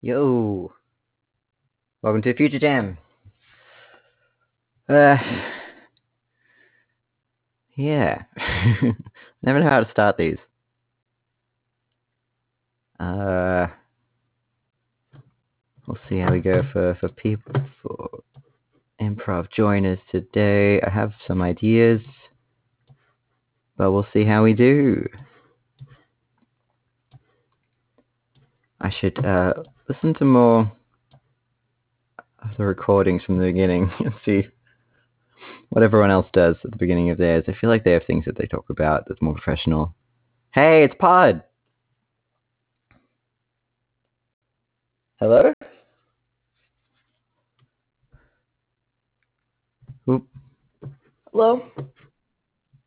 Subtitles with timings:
[0.00, 0.72] Yo.
[2.02, 2.98] Welcome to Future Jam.
[4.88, 5.16] Uh,
[7.76, 8.22] yeah.
[9.42, 10.36] Never know how to start these.
[13.00, 13.66] Uh,
[15.88, 18.22] we'll see how we go for, for people, for
[19.00, 20.80] improv joiners today.
[20.80, 22.02] I have some ideas,
[23.76, 25.08] but we'll see how we do.
[28.80, 29.54] I should uh,
[29.88, 30.70] listen to more
[32.42, 34.46] of the recordings from the beginning and see
[35.70, 37.44] what everyone else does at the beginning of theirs.
[37.48, 39.94] I feel like they have things that they talk about that's more professional.
[40.52, 41.42] Hey, it's Pod.
[45.18, 45.52] Hello?
[50.08, 50.26] Oop.
[51.32, 51.62] Hello?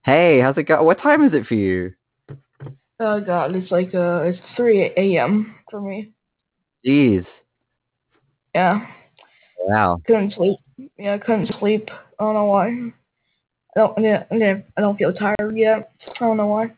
[0.03, 0.81] Hey, how's it go?
[0.81, 1.93] What time is it for you?
[2.99, 6.13] Oh god, it's like uh it's three AM for me.
[6.85, 7.25] Jeez.
[8.55, 8.85] Yeah.
[9.59, 10.01] Wow.
[10.07, 10.57] Couldn't sleep.
[10.97, 11.89] Yeah, couldn't sleep.
[12.19, 12.67] I don't know why.
[12.67, 15.91] I don't I didn't, I didn't- I don't feel tired yet.
[16.07, 16.71] I don't know why.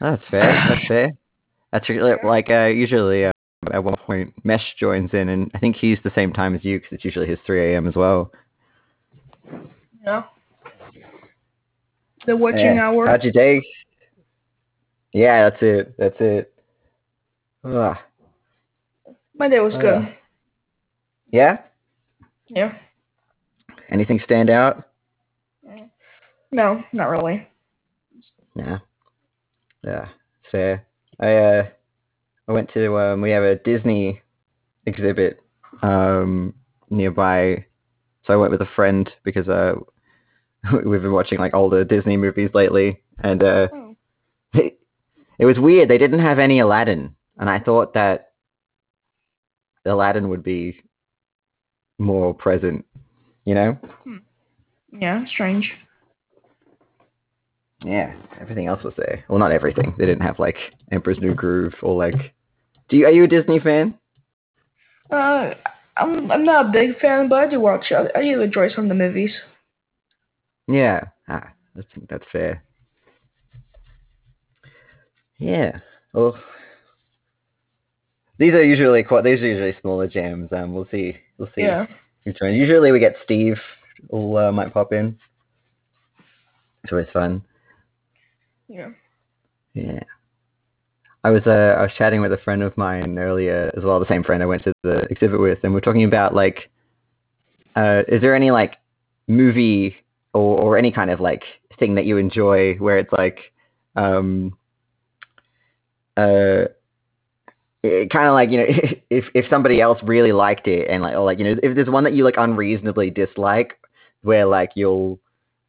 [0.00, 0.52] That's fair.
[0.68, 1.12] That's fair.
[1.72, 3.32] That's really, like uh, usually uh,
[3.72, 6.78] at one point Mesh joins in, and I think he's the same time as you
[6.78, 7.86] because it's usually his 3 a.m.
[7.88, 8.30] as well.
[10.04, 10.24] Yeah.
[12.26, 12.88] The watching Yeah.
[12.88, 13.06] hour.
[13.06, 13.62] How'd your day?
[15.12, 15.94] Yeah, that's it.
[15.98, 16.52] That's it.
[17.64, 17.96] Ugh.
[19.36, 20.16] My day was Uh, good.
[21.32, 21.58] Yeah.
[22.48, 22.76] Yeah.
[23.90, 24.88] Anything stand out?
[26.52, 27.46] No, not really.
[28.54, 28.78] Yeah.
[29.82, 30.08] Yeah.
[30.52, 30.86] Fair.
[31.18, 31.66] I uh,
[32.46, 34.20] I went to um, we have a Disney
[34.86, 35.40] exhibit
[35.82, 36.54] um
[36.90, 37.64] nearby,
[38.24, 39.74] so I went with a friend because uh,
[40.84, 43.96] we've been watching like older Disney movies lately, and uh, Oh.
[44.52, 44.78] it,
[45.40, 45.88] it was weird.
[45.88, 48.33] They didn't have any Aladdin, and I thought that
[49.84, 50.80] Aladdin would be
[51.98, 52.84] more present.
[53.44, 53.78] You know?
[54.92, 55.70] Yeah, strange.
[57.84, 58.14] Yeah.
[58.40, 59.24] Everything else was there.
[59.28, 59.94] Well, not everything.
[59.98, 60.56] They didn't have like
[60.90, 62.34] Emperor's New Groove or like.
[62.88, 63.98] Do you are you a Disney fan?
[65.10, 65.50] Uh
[65.96, 68.84] I'm I'm not a big fan, but I do watch I, I do enjoy some
[68.84, 69.32] of the movies.
[70.66, 71.04] Yeah.
[71.28, 71.52] Ah,
[71.94, 72.62] think that's fair.
[75.38, 75.80] Yeah.
[76.12, 76.38] Well,
[78.38, 79.24] these are usually quite.
[79.24, 80.50] These are usually smaller jams.
[80.52, 81.16] Um, we'll see.
[81.38, 81.62] We'll see.
[81.62, 81.86] Yeah.
[82.24, 83.56] Usually we get Steve.
[84.10, 85.18] Who uh, might pop in.
[86.82, 87.42] It's always fun.
[88.68, 88.90] Yeah.
[89.72, 90.00] Yeah.
[91.22, 94.08] I was uh, I was chatting with a friend of mine earlier as well, the
[94.08, 96.70] same friend I went to the exhibit with, and we're talking about like,
[97.76, 98.74] uh, is there any like
[99.26, 99.96] movie
[100.34, 101.42] or or any kind of like
[101.78, 103.38] thing that you enjoy where it's like,
[103.96, 104.56] um,
[106.18, 106.64] uh,
[108.10, 108.66] kind of like you know
[109.10, 111.88] if if somebody else really liked it and like or like you know if there's
[111.88, 113.78] one that you like unreasonably dislike
[114.22, 115.18] where like you'll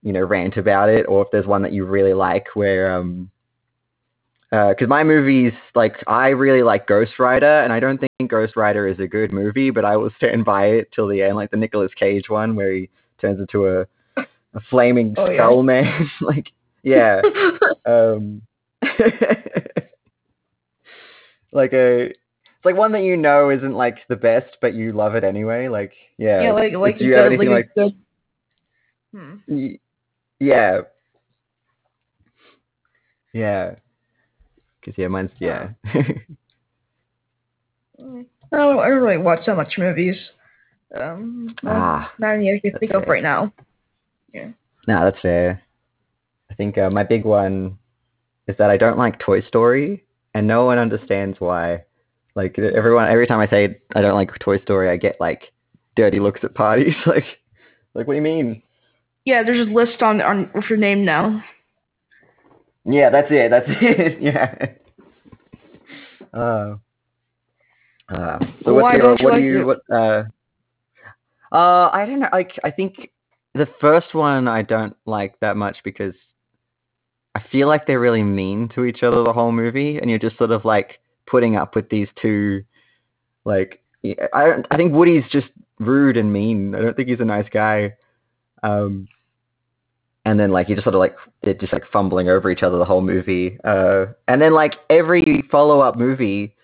[0.02, 3.30] you know rant about it or if there's one that you really like where um
[4.52, 8.88] because my movies like I really like Ghost Rider and I don't think Ghost Rider
[8.88, 11.58] is a good movie but I will stand by it till the end like the
[11.58, 12.90] Nicolas Cage one where he
[13.20, 13.86] turns into a
[14.18, 15.38] a flaming Oh, yeah.
[15.46, 16.52] skull man like
[16.84, 17.22] yeah
[17.86, 18.42] um
[21.56, 25.16] like a it's like one that you know isn't like the best but you love
[25.16, 27.94] it anyway like yeah yeah, like like do you have good, anything like, like
[29.14, 29.36] hmm.
[29.48, 29.80] Y-
[30.40, 30.82] Yeah.
[33.34, 33.76] Yeah.
[34.84, 35.70] Cause yeah, mine's yeah.
[38.00, 40.18] Mm, I don't, I don't really watch that much movies.
[41.00, 43.54] Um, ah, not any I can think of right now.
[44.34, 44.50] Yeah.
[44.88, 45.62] no, that's fair.
[46.52, 47.78] I think uh, my big one
[48.48, 50.05] is that I don't like Toy Story,
[50.36, 51.82] and no one understands why.
[52.36, 55.42] Like everyone, every time I say I don't like Toy Story, I get like
[55.96, 56.94] dirty looks at parties.
[57.08, 57.24] like,
[57.96, 58.62] like what do you mean?
[59.24, 61.42] Yeah, there's a list on on with your name now.
[62.84, 63.50] Yeah, that's it.
[63.50, 64.22] That's it.
[64.22, 64.54] yeah.
[66.34, 66.76] Uh,
[68.10, 69.66] uh, so Why your, don't you what do like you it?
[69.66, 70.24] what uh
[71.54, 73.10] uh I don't know like I think
[73.54, 76.14] the first one I don't like that much because
[77.36, 80.38] I feel like they're really mean to each other the whole movie and you're just
[80.38, 82.64] sort of like putting up with these two
[83.44, 83.84] like
[84.34, 85.48] I don't I think Woody's just
[85.80, 86.74] rude and mean.
[86.74, 87.94] I don't think he's a nice guy.
[88.64, 89.08] Um
[90.26, 92.78] and then like you just sort of like they're just like fumbling over each other
[92.78, 93.60] the whole movie.
[93.64, 96.56] Uh, and then like every follow up movie,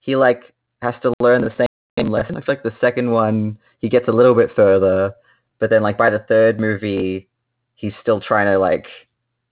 [0.00, 0.42] he like
[0.82, 1.66] has to learn the
[1.96, 2.34] same lesson.
[2.34, 5.14] Looks like the second one he gets a little bit further,
[5.58, 7.28] but then like by the third movie,
[7.76, 8.86] he's still trying to like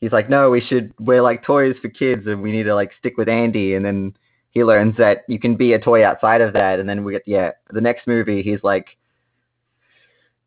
[0.00, 2.90] he's like no, we should wear like toys for kids and we need to like
[2.98, 3.74] stick with Andy.
[3.74, 4.16] And then
[4.50, 7.22] he learns that you can be a toy outside of that, and then we get
[7.26, 8.86] yeah the next movie he's like,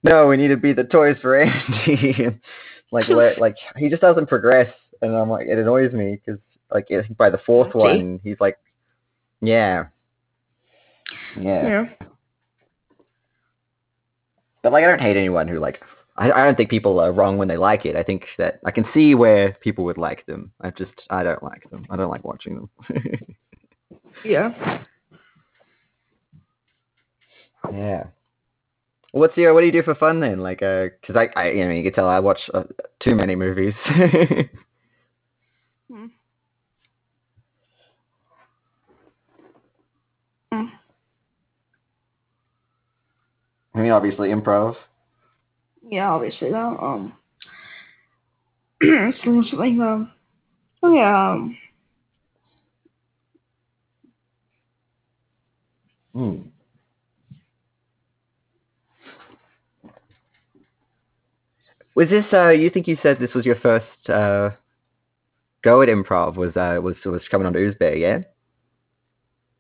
[0.03, 2.39] no, we need to be the toys for Andy.
[2.91, 6.41] like let, like he just doesn't progress, and I'm like it annoys me because
[6.73, 7.77] like I think by the fourth See?
[7.77, 8.57] one he's like,
[9.41, 9.85] yeah,
[11.39, 11.67] yeah.
[11.67, 11.85] Yeah.
[14.61, 15.81] But like I don't hate anyone who like
[16.19, 17.97] I, I don't think people are wrong when they like it.
[17.97, 20.51] I think that I can see where people would like them.
[20.61, 21.87] I just I don't like them.
[21.89, 22.69] I don't like watching them.
[24.25, 24.83] Yeah.
[27.73, 28.07] yeah.
[29.11, 30.39] What's your what do you do for fun then?
[30.39, 32.63] Like uh cuz I, I you know you can tell I watch uh,
[32.99, 33.73] too many movies.
[35.89, 36.05] Hmm.
[40.51, 40.69] Hmm.
[43.73, 44.75] I mean obviously improv.
[45.89, 46.57] Yeah, obviously that.
[46.81, 47.13] Um,
[48.81, 49.81] so something.
[49.81, 50.11] Um,
[50.83, 51.31] oh yeah.
[51.31, 51.57] Um,
[56.13, 56.41] Hmm.
[61.95, 64.51] Was this uh you think you said this was your first uh
[65.63, 68.19] go at improv was uh was was coming on Uzbek, yeah?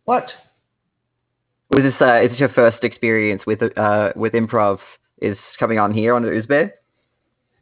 [0.05, 0.31] what?
[1.69, 4.79] Was this uh is this your first experience with uh with improv
[5.21, 6.71] is coming on here on the Uzbek?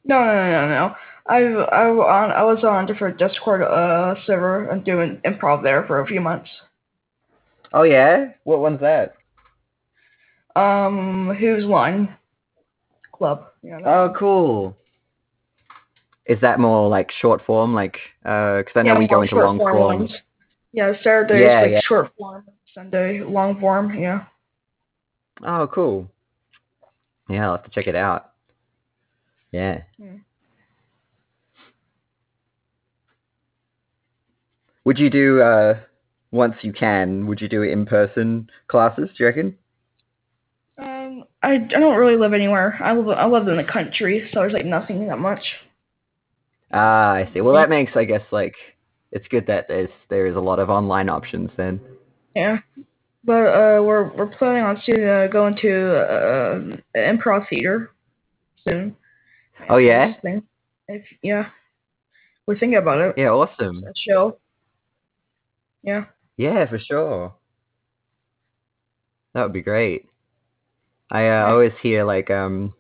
[0.06, 0.96] No, no, no, no.
[1.28, 5.86] I I on I was on a different Discord uh server and doing improv there
[5.86, 6.50] for a few months.
[7.74, 8.32] Oh yeah?
[8.44, 9.16] What one's that?
[10.56, 12.16] Um, who's one?
[13.12, 13.48] Club.
[13.62, 13.80] Yeah.
[13.86, 14.78] Oh cool.
[16.26, 19.36] Is that more like short form like uh cuz I know Yeah, we go into
[19.36, 20.00] long form form.
[20.00, 20.12] ones.
[20.72, 21.82] Yeah, Saturday Yeah, is like yeah.
[21.82, 22.46] short form.
[22.74, 24.00] Sunday long form.
[24.00, 24.26] Yeah.
[25.44, 26.10] Oh cool.
[27.30, 28.32] Yeah, I'll have to check it out.
[29.52, 29.84] Yeah.
[29.98, 30.18] Hmm.
[34.86, 35.80] Would you do uh
[36.32, 39.58] once you can, would you do in person classes, do you reckon?
[40.78, 42.78] Um, I, I don't really live anywhere.
[42.84, 45.42] I live I live in the country, so there's like nothing that much.
[46.72, 47.42] Ah, I see.
[47.42, 48.54] Well, that makes, I guess, like
[49.12, 51.80] it's good that there's there is a lot of online options then.
[52.36, 52.60] Yeah,
[53.28, 56.60] but uh, we're we're planning on soon uh, going to uh,
[56.96, 57.92] improv theater
[58.64, 58.96] soon.
[59.70, 60.14] Oh, yeah?
[60.88, 61.50] If yeah,
[62.46, 63.16] we're thinking about it.
[63.18, 63.84] Yeah, awesome.
[63.84, 64.40] A show.
[65.84, 66.06] Yeah.
[66.38, 67.34] Yeah, for sure.
[69.34, 70.06] That would be great.
[71.12, 72.74] I uh, always hear like um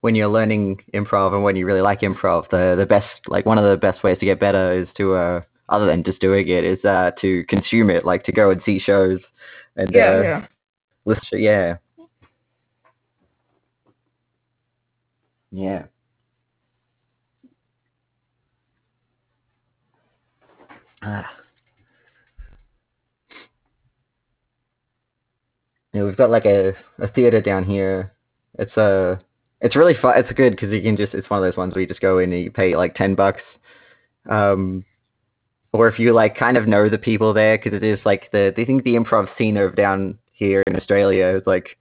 [0.00, 3.58] when you're learning improv and when you really like improv, the the best like one
[3.58, 5.40] of the best ways to get better is to uh
[5.70, 8.78] other than just doing it is uh to consume it, like to go and see
[8.78, 9.20] shows
[9.76, 10.10] and Yeah.
[10.10, 10.46] uh, yeah.
[11.04, 11.40] listen.
[11.40, 11.76] Yeah.
[15.52, 15.84] Yeah.
[21.02, 21.30] Ah.
[25.92, 28.12] Yeah, we've got like a, a theater down here.
[28.58, 29.20] It's a
[29.60, 30.14] it's really fun.
[30.18, 32.18] It's good because you can just it's one of those ones where you just go
[32.18, 33.42] in and you pay like ten bucks.
[34.28, 34.84] Um,
[35.72, 38.52] or if you like kind of know the people there because it is like the
[38.56, 41.76] they think the improv scene over down here in Australia is like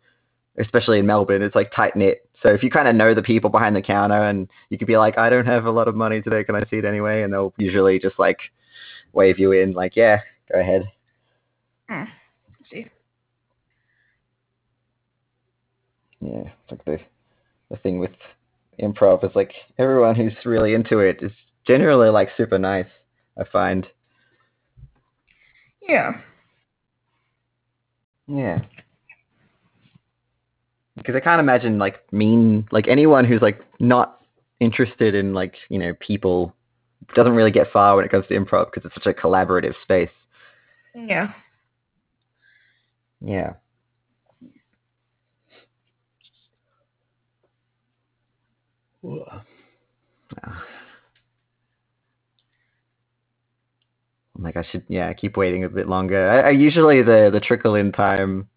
[0.59, 2.27] especially in Melbourne it's like tight knit.
[2.41, 4.97] So if you kind of know the people behind the counter and you could be
[4.97, 7.23] like I don't have a lot of money today, can I see it anyway?
[7.23, 8.39] And they'll usually just like
[9.13, 10.19] wave you in like yeah,
[10.51, 10.83] go ahead.
[11.89, 12.03] Hmm.
[12.59, 12.85] Let's see.
[16.21, 16.99] Yeah, it's like the
[17.71, 18.11] the thing with
[18.81, 21.31] improv is like everyone who's really into it is
[21.65, 22.87] generally like super nice.
[23.39, 23.87] I find.
[25.87, 26.11] Yeah.
[28.27, 28.59] Yeah.
[30.95, 34.21] Because I can't imagine like mean like anyone who's like not
[34.59, 36.53] interested in like you know people
[37.15, 40.09] doesn't really get far when it comes to improv because it's such a collaborative space.
[40.93, 41.33] Yeah.
[43.21, 43.53] Yeah.
[49.03, 49.43] Ah.
[54.39, 56.29] I'm like I should yeah keep waiting a bit longer.
[56.29, 58.47] I, I usually the the trickle in time.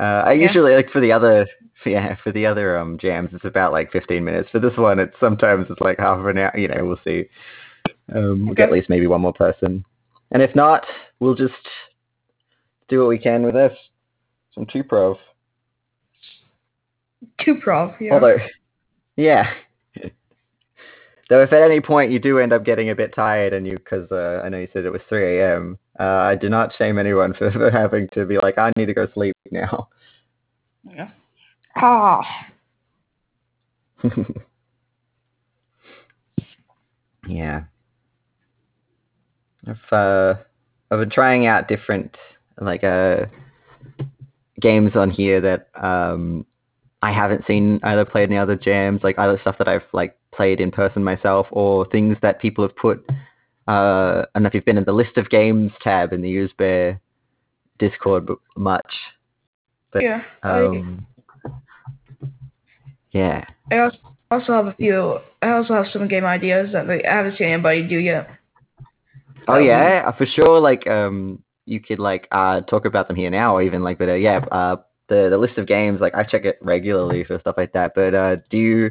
[0.00, 0.48] Uh, I Yeah.
[0.48, 1.46] usually like for the other
[1.86, 4.48] yeah for the other um jams it's about like 15 minutes.
[4.50, 6.56] For this one it's sometimes it's like half an hour.
[6.58, 7.28] You know we'll see.
[8.14, 9.84] Um, we'll get at least maybe one more person,
[10.32, 10.84] and if not,
[11.20, 11.54] we'll just
[12.88, 13.72] do what we can with this.
[14.54, 15.16] Some two prov.
[17.44, 17.94] Two prov.
[18.00, 18.14] Yeah.
[18.14, 18.36] Although,
[19.16, 19.52] yeah.
[21.32, 23.78] Though, if at any point you do end up getting a bit tired, and you,
[23.78, 26.98] because uh, I know you said it was 3 a.m., uh, I do not shame
[26.98, 29.88] anyone for, for having to be like, I need to go sleep now.
[30.94, 31.08] yeah.
[31.74, 32.20] Ah.
[37.26, 37.62] yeah.
[39.66, 40.34] I've, uh,
[40.90, 42.14] I've been trying out different
[42.60, 43.24] like uh
[44.60, 46.44] games on here that um
[47.02, 50.60] I haven't seen either played any other jams, like either stuff that I've like played
[50.60, 53.04] in person myself or things that people have put
[53.68, 56.34] uh I don't know if you've been in the list of games tab in the
[56.34, 56.98] Usebear
[57.78, 58.92] Discord much.
[59.92, 60.22] But yeah.
[60.42, 61.06] um
[63.12, 63.44] yeah.
[63.70, 63.90] I, I
[64.30, 65.18] also have a few.
[65.42, 68.30] I also have some game ideas that like, I haven't seen anybody do yet.
[69.48, 70.60] Oh Um, yeah, for sure.
[70.60, 74.08] Like, um, you could like uh talk about them here now, or even like, but
[74.08, 74.76] uh, yeah, uh,
[75.12, 77.92] the the list of games, like I check it regularly for stuff like that.
[77.94, 78.90] But uh, do you,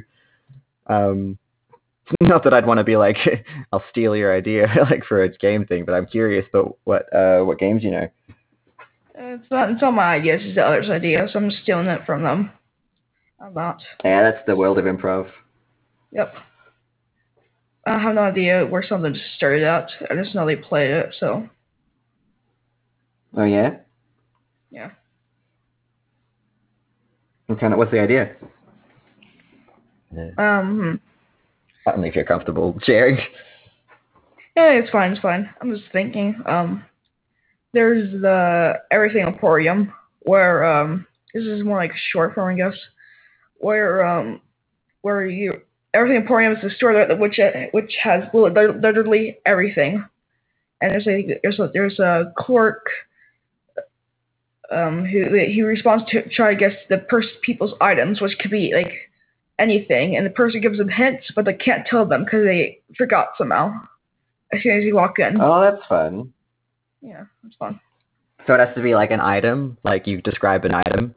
[0.88, 1.38] um,
[2.22, 3.18] not that I'd want to be like,
[3.74, 6.46] I'll steal your idea like for a game thing, but I'm curious.
[6.52, 8.08] But what uh what games you know?
[9.18, 9.72] Uh, It's not.
[9.72, 10.36] It's not my idea.
[10.36, 12.52] It's the others' idea, so I'm stealing it from them.
[13.44, 13.82] I'm not.
[14.04, 15.30] Yeah, that's the world of improv.
[16.12, 16.34] Yep.
[17.88, 19.90] I have no idea where something started out.
[20.10, 21.16] I just know they played it.
[21.20, 21.50] So
[23.36, 23.78] Oh yeah.
[24.70, 24.92] yeah.
[27.52, 28.32] What kind of what's the idea?
[30.38, 30.80] Um.
[30.80, 30.96] hmm.
[31.86, 33.18] I don't know if you're comfortable sharing.
[34.56, 35.12] Yeah, it's fine.
[35.12, 35.50] It's fine.
[35.60, 36.42] I'm just thinking.
[36.46, 36.86] Um.
[37.74, 39.92] There's the Everything Emporium,
[40.22, 41.06] where um.
[41.34, 42.78] This is more like short form, I guess.
[43.58, 44.40] Where um.
[45.02, 45.60] Where you
[45.94, 47.38] Everything Emporium is a store that which
[47.74, 50.06] which has literally everything,
[50.80, 52.86] and there's a there's a there's a clerk.
[54.72, 58.72] Um, who he responds to try to guess the pers- people's items, which could be
[58.74, 58.94] like
[59.60, 63.30] anything, and the person gives them hints, but they can't tell them because they forgot
[63.38, 63.74] somehow.
[64.54, 66.32] As soon as you walk in, Oh, that's fun.
[67.02, 67.80] yeah, it's fun.
[68.48, 71.16] So it has to be like an item, like you describe an item.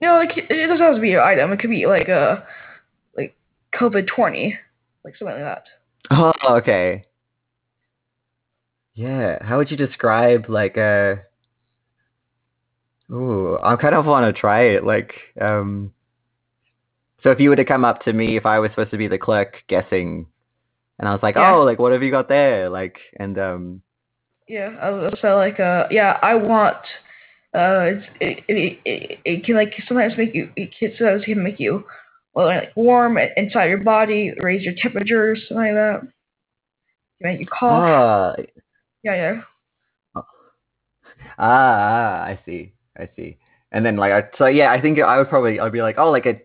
[0.00, 1.52] You know, like it doesn't have to be an item.
[1.52, 2.46] It could be like a
[3.16, 3.36] like
[3.74, 4.58] COVID twenty,
[5.04, 5.64] like something like that.
[6.10, 7.04] Oh, okay.
[8.94, 9.42] Yeah.
[9.44, 11.20] How would you describe like a?
[13.12, 14.84] Ooh, I kind of want to try it.
[14.84, 15.92] Like, um.
[17.22, 19.08] So if you were to come up to me, if I was supposed to be
[19.08, 20.26] the clerk guessing,
[20.98, 21.54] and I was like, Yeah.
[21.54, 23.82] "Oh, like what have you got there?" Like, and um.
[24.48, 26.76] Yeah, I was so like uh yeah, I want
[27.54, 31.42] uh it's, it, it, it it can like sometimes make you it can sometimes can
[31.42, 31.84] make you
[32.34, 36.00] well like warm inside your body, raise your temperature, something like that.
[37.20, 37.82] Can make you cough.
[37.82, 38.34] Ah,
[39.02, 39.40] Yeah, yeah.
[40.14, 40.26] ah,
[41.38, 43.36] ah, I see, I see.
[43.72, 46.10] And then like, I, so yeah, I think I would probably I'd be like, oh,
[46.10, 46.40] like a,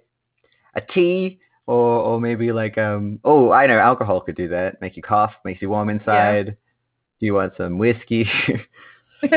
[0.75, 4.97] a tea, or or maybe like um, oh, I know, alcohol could do that, make
[4.97, 6.57] you cough, makes you warm inside.
[7.19, 8.27] Do you want some whiskey?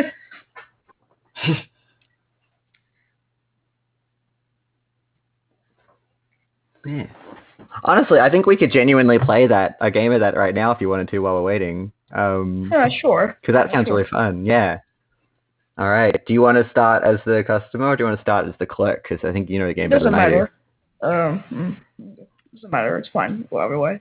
[6.87, 7.07] yeah.
[7.83, 10.81] Honestly, I think we could genuinely play that a game of that right now if
[10.81, 11.93] you wanted to while we're waiting.
[12.15, 13.37] Um, yeah, sure.
[13.41, 13.97] because that sounds Sure.
[13.97, 14.47] really fun.
[14.47, 14.79] Yeah.
[15.77, 16.15] All right.
[16.27, 18.55] Do you want to start as the customer or do you want to start as
[18.61, 19.03] the clerk?
[19.09, 20.37] Because I think you know the game better Doesn't than I do.
[20.37, 20.53] matter.
[21.03, 22.97] Um, mm, doesn't matter.
[22.99, 23.47] It's fine.
[23.51, 24.01] Whatever way.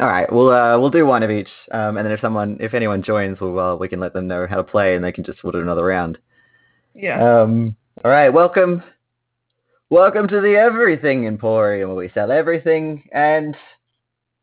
[0.00, 0.30] All right.
[0.32, 3.40] We'll uh, we'll do one of each, um, and then if someone, if anyone joins,
[3.40, 5.52] we'll uh, we can let them know how to play, and they can just we'll
[5.52, 6.18] do another round.
[6.94, 7.40] Yeah.
[7.42, 7.76] Um.
[8.04, 8.28] All right.
[8.28, 8.82] Welcome.
[9.90, 13.56] Welcome to the Everything Emporium, where we sell everything and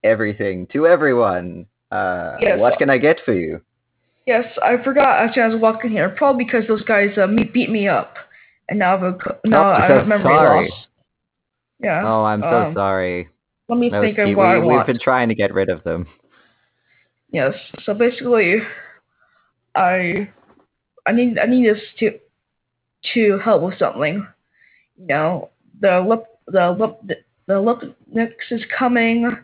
[0.04, 1.68] everything to everyone.
[1.92, 2.60] Uh, Yes.
[2.60, 3.62] What can I get for you?
[4.26, 6.10] Yes, I forgot actually I was walking here.
[6.10, 8.16] Probably because those guys uh, me- beat me up,
[8.70, 10.70] and now I've now Oh, I so have memory sorry.
[10.70, 10.88] loss.
[11.82, 12.02] Yeah.
[12.06, 13.30] Oh, I'm so um, sorry.
[13.68, 14.88] Let me think of what I we, want.
[14.88, 16.08] we've been trying to get rid of them.
[17.32, 17.54] Yes.
[17.84, 18.58] So basically,
[19.76, 20.30] I
[21.06, 22.20] I need I need this to
[23.14, 24.26] to help with something.
[24.98, 25.50] You know,
[25.82, 29.38] the lip the lip the lip mix is coming,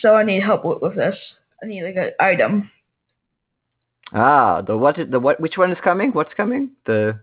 [0.00, 1.16] so I need help with, with this.
[1.62, 2.70] I need like an item.
[4.12, 4.96] Ah, the what?
[5.10, 5.40] The what?
[5.40, 6.10] Which one is coming?
[6.12, 6.70] What's coming?
[6.86, 7.20] The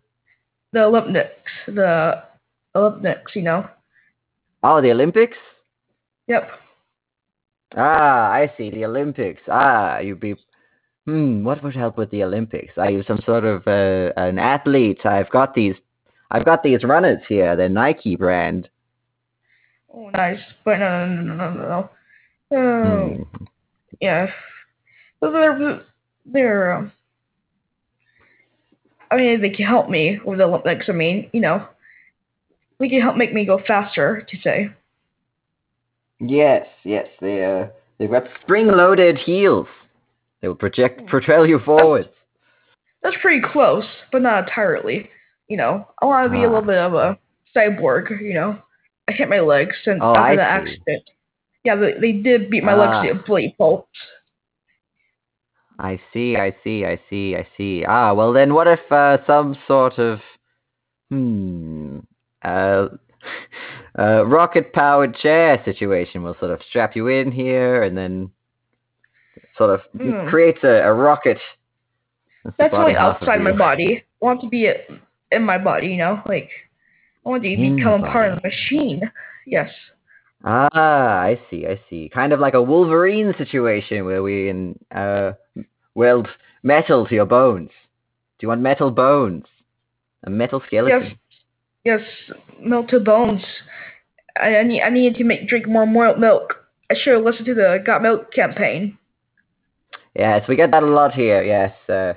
[0.74, 1.32] The mix,
[1.68, 2.24] the
[3.02, 3.36] mix.
[3.36, 3.68] You know.
[4.64, 5.38] oh, the Olympics.
[6.28, 6.50] Yep.
[7.76, 9.42] Ah, I see the Olympics.
[9.50, 10.36] Ah, you'd be.
[11.06, 11.44] Hmm.
[11.44, 12.74] What would help with the Olympics?
[12.78, 15.06] Are you some sort of uh, an athlete?
[15.06, 15.76] I've got these.
[16.32, 17.56] I've got these runners here.
[17.56, 18.70] They're Nike brand.
[19.94, 20.40] Oh, nice.
[20.66, 21.90] But no, no, no, no, no, no.
[22.52, 23.24] Oh, Hmm.
[24.02, 24.28] yeah.
[25.20, 25.82] So they're
[26.32, 26.74] they're.
[26.74, 26.92] Um,
[29.10, 30.86] I mean, they can help me with the Olympics.
[30.90, 31.66] I mean, you know,
[32.80, 34.26] they can help make me go faster.
[34.30, 34.70] To say.
[36.20, 37.08] Yes, yes.
[37.22, 37.68] They uh,
[37.98, 39.68] they've got spring-loaded heels.
[40.42, 42.10] They will project propel you forwards.
[43.04, 45.10] That's pretty close, but not entirely.
[45.48, 46.52] You know, I want to be a Ah.
[46.52, 47.18] little bit of a
[47.56, 48.22] cyborg.
[48.22, 48.60] You know,
[49.08, 50.72] I hit my legs since Oh, after I the see.
[50.72, 51.10] accident.
[51.64, 53.02] Yeah, they, they did beat my Ah.
[53.02, 53.88] legs to a bloody pulp.
[55.80, 57.86] I see, I see, I see, I see.
[57.88, 60.20] Ah, well then, what if uh, some sort of
[61.10, 62.00] hmm
[62.44, 62.88] uh,
[64.00, 68.32] uh rocket-powered chair situation will sort of strap you in here, and then
[69.58, 70.28] sort of Hmm.
[70.28, 71.40] creates a, a rocket.
[72.58, 74.04] That's body only outside my body.
[74.22, 74.72] I want to be
[75.32, 76.22] in my body, you know?
[76.28, 76.50] Like,
[77.26, 79.02] I want to In become the a part of the machine.
[79.46, 79.70] Yes.
[80.44, 82.10] Ah, I see, I see.
[82.14, 85.34] Kind of like a Wolverine situation where we in, uh,
[85.96, 86.28] weld
[86.64, 87.72] metal to your bones.
[88.38, 89.46] Do you want metal bones?
[90.24, 91.18] A metal skeleton?
[91.84, 92.02] Yes.
[92.64, 92.88] Yes.
[92.90, 93.42] To bones.
[94.40, 94.82] I, I need.
[94.82, 96.56] I need to make drink more more milk.
[96.92, 98.98] I should have listened to the Got Milk campaign.
[100.16, 101.44] Yes, we get that a lot here.
[101.44, 102.14] Yes, uh,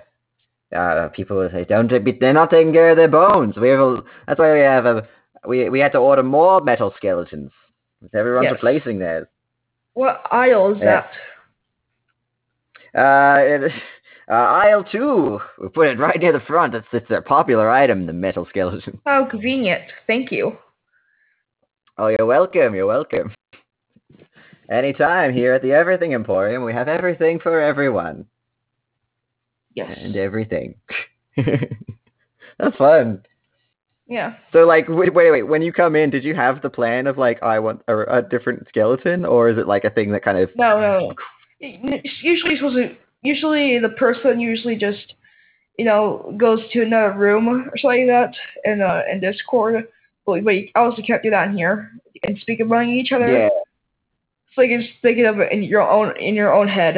[0.75, 3.81] uh, people will say, "Don't be, they're not taking care of their bones." We have
[3.81, 5.09] a, that's why we have a
[5.47, 7.53] we we had to order more metal skeletons.
[8.15, 8.53] Everyone's Yes.
[8.53, 9.27] replacing theirs.
[9.95, 11.05] What aisle is Yes.
[12.95, 12.99] that?
[12.99, 13.73] Uh, it,
[14.29, 15.41] uh, aisle two.
[15.61, 16.75] We put it right near the front.
[16.75, 19.01] It's it's a popular item, the metal skeleton.
[19.07, 19.85] How convenient.
[20.07, 20.57] Thank you.
[21.99, 22.75] Oh, you're welcome.
[22.75, 23.33] You're welcome.
[24.71, 28.25] Anytime here at the Everything Emporium, we have everything for everyone
[29.75, 29.99] Yes.
[30.01, 30.77] and everything.
[31.37, 33.23] That's fun.
[34.11, 34.35] Yeah.
[34.53, 35.45] So, like, wait, wait, wait.
[35.45, 38.23] When you come in, did you have the plan of like, I want a, a
[38.23, 40.51] different skeleton, or is it like a thing that kind of?
[40.57, 41.15] No, no.
[41.61, 42.97] It's usually supposed to.
[43.23, 45.15] Usually, the person usually just,
[45.79, 49.85] you know, goes to another room or something like that in uh in Discord.
[50.27, 51.93] But but you also can't do that in here
[52.25, 53.31] and speak among each other.
[53.31, 53.49] Yeah.
[54.57, 56.97] So you can just think of it in your own in your own head.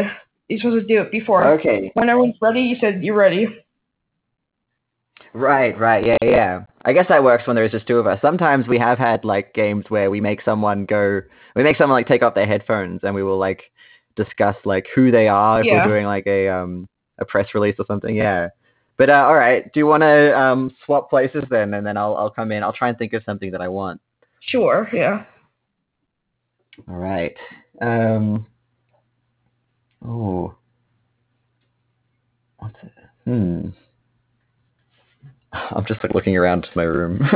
[0.48, 1.44] You're supposed to do it before.
[1.58, 1.90] Okay.
[1.94, 3.48] When everyone's ready, you said you're ready.
[5.34, 5.78] Right.
[5.78, 6.06] Right.
[6.06, 6.16] Yeah.
[6.22, 6.64] Yeah.
[6.84, 8.18] I guess that works when there's just two of us.
[8.20, 11.20] Sometimes we have had like games where we make someone go,
[11.54, 13.62] we make someone like take off their headphones, and we will like
[14.16, 15.84] discuss like who they are if Yeah.
[15.86, 18.16] we're doing like a um a press release or something.
[18.16, 18.48] Yeah.
[18.98, 19.72] But uh, all right.
[19.72, 22.62] Do you want to um swap places then, and then I'll I'll come in.
[22.62, 24.00] I'll try and think of something that I want.
[24.40, 24.88] Sure.
[24.92, 25.24] Yeah.
[26.88, 27.34] All right.
[27.80, 28.46] Um.
[30.06, 30.54] Oh.
[32.58, 32.92] What's it?
[33.24, 33.68] Hmm.
[35.52, 37.18] I'm just like looking around my room.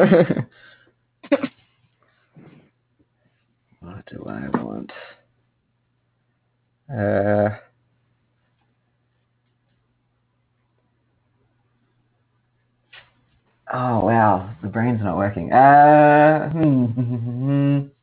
[3.81, 4.93] what do I want?
[6.91, 7.51] Uh.
[13.73, 15.53] Oh wow, the brain's not working.
[15.53, 16.51] Uh.
[16.51, 17.87] Hmm.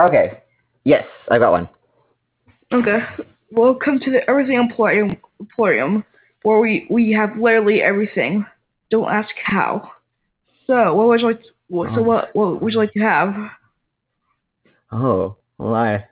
[0.00, 0.42] Okay.
[0.84, 1.68] Yes, I got one.
[2.72, 3.00] Okay.
[3.50, 6.04] Welcome to the Everything Emporium, Emporium
[6.48, 8.44] where we, we have literally everything.
[8.90, 9.92] Don't ask how.
[10.66, 11.42] So, what would you like?
[11.68, 12.02] what, so, Oh.
[12.02, 13.34] what what would you like to have?
[14.90, 16.04] Oh, well, I.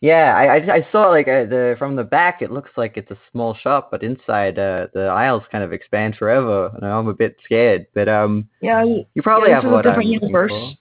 [0.00, 2.40] Yeah, I, I, I saw like uh, the from the back.
[2.42, 6.16] It looks like it's a small shop, but inside uh, the aisles kind of expand
[6.16, 7.86] forever, and I'm a bit scared.
[7.94, 10.50] But um, Yeah, you probably yeah, have a what I'm different looking universe.
[10.50, 10.72] for.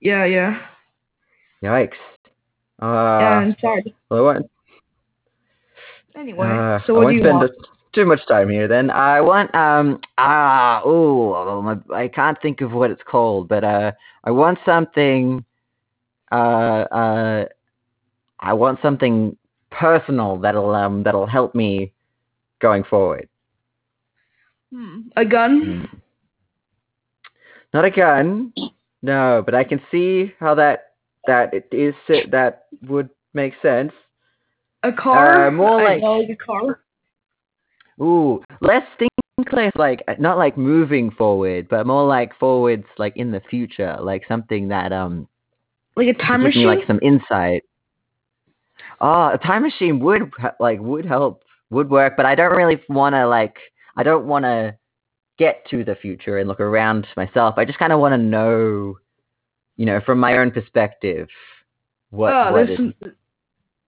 [0.00, 0.58] Yeah, yeah.
[1.62, 1.98] Yikes!
[2.80, 3.92] Uh, yeah, inside.
[4.10, 4.50] well, I won't,
[6.16, 7.50] Anyway, uh, so what do you want?
[7.92, 8.68] Too much time here.
[8.68, 13.64] Then I want um ah oh my, I can't think of what it's called, but
[13.64, 13.92] uh
[14.24, 15.44] I want something
[16.30, 17.44] uh uh
[18.40, 19.36] I want something
[19.70, 21.92] personal that'll um that'll help me
[22.60, 23.28] going forward.
[24.72, 25.00] Hmm.
[25.16, 25.88] A gun?
[25.90, 25.96] Hmm.
[27.74, 28.52] Not a gun,
[29.00, 30.92] no, but I can see how that
[31.26, 31.94] that it is
[32.30, 33.92] that would make sense.
[34.82, 35.46] A car?
[35.46, 36.80] Uh, more I like- know, like a car.
[38.02, 39.10] Ooh, less think
[39.76, 44.68] like not like moving forward, but more like forwards, like in the future, like something
[44.68, 45.28] that um
[45.96, 46.62] Like a time machine?
[46.62, 47.62] me like some insight.
[49.00, 53.14] Ah, a time machine would like would help, would work, but I don't really want
[53.14, 53.56] to like
[53.96, 54.76] I don't want to
[55.38, 57.54] get to the future and look around myself.
[57.56, 58.98] I just kind of want to know,
[59.76, 61.28] you know, from my own perspective,
[62.10, 63.12] what oh, what this is.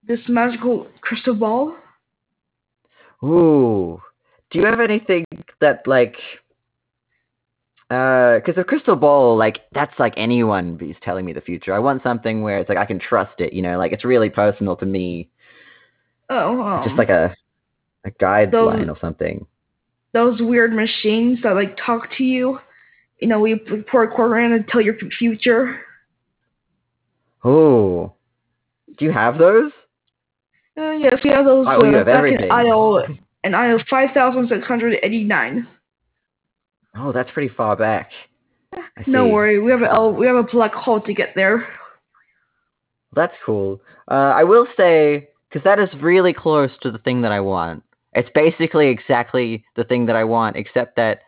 [0.07, 1.77] this magical crystal ball?
[3.23, 4.01] Ooh,
[4.51, 5.25] do you have anything
[5.61, 6.17] that like?
[7.91, 11.73] Uh, Because a crystal ball, like that's like anyone who's telling me the future.
[11.75, 13.53] I want something where it's like I can trust it.
[13.53, 15.29] You know, like it's really personal to me.
[16.31, 17.35] Oh, um, just like a
[18.05, 19.47] a guideline or something.
[20.13, 22.59] those weird machines that like talk to you.
[23.21, 25.81] You know, we we pour a quarter in and tell your future.
[27.45, 28.15] Oh,
[28.99, 29.71] do you have those?
[30.77, 31.67] Uh, yes, we have those.
[31.69, 32.47] Oh, you uh, back everything.
[32.47, 33.05] in aisle
[33.45, 35.69] in aisle five thousand six hundred eighty nine.
[36.97, 38.11] Oh, that's pretty far back.
[39.07, 41.69] No worry, we have a we have a black hole to get there.
[43.15, 43.81] That's cool.
[44.11, 47.85] Uh, I will say because that is really close to the thing that I want.
[48.15, 51.21] It's basically exactly the thing that I want, except that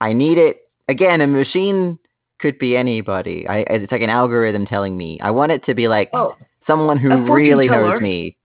[0.00, 1.20] I need it again.
[1.20, 1.98] A machine
[2.40, 3.46] could be anybody.
[3.46, 5.20] I it's like an algorithm telling me.
[5.20, 8.36] I want it to be like Oh, someone who really knows me.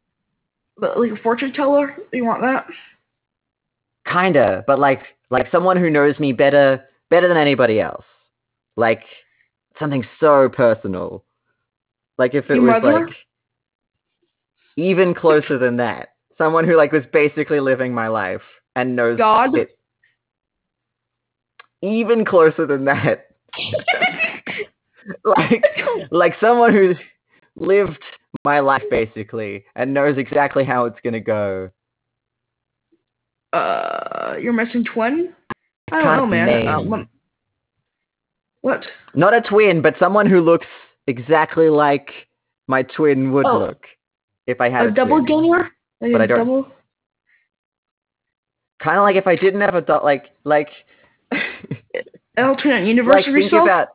[0.80, 1.96] But like a fortune teller.
[2.12, 2.66] You want that?
[4.12, 8.06] Kinda, but like like someone who knows me better better than anybody else.
[8.76, 9.02] Like
[9.80, 11.24] something so personal.
[12.18, 13.06] Like if it Your was mother?
[13.06, 13.16] like
[14.76, 16.10] even closer than that.
[16.38, 18.42] Someone who like was basically living my life
[18.76, 19.58] and knows God?
[19.58, 19.78] it.
[21.82, 23.28] Even closer than that.
[25.24, 25.63] like
[26.12, 26.94] like someone who
[27.56, 28.04] lived
[28.43, 31.69] my life basically and knows exactly how it's gonna go.
[33.54, 35.34] uh, your missing twin?
[35.91, 36.67] I don't know, man.
[36.67, 37.10] Uh, lem-
[38.62, 38.84] what?
[39.15, 40.67] Not a twin, but someone who looks
[41.08, 42.10] exactly like
[42.67, 43.60] my twin would Oh.
[43.60, 43.86] look
[44.47, 45.43] if I had A a, double twin.
[45.43, 45.71] gamer?
[46.02, 46.67] Like But a I don't- Double?
[48.80, 50.69] Kind of like if I didn't have a dot, like like
[52.38, 53.63] Alternate universe think yourself?
[53.63, 53.88] about.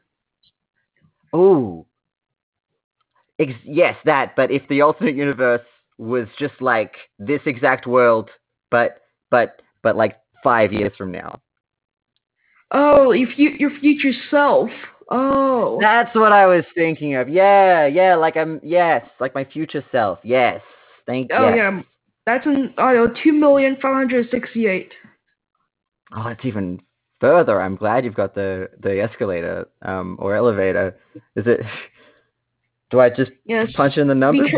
[1.36, 1.86] Ooh.
[3.38, 4.34] Ex- yes, that.
[4.36, 5.62] But if the alternate universe
[5.98, 8.30] was just like this exact world,
[8.70, 8.98] but
[9.30, 11.40] but but like five years from now.
[12.70, 14.70] Oh, if fu- your future self.
[15.10, 15.78] Oh.
[15.80, 17.28] That's what I was thinking of.
[17.28, 18.60] Yeah, yeah, like I'm.
[18.62, 20.18] Yes, like my future self.
[20.22, 20.60] Yes,
[21.06, 21.30] thank.
[21.30, 21.36] You.
[21.36, 21.70] Oh, yeah.
[21.76, 21.84] yes.
[22.24, 24.92] That's in oh, two million five hundred sixty-eight.
[26.16, 26.80] Oh, it's even
[27.20, 27.60] further.
[27.60, 30.96] I'm glad you've got the the escalator um or elevator.
[31.36, 31.60] Is it?
[32.92, 33.32] Do I just
[33.74, 34.50] punch in the numbers?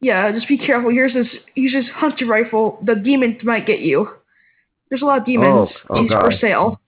[0.00, 0.90] Yeah, just be careful.
[0.90, 1.28] Here's this.
[1.54, 2.78] Here's this hunter rifle.
[2.84, 4.08] The demons might get you.
[4.90, 6.80] There's a lot of demons Oh, oh for sale.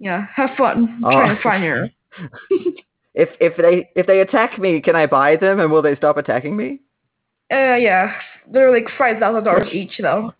[0.00, 1.10] Yeah, have fun Oh.
[1.12, 1.88] trying to find your.
[3.12, 6.16] If if they if they attack me, can I buy them and will they stop
[6.16, 6.78] attacking me?
[7.52, 8.14] Uh, yeah,
[8.50, 10.32] they're like five thousand dollars each though.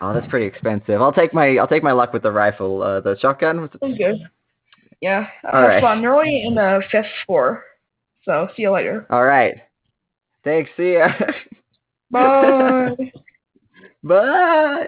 [0.00, 1.00] Oh, that's pretty expensive.
[1.00, 2.82] I'll take my I'll take my luck with the rifle.
[2.82, 3.60] Uh, the shotgun.
[3.60, 3.96] Was it?
[3.96, 4.16] Good.
[5.00, 5.80] Yeah, All have right.
[5.80, 6.00] fun.
[6.02, 7.62] They're only in the fifth floor,
[8.24, 9.06] so see you later.
[9.10, 9.54] All right.
[10.44, 10.70] Thanks.
[10.76, 11.08] See ya.
[12.10, 13.12] Bye.
[14.02, 14.86] Bye.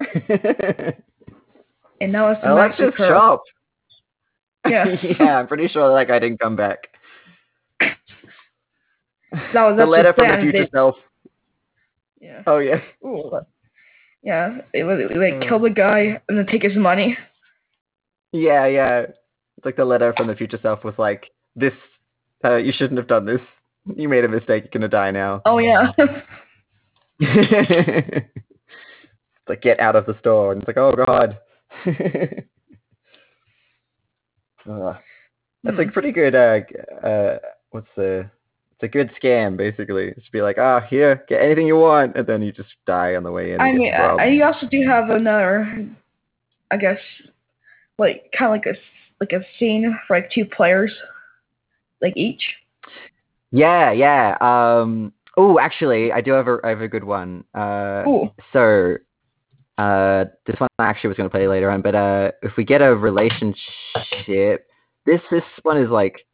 [2.00, 2.92] and now it's the Alexis.
[2.96, 3.42] Chop.
[4.68, 4.84] Yeah,
[5.20, 6.78] yeah, I'm pretty sure that guy didn't come back.
[7.80, 7.94] that
[9.54, 10.96] was the letter from the future They- self.
[12.20, 12.42] yeah.
[12.46, 12.80] Oh yeah.
[13.04, 13.30] Ooh.
[14.22, 15.48] Yeah, it was like Uh.
[15.48, 17.16] kill the guy and then take his money.
[18.32, 19.00] Yeah, yeah.
[19.56, 21.74] It's like the letter from the future self was like, "This,
[22.44, 23.40] uh, you shouldn't have done this.
[23.96, 24.64] You made a mistake.
[24.64, 25.92] You're gonna die now." Oh yeah.
[27.20, 28.28] it's
[29.48, 31.38] like get out of the store, and it's like, oh god.
[34.68, 34.96] Ugh.
[35.64, 36.34] That's like pretty good.
[36.34, 36.60] Uh,
[37.06, 37.38] uh,
[37.70, 38.28] what's the?
[38.72, 40.12] It's a good scam, basically.
[40.14, 43.22] Just be like, ah, here, get anything you want, and then you just die on
[43.22, 43.60] the way in.
[43.60, 45.88] I mean, I, you also do have another,
[46.72, 46.98] I guess,
[47.98, 48.78] like kind of like a
[49.20, 50.92] like a scene for like two players,
[52.02, 52.42] like each.
[53.52, 54.36] Yeah, yeah.
[54.40, 55.12] Um.
[55.36, 57.44] Oh, actually, I do have a I have a good one.
[57.54, 58.02] Uh.
[58.06, 58.30] Ooh.
[58.52, 58.96] So,
[59.78, 62.64] uh, this one I actually was going to play later on, but uh, if we
[62.64, 64.66] get a relationship,
[65.06, 66.26] this this one is like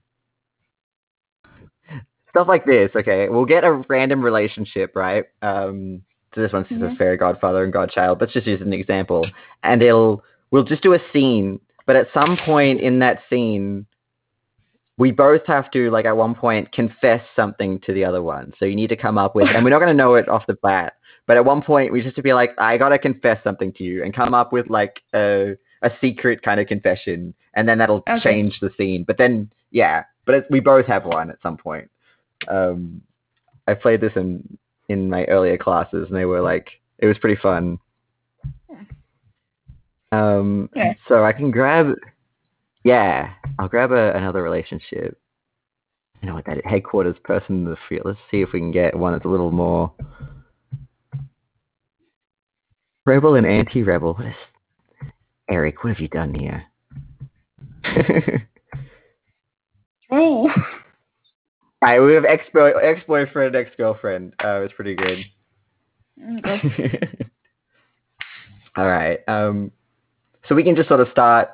[2.30, 2.90] stuff like this.
[2.96, 5.24] Okay, we'll get a random relationship, right?
[5.42, 6.02] Um.
[6.34, 8.20] So this one's just a fairy godfather and godchild.
[8.20, 9.26] Let's just use an example,
[9.64, 13.86] and it'll we'll just do a scene, but at some point in that scene,
[14.98, 18.52] we both have to like at one point confess something to the other one.
[18.58, 20.46] So you need to come up with, and we're not going to know it off
[20.46, 20.94] the bat,
[21.26, 23.72] but at one point we just have to be like, I got to confess something
[23.74, 27.78] to you, and come up with like a a secret kind of confession, and then
[27.78, 28.20] that'll Okay.
[28.20, 29.04] change the scene.
[29.04, 31.88] But then yeah, but it, we both have one at some point.
[32.48, 33.00] Um,
[33.68, 34.58] I played this in
[34.88, 37.78] in my earlier classes, and they were like, it was pretty fun.
[40.10, 40.94] Um, Yeah.
[41.06, 41.94] so I can grab,
[42.84, 45.18] yeah, I'll grab a, another relationship.
[46.22, 48.02] You know what that headquarters person in the field.
[48.04, 49.92] Let's see if we can get one that's a little more
[53.06, 54.14] rebel and anti-rebel.
[54.14, 54.34] What is
[55.48, 55.84] Eric?
[55.84, 56.64] What have you done here?
[60.14, 60.48] Ooh.
[61.84, 62.42] Alright, we have ex
[62.82, 64.34] ex boyfriend, ex girlfriend.
[64.42, 65.24] Uh, it was pretty good.
[66.38, 67.08] Okay.
[68.76, 69.20] All right.
[69.28, 69.70] Um,
[70.48, 71.50] so we can just sort of start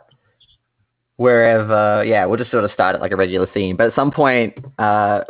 [1.16, 2.04] wherever.
[2.04, 4.54] Yeah, we'll just sort of start at like a regular scene, but at some point,
[4.78, 5.22] uh,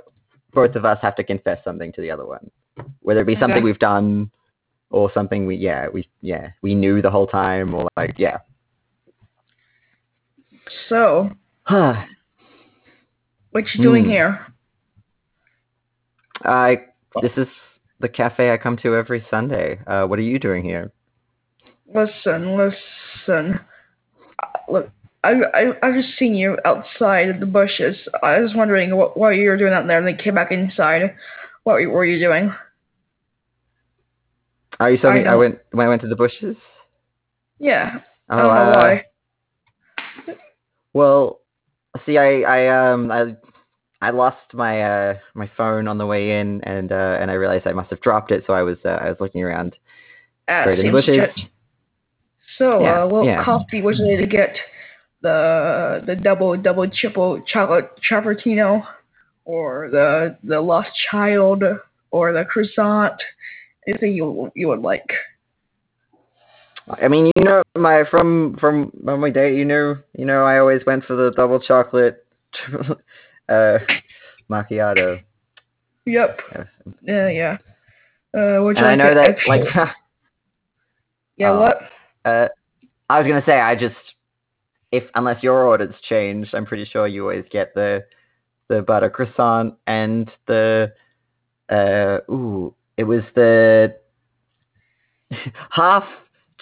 [0.53, 2.51] both of us have to confess something to the other one,
[3.01, 3.63] whether it be something Okay.
[3.65, 4.31] we've done
[4.91, 8.39] or something we yeah we yeah we knew the whole time or like yeah.
[10.89, 11.31] So,
[11.65, 11.95] Huh.
[13.51, 14.11] what you doing Hmm.
[14.11, 14.47] here?
[16.43, 16.79] I
[17.23, 17.47] this is
[18.01, 19.79] the cafe I come to every Sunday.
[19.87, 20.93] Uh, what are you doing here?
[21.95, 23.61] Listen, listen.
[24.43, 24.91] Uh, Look,
[25.25, 27.97] I I I've just seen you outside the bushes.
[28.23, 31.15] I was wondering what what you were doing out there, and then came back inside.
[31.65, 32.53] What were, were you doing?
[34.81, 35.25] Are you saw I me.
[35.27, 36.57] I went when I went to the bushes.
[37.59, 39.05] Yeah, Oh, I don't know uh, why.
[40.93, 41.41] Well,
[42.07, 43.37] see, I, I, um, I,
[44.01, 47.67] I lost my, uh, my phone on the way in, and, uh, and I realized
[47.67, 49.75] I must have dropped it, so I was, uh, I was looking around.
[50.49, 51.21] Ah, Straight in the bushes.
[52.59, 53.45] So, Yeah, uh, what yeah.
[53.45, 54.55] coffee was it to get?
[55.25, 58.87] The the double double triple chocolate frappuccino,
[59.47, 61.65] or the the lost child,
[62.11, 63.15] or the croissant?
[63.89, 65.11] Anything you you would like?
[67.03, 70.59] I mean, you know, my from from when we date, you know, you know, I
[70.59, 72.27] always went for the double chocolate,
[73.49, 73.79] uh,
[74.51, 75.23] macchiato.
[76.05, 76.41] Yep.
[76.53, 76.65] Yeah.
[77.03, 77.57] Yeah, yeah.
[78.37, 79.63] Uh, And I know that, like,
[81.39, 81.79] yeah, uh, what?
[82.27, 82.49] uh,
[83.09, 83.97] I was gonna say, I just,
[84.95, 88.05] if unless your order's changed, I'm pretty sure you always get the,
[88.69, 90.93] the butter croissant and the,
[91.69, 93.97] uh, ooh, it was the
[95.71, 96.05] half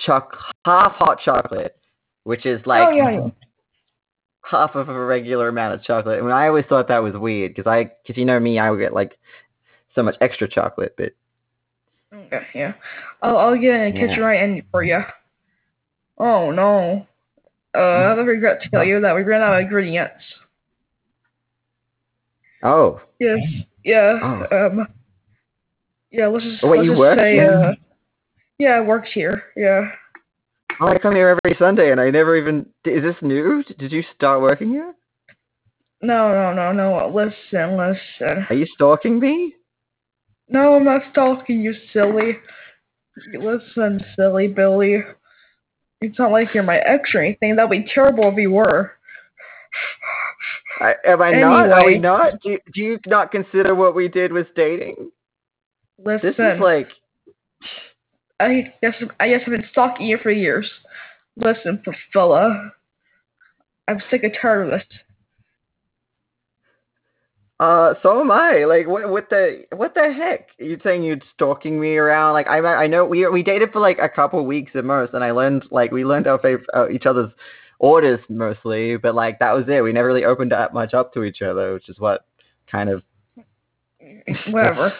[0.05, 1.77] choc, half hot chocolate,
[2.25, 3.29] which is like oh yeah, yeah.
[4.42, 6.18] half of a regular amount of chocolate.
[6.18, 8.71] I mean, I always thought that was weird because I, because you know me, I
[8.71, 9.18] would get like
[9.95, 11.12] so much extra chocolate, but
[12.14, 12.75] Okay, yeah.
[13.23, 14.07] I'll I'll get in the Yeah.
[14.07, 15.01] kitchen right in for you.
[16.18, 17.07] Oh no.
[17.76, 20.22] Uh, I have a regret to tell you that we ran out of ingredients.
[22.62, 23.38] oh, Yes.
[23.85, 24.18] Yeah.
[24.22, 24.66] Oh.
[24.66, 24.88] Um.
[26.11, 26.28] Yeah.
[26.28, 26.62] Let's just.
[26.62, 27.52] Wait, let's you just work say, here?
[27.52, 27.72] Uh,
[28.58, 29.42] yeah, I worked here.
[29.56, 29.90] Yeah.
[30.80, 33.64] oh, I come here every Sunday and I never even, is this new?
[33.78, 34.94] Did you start working here?
[36.00, 37.12] No, no, no, no.
[37.12, 38.46] Listen, listen.
[38.50, 39.54] Are you stalking me?
[40.48, 42.38] No, I'm not stalking you, silly.
[43.38, 45.02] Listen, silly Billy.
[46.03, 47.57] It's not like you're my ex or anything.
[47.57, 48.93] That'd be terrible if you were.
[50.81, 51.71] I, am I not?
[51.71, 52.41] Are we not?
[52.43, 55.11] Do, do you not consider what we did was dating?
[55.99, 56.21] Listen.
[56.29, 56.88] This is like,
[58.41, 60.69] I guess I guess I've been stalking you for years.
[61.37, 62.73] Listen, fella,
[63.88, 64.99] I'm sick and tired of this.
[67.62, 68.64] Uh, so am I.
[68.64, 70.48] Like, what, what the, what the heck?
[70.59, 72.33] You're saying you're stalking me around?
[72.33, 75.22] Like, I, I know we we dated for like a couple weeks at most, and
[75.22, 77.31] I learned like we learned our fav- uh, each other's
[77.79, 79.81] orders mostly, but like that was it.
[79.81, 82.27] We never really opened that much up to each other, which is what
[82.68, 83.05] kind of.
[84.51, 84.92] Whatever.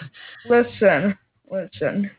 [0.49, 1.19] listen,
[1.51, 2.13] listen.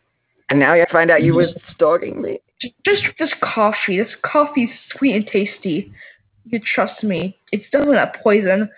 [0.49, 2.41] And now you find out you were stalking me.
[2.62, 3.97] Just, just this coffee.
[3.97, 5.89] This coffee's sweet and tasty.
[6.45, 7.38] You trust me.
[7.53, 8.69] It's definitely not poison.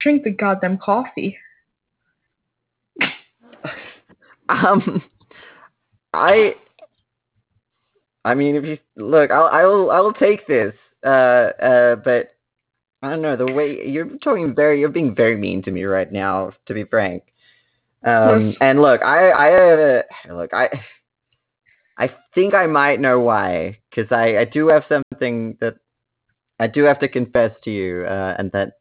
[0.00, 1.38] Drink the goddamn coffee.
[4.48, 5.02] Um,
[6.12, 6.54] I,
[8.24, 10.74] I mean, if you look, I'll, I'll, I'll take this.
[11.04, 11.08] Uh,
[11.60, 12.34] uh, but
[13.02, 16.10] I don't know the way you're talking very, you're being very mean to me right
[16.10, 17.22] now, to be frank.
[18.06, 20.02] Um, and look, I, I, uh,
[20.34, 20.68] look, I,
[21.96, 25.76] I think I might know why, because I, I do have something that
[26.60, 28.74] I do have to confess to you, uh, and that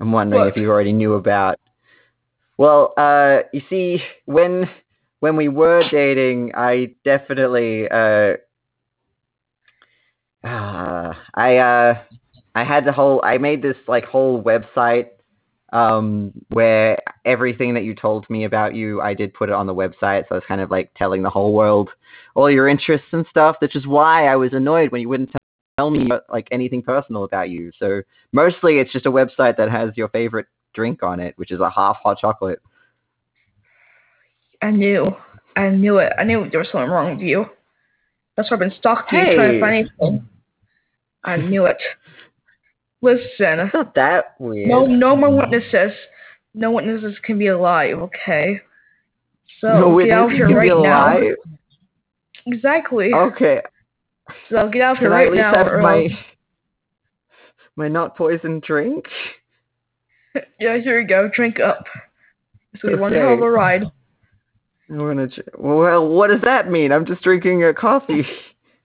[0.00, 0.48] I'm wondering What?
[0.48, 1.58] if you already knew about.
[2.58, 4.68] Well, uh, you see, when
[5.20, 8.34] when we were dating, I definitely, uh,
[10.44, 12.02] uh, I, uh,
[12.54, 15.08] I had the whole, I made this like whole website,
[15.72, 19.74] um, where everything that you told me about you, I did put it on the
[19.74, 20.24] website.
[20.28, 21.90] So I was kind of like telling the whole world
[22.34, 25.40] all your interests and stuff, which is why I was annoyed when you wouldn't tell-
[25.76, 27.70] tell me uh, like anything personal about you.
[27.78, 31.60] So mostly it's just a website that has your favorite drink on it, which is
[31.60, 32.60] a half hot chocolate.
[34.62, 35.14] I knew.
[35.56, 36.12] I knew it.
[36.18, 37.46] I knew there was something wrong with you.
[38.36, 40.28] That's why I've been stalking you, trying to find anything.
[41.24, 41.78] I knew it.
[43.02, 43.60] Listen.
[43.60, 44.68] It's not that weird.
[44.68, 45.92] No, no more witnesses.
[46.54, 48.60] No witnesses can be alive, okay?
[49.60, 51.18] So No get out here can right be now.
[51.18, 51.34] alive?
[52.46, 53.12] Exactly.
[53.12, 53.60] Okay.
[54.50, 55.54] So get out of here Can at least now.
[55.54, 56.12] have or my else-
[57.76, 59.06] my not poison drink?
[60.60, 61.30] Yeah, here you go.
[61.34, 61.86] Drink up.
[62.74, 63.84] It's gonna be one hell of a ride.
[64.90, 65.28] I'm gonna.
[65.56, 66.92] Well, what does that mean?
[66.92, 68.26] I'm just drinking a coffee.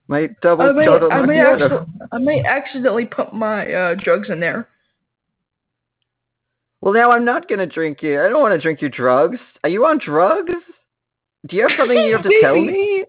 [0.07, 1.63] My double I may, I may, macchiato.
[1.63, 4.69] accident, I may accidentally put my uh, drugs in there.
[6.79, 8.21] Well, now I'm not gonna drink you.
[8.21, 9.37] I don't want to drink your drugs.
[9.63, 10.53] Are you on drugs?
[11.47, 13.03] Do you have something you have to tell me?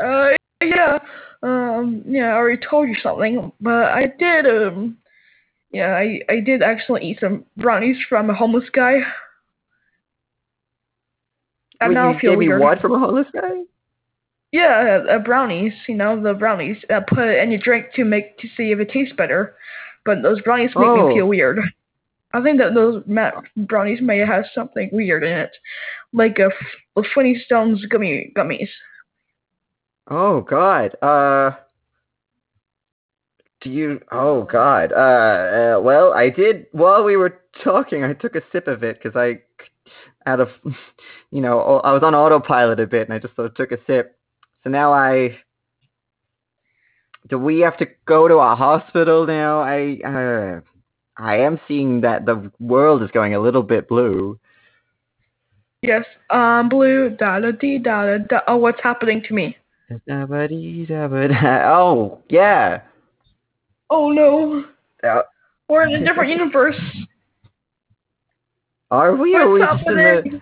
[0.00, 0.30] Uh,
[0.62, 0.98] yeah.
[1.42, 4.96] Um, yeah, I already told you something, but I did, um,
[5.72, 9.00] yeah, I, I did actually eat some brownies from a homeless guy.
[11.80, 12.60] I Wait, now you feel gave me weird.
[12.60, 13.62] what from a homeless guy?
[14.52, 15.72] Yeah, uh, brownies.
[15.88, 16.76] You know the brownies.
[16.90, 19.56] Uh, put it in your drink to make to see if it tastes better.
[20.04, 21.08] But those brownies make Oh.
[21.08, 21.58] me feel weird.
[22.34, 23.02] I think that those
[23.56, 25.50] brownies may have something weird in it,
[26.12, 28.68] like a, f- a Flintstones gummy gummies.
[30.08, 30.96] Oh God.
[31.02, 31.56] Uh.
[33.60, 34.00] Do you?
[34.10, 34.92] Oh God.
[34.92, 35.80] Uh, uh.
[35.80, 38.04] Well, I did while we were talking.
[38.04, 39.40] I took a sip of it because I,
[40.28, 40.48] out of,
[41.30, 43.78] you know, I was on autopilot a bit, and I just sort of took a
[43.86, 44.16] sip.
[44.64, 45.38] So now I.
[47.28, 49.60] Do we have to go to a hospital now?
[49.60, 49.98] I.
[50.04, 50.60] Uh,
[51.16, 54.38] I am seeing that the world is going a little bit blue.
[55.82, 58.40] Yes, um, blue da da dee da da.
[58.48, 59.56] Oh, what's happening to me?
[61.42, 62.82] Oh yeah.
[63.90, 64.64] Oh no,
[65.02, 65.22] Uh,
[65.68, 66.76] we're in a different universe.
[68.90, 69.34] Are we?
[69.34, 70.40] Are we the?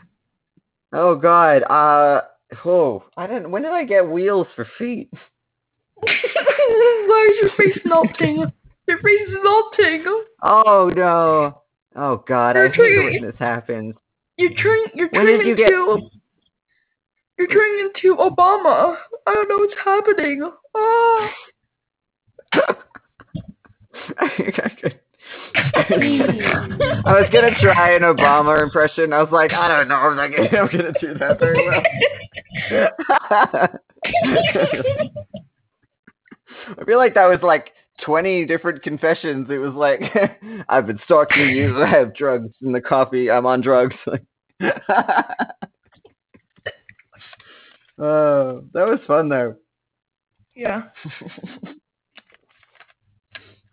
[0.92, 1.62] Oh God.
[1.64, 2.22] Uh.
[2.64, 3.50] Oh, I didn't.
[3.50, 5.08] When did I get wheels for feet?
[6.02, 8.44] Why is your face melting?
[8.88, 10.04] Your face is melting.
[10.42, 11.62] Oh no.
[11.96, 12.56] Oh God.
[12.56, 13.94] I You're hate it turning- when this happens.
[14.36, 14.86] You're turning.
[14.94, 15.54] You're turning into.
[15.54, 15.70] get?
[17.38, 18.96] You're turning into Obama.
[19.26, 20.50] I don't know what's happening.
[20.74, 21.28] Oh.
[25.54, 29.12] I was gonna try an Obama impression.
[29.12, 29.94] I was like, I don't know.
[29.94, 31.83] I'm not gonna, I'm gonna do that very well.
[36.78, 37.70] I feel like that was like
[38.04, 39.48] 20 different confessions.
[39.50, 40.00] It was like,
[40.68, 41.83] I've been stalking you.
[41.83, 43.30] I have drugs in the coffee.
[43.30, 43.96] I'm on drugs.
[48.00, 49.54] oh, that was fun though.
[50.54, 50.82] yeah.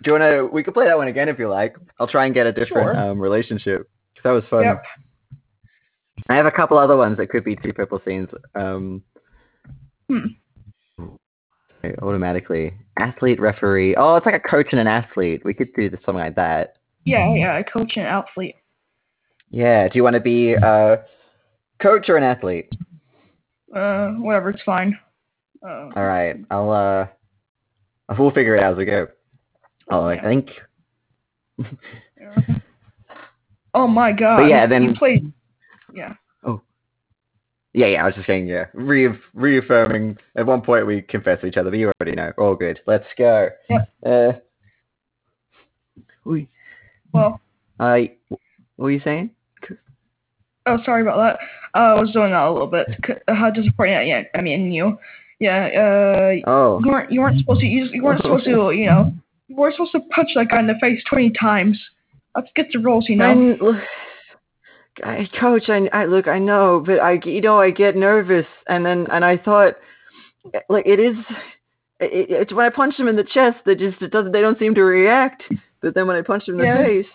[0.04, 0.46] Do you want to?
[0.54, 1.76] We could play that one again if you like.
[2.00, 2.98] I'll try and get a different Sure.
[2.98, 3.90] um, relationship.
[4.24, 4.64] That was fun.
[4.64, 4.84] Yep.
[6.30, 8.30] I have a couple other ones that could be two purple scenes.
[8.56, 9.02] Um,
[10.10, 10.28] Hmm.
[12.02, 13.96] automatically, athlete referee.
[13.96, 15.42] Oh, it's like a coach and an athlete.
[15.44, 16.76] We could do this, something like that.
[17.06, 17.58] Yeah, yeah.
[17.58, 18.56] A coach and athlete.
[19.50, 19.88] Yeah.
[19.88, 21.04] Do you want to be a
[21.82, 22.70] coach or an athlete?
[23.76, 24.50] Uh, whatever.
[24.50, 24.98] It's fine.
[25.66, 26.38] Uh, All right.
[26.50, 26.72] I'll.
[26.72, 27.08] uh
[28.18, 29.08] We'll figure it out as we go.
[29.92, 30.22] Oh, I Yeah.
[30.24, 30.50] think.
[33.74, 34.38] oh my God.
[34.42, 35.32] But yeah, then- you played.
[35.94, 36.14] Yeah.
[36.46, 36.62] Oh.
[37.74, 38.04] Yeah, yeah.
[38.04, 38.48] I was just saying.
[38.48, 38.66] Yeah.
[38.74, 40.18] Re- reaffirming.
[40.36, 42.32] At one point, we confessed to each other, but you already know.
[42.38, 42.80] All good.
[42.88, 43.50] Let's go.
[43.70, 43.90] Yep.
[44.06, 44.32] Uh.
[46.24, 46.48] We.
[47.14, 47.42] Well.
[47.80, 48.14] I.
[48.30, 48.40] What
[48.78, 49.32] were you saying?
[50.68, 51.40] Oh, sorry about that.
[51.80, 52.88] Uh, I was doing that a little bit.
[53.28, 54.08] Uh, How disappointing.
[54.08, 54.24] Yeah.
[54.36, 54.98] I mean, you.
[55.40, 55.68] Yeah.
[56.46, 56.80] Uh, Oh.
[56.84, 57.12] you weren't.
[57.12, 57.66] You weren't supposed to.
[57.68, 58.72] You, you weren't supposed to.
[58.72, 59.12] You know.
[59.48, 61.80] You weren't supposed to punch that guy in the face twenty times.
[62.36, 63.08] Let's get the rules.
[63.08, 63.58] You know.
[63.62, 63.78] Look,
[65.04, 68.84] I, coach, I, I look, I know, but I, you know, I get nervous, and
[68.84, 69.76] then, and I thought,
[70.70, 71.16] like, it is,
[72.00, 74.58] it, it's when I punch them in the chest, they just, it doesn't, they don't
[74.58, 75.44] seem to react.
[75.82, 76.78] But then when I punch them in Yeah.
[76.80, 77.06] the face,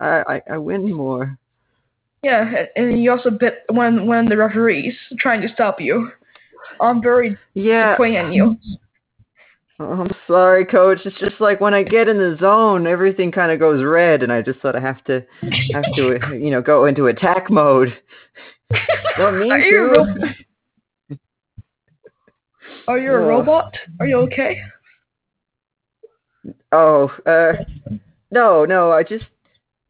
[0.00, 1.36] I, I, I win more.
[2.22, 6.10] Yeah, and you also bit when when the referees trying to stop you.
[6.80, 7.90] I'm very Yeah.
[7.90, 8.56] disappointed in you.
[9.80, 10.98] Oh, I'm sorry, coach.
[11.04, 14.32] It's just like when I get in the zone, everything kind of goes red, and
[14.32, 15.24] I just sort of have to,
[15.72, 17.96] have to, you know, go into attack mode.
[19.16, 20.24] Don't mean Are you a to.
[21.10, 21.16] ro-
[22.88, 23.76] Are you a robot?
[24.00, 24.60] Are you okay?
[26.72, 27.52] Oh, uh,
[28.32, 28.90] no, no.
[28.90, 29.26] I just,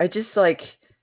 [0.01, 0.61] I just like,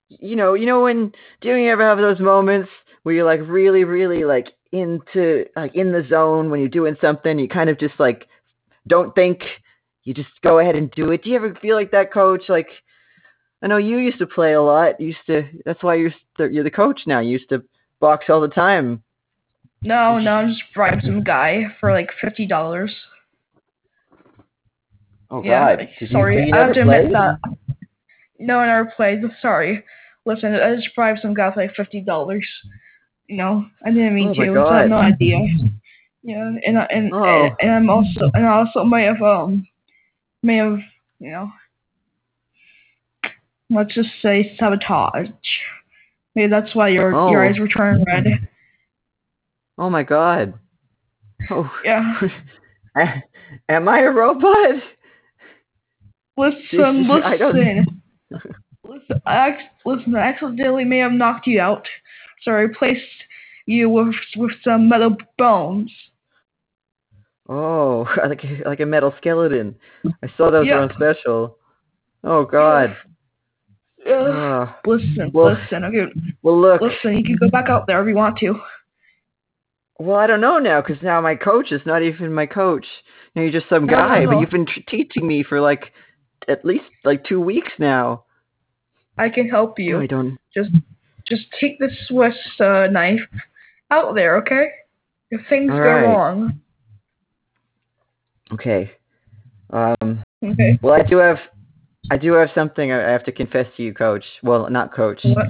[0.10, 2.70] you know, you know when do you ever have those moments
[3.04, 7.40] where you're like really, really like into like in the zone when you're doing something,
[7.40, 8.28] you kind of just like
[8.88, 9.44] don't think,
[10.04, 11.24] you just go ahead and do it.
[11.24, 12.44] Do you ever feel like that, coach?
[12.50, 12.68] Like,
[13.62, 15.00] I know you used to play a lot.
[15.00, 15.44] You used to.
[15.66, 17.20] That's why you're you're the coach now.
[17.20, 17.64] You used to
[18.00, 19.02] box all the time.
[19.82, 22.94] No, no, I'm just bribed some guy for like fifty dollars.
[25.32, 25.90] Oh Yeah, God!
[26.00, 27.40] Did sorry, you I have to admit that.
[28.40, 29.22] No, I never played.
[29.42, 29.84] Sorry.
[30.26, 32.48] Listen, I just bribed some guy for like fifty dollars.
[33.28, 34.54] You know, I didn't mean Oh to.
[34.54, 35.40] so I had no idea.
[36.24, 37.50] Yeah, and I- and Oh.
[37.62, 39.68] and I'm also and I also may have um
[40.44, 40.80] may have
[41.20, 41.52] you know
[43.70, 45.30] let's just say sabotage.
[46.36, 47.50] Maybe that's why your your Oh.
[47.50, 48.48] eyes were turning red.
[49.78, 50.54] Oh my God!
[51.50, 51.70] Oh.
[51.84, 52.20] Yeah.
[53.70, 54.82] Am I a robot?
[56.38, 58.02] Listen, I don't- listen.
[58.84, 61.88] Listen, I listen, accidentally may have knocked you out,
[62.44, 63.02] so I replaced
[63.66, 65.92] you with with some metal bones.
[67.48, 69.76] Oh, like a, like a metal skeleton.
[70.24, 70.76] I saw those Yeah.
[70.76, 71.58] were on special.
[72.24, 72.96] Oh God.
[74.08, 74.78] Ah.
[74.86, 75.84] listen, Well- listen.
[75.86, 76.06] Okay,
[76.44, 76.82] well, look.
[76.82, 77.18] listen.
[77.18, 78.60] You can go back out there if you want to.
[79.98, 82.86] Well, I don't know now because now my coach is not even my coach.
[83.36, 85.92] Now you're just some No, no, guy, but you've been t- teaching me for like
[86.48, 88.25] at least like two weeks now.
[89.18, 90.00] I can help you.
[90.00, 90.38] I don't.
[90.54, 90.72] Just
[91.28, 93.22] just take the Swiss uh, knife
[93.92, 94.68] out there, okay?
[95.32, 96.04] If things All go right.
[96.04, 96.60] wrong.
[98.54, 98.92] Okay.
[99.72, 100.24] Um.
[100.44, 100.78] Okay.
[100.82, 101.40] Well, I do have,
[102.12, 104.24] I do have something I I have to confess to you, Coach.
[104.44, 105.22] Well, not Coach.
[105.24, 105.48] What?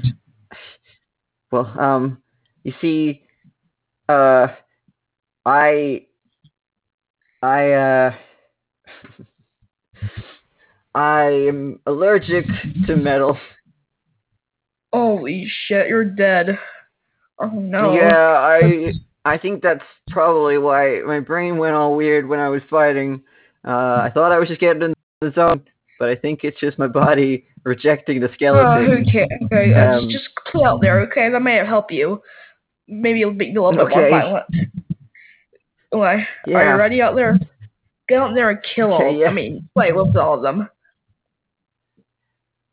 [1.51, 2.21] Well, um,
[2.63, 3.23] you see,
[4.09, 4.47] uh,
[5.45, 6.05] I,
[7.41, 8.15] I, uh,
[10.95, 12.45] I am allergic
[12.87, 13.37] to metal.
[14.93, 16.57] Holy shit, you're dead.
[17.37, 17.93] Oh no.
[17.93, 18.93] Yeah, I,
[19.25, 23.21] I think that's probably why my brain went all weird when I was fighting.
[23.67, 25.61] Uh, I thought I was just getting in the zone,
[25.99, 28.85] but I think it's just my body rejecting the Uh, skeleton.
[28.85, 29.27] who cares?
[29.45, 31.29] Okay, uh, Um, just play out there, okay?
[31.29, 32.21] That may help you.
[32.87, 34.09] Maybe it'll you a little bit Okay.
[34.11, 34.45] more violent.
[35.89, 36.27] Why?
[36.45, 36.57] Yeah.
[36.57, 37.37] Are you ready out there?
[38.07, 39.15] Get out there and kill Okay, all.
[39.19, 39.27] yeah.
[39.29, 40.69] I mean, play with all of them.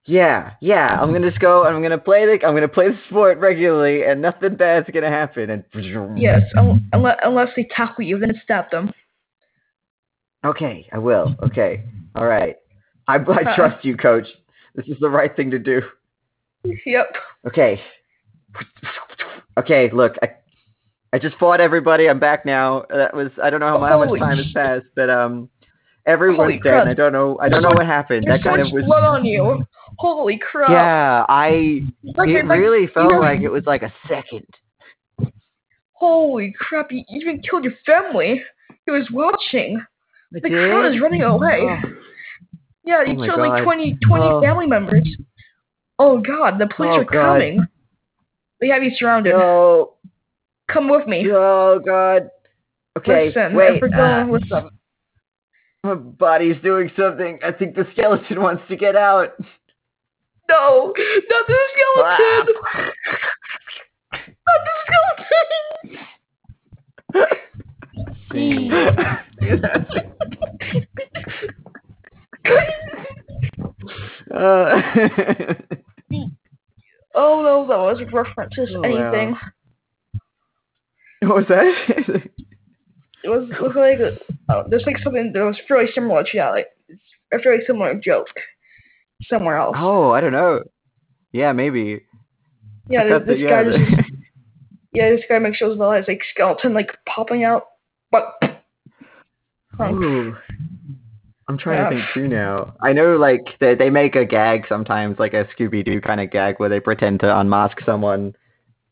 [0.04, 0.98] Yeah, yeah.
[1.00, 1.64] I'm gonna just go.
[1.64, 2.44] and I'm gonna play the.
[2.44, 5.48] I'm gonna play the sport regularly, and nothing bad's gonna happen.
[5.50, 5.64] And
[6.16, 8.92] Yes, un- unless, they tackle you, then stab them.
[10.44, 11.36] Okay, I will.
[11.44, 11.84] Okay,
[12.16, 12.56] all right.
[13.06, 13.54] I I Uh-uh.
[13.54, 14.26] trust you, Coach.
[14.74, 15.82] This is the right thing to do.
[16.64, 17.16] Yep.
[17.46, 17.80] Okay.
[19.56, 20.14] Okay, look.
[20.22, 20.30] I
[21.12, 22.08] I just fought everybody.
[22.08, 22.86] I'm back now.
[22.90, 23.30] That was.
[23.40, 25.48] I don't know how, how much time has passed, but um,
[26.06, 26.88] everyone's dead.
[26.88, 27.38] I don't know.
[27.40, 28.24] I don't know what happened.
[28.26, 28.84] There's That so kind much of was.
[28.84, 29.64] blood on you.
[29.98, 30.70] Holy crap.
[30.70, 31.82] Yeah, I.
[32.02, 34.46] Like, It like, really felt you know- like it was like a second.
[35.94, 38.42] Holy crap, you even killed your family.
[38.86, 39.80] He was watching.
[40.34, 41.60] I The crowd is running away.
[41.62, 41.78] Oh.
[42.84, 43.64] Yeah, you Oh killed like God.
[43.64, 44.40] 20, 20 Oh.
[44.42, 45.08] family members.
[46.00, 47.12] Oh god, the police Oh, are God.
[47.34, 47.64] coming.
[48.60, 49.30] They have you surrounded.
[49.34, 49.92] No.
[50.68, 51.24] Come with me.
[51.30, 52.30] Oh God.
[52.98, 53.82] Okay, Listen, wait.
[53.82, 54.70] uh, them.
[55.84, 57.38] My body's doing something.
[57.42, 59.30] I think the skeleton wants to get out.
[60.48, 60.92] No,
[61.30, 62.54] not the skeleton.
[62.74, 62.90] Ah.
[64.12, 65.98] not the skeleton.
[74.34, 74.34] uh,
[77.14, 79.36] oh no, that was references Oh, anything.
[81.22, 82.22] what was that?
[83.24, 83.98] It was it was like
[84.48, 87.00] uh, there's like something that was fairly similar to that, like it's
[87.32, 88.26] a fairly similar joke
[89.28, 89.76] somewhere else.
[89.78, 90.62] oh, I don't know.
[91.32, 92.02] Yeah, maybe.
[92.88, 94.10] yeah, this, this yeah, guy the- just
[94.92, 97.66] yeah, this guy makes shows about his like skeleton like popping out,
[98.10, 98.34] but.
[99.80, 100.36] Ooh.
[101.48, 101.90] I'm trying Yeah.
[101.90, 102.74] to think too now.
[102.82, 106.30] I know, like they they make a gag sometimes, like a Scooby Doo kind of
[106.30, 108.34] gag, where they pretend to unmask someone,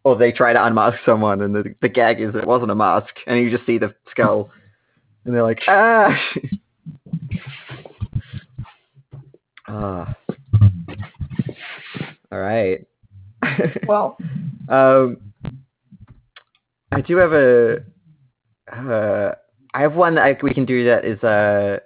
[0.04, 3.14] or they try to unmask someone, and the the gag is it wasn't a mask,
[3.26, 4.50] and you just see the skull,
[5.24, 6.18] and they're like, ah.
[9.68, 10.16] Ah.
[12.32, 12.86] All right.
[13.86, 14.16] Well,
[14.68, 15.18] Um,
[16.92, 17.78] I do have a.
[18.72, 19.34] Uh,
[19.74, 21.78] I have one that I, we can do that is uh,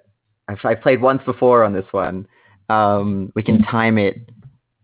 [0.48, 2.26] I've, I've played once before on this one.
[2.68, 4.16] Um, we can time it.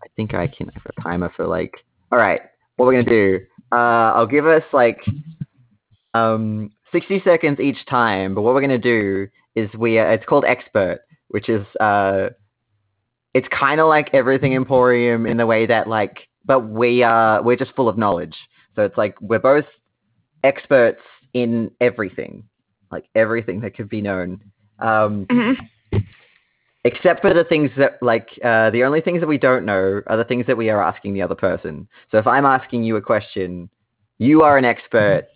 [0.02, 1.72] I think I can have a timer for like.
[2.12, 2.40] All right,
[2.80, 3.40] what we're gonna do?
[3.70, 5.04] Uh, I'll give us like
[6.14, 8.34] um 60 seconds each time.
[8.34, 9.98] But what we're gonna do is we.
[9.98, 12.30] Uh, it's called expert, which is uh,
[13.34, 17.56] it's kind of like everything Emporium in the way that like, but we are we're
[17.56, 18.36] just full of knowledge.
[18.74, 19.66] So it's like we're both
[20.42, 21.02] experts
[21.34, 22.44] in everything,
[22.90, 24.40] like everything that could be known.
[24.78, 25.56] Um, mhm.
[26.84, 30.16] Except for the things that like uh, the only things that we don't know are
[30.16, 31.88] the things that we are asking the other person.
[32.10, 33.68] So if I'm asking you a question,
[34.18, 35.26] you are an expert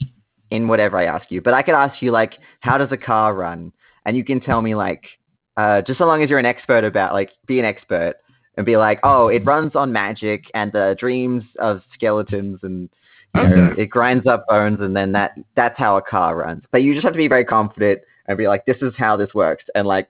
[0.50, 1.40] in whatever I ask you.
[1.40, 3.72] But I could ask you like, how does a car run?
[4.06, 5.02] And you can tell me like,
[5.56, 8.14] uh, just so long as you're an expert about like, be an expert
[8.56, 12.88] and be like, oh, it runs on magic and the dreams of skeletons and
[13.34, 13.82] you know, Okay.
[13.82, 16.62] it grinds up bones and then that that's how a car runs.
[16.70, 19.34] But you just have to be very confident and be like, this is how this
[19.34, 20.08] works and like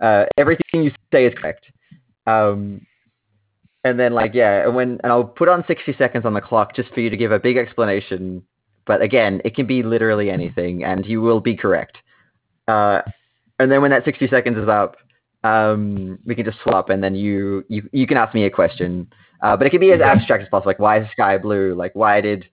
[0.00, 1.64] uh, everything you say is correct.
[2.26, 2.86] Um,
[3.84, 6.74] and then like yeah, and when and I'll put on sixty seconds on the clock
[6.74, 8.42] just for you to give a big explanation.
[8.86, 11.98] But again, it can be literally anything, and you will be correct.
[12.66, 13.02] Uh,
[13.58, 14.96] and then when that sixty seconds is up,
[15.44, 19.08] um, we can just swap, and then you you you can ask me a question.
[19.40, 21.74] Uh, but it can be as abstract as possible, like why is the sky blue?
[21.74, 22.44] Like why did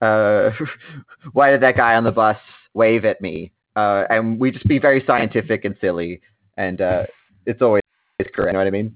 [0.00, 0.50] uh,
[1.32, 2.38] why did that guy on the bus
[2.72, 3.52] wave at me?
[3.76, 6.20] Uh, and we just be very scientific and silly,
[6.60, 7.04] and uh,
[7.46, 7.82] it's always
[8.18, 8.36] correct.
[8.36, 8.94] You know what I mean?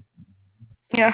[0.93, 1.13] Yeah.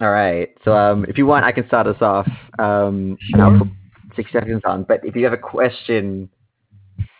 [0.00, 0.48] All right.
[0.64, 2.26] So um, if you want, I can start us off.
[2.58, 3.68] Um, and I'll put
[4.16, 4.82] six seconds on.
[4.82, 6.28] But if you have a question,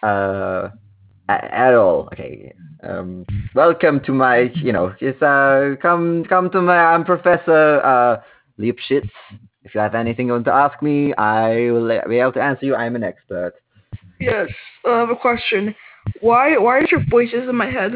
[0.03, 0.71] uh,
[1.29, 2.53] at all, okay.
[2.83, 3.25] Um,
[3.55, 6.77] welcome to my, you know, just uh, come come to my.
[6.77, 8.23] I'm Professor uh,
[8.59, 9.11] Lipschitz.
[9.63, 12.67] If you have anything you want to ask me, I will be able to answer
[12.67, 12.75] you.
[12.75, 13.55] I'm an expert.
[14.21, 14.49] Yes,
[14.85, 15.75] I have a question.
[16.21, 17.93] Why why is your voices in my head?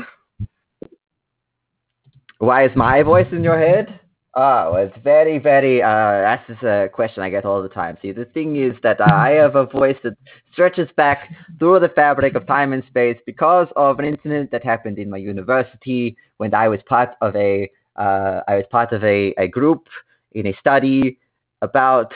[2.39, 4.01] Why is my voice in your head?
[4.35, 5.89] Oh, it's very, very, uh,
[6.23, 7.99] that's just a question I get all the time.
[8.01, 10.17] See, the thing is that uh, I have a voice that
[10.53, 14.99] stretches back through the fabric of time and space because of an incident that happened
[14.99, 19.35] in my university when I was part of a, uh, I was part of a,
[19.37, 19.89] a group
[20.33, 21.19] in a study
[21.61, 22.13] about,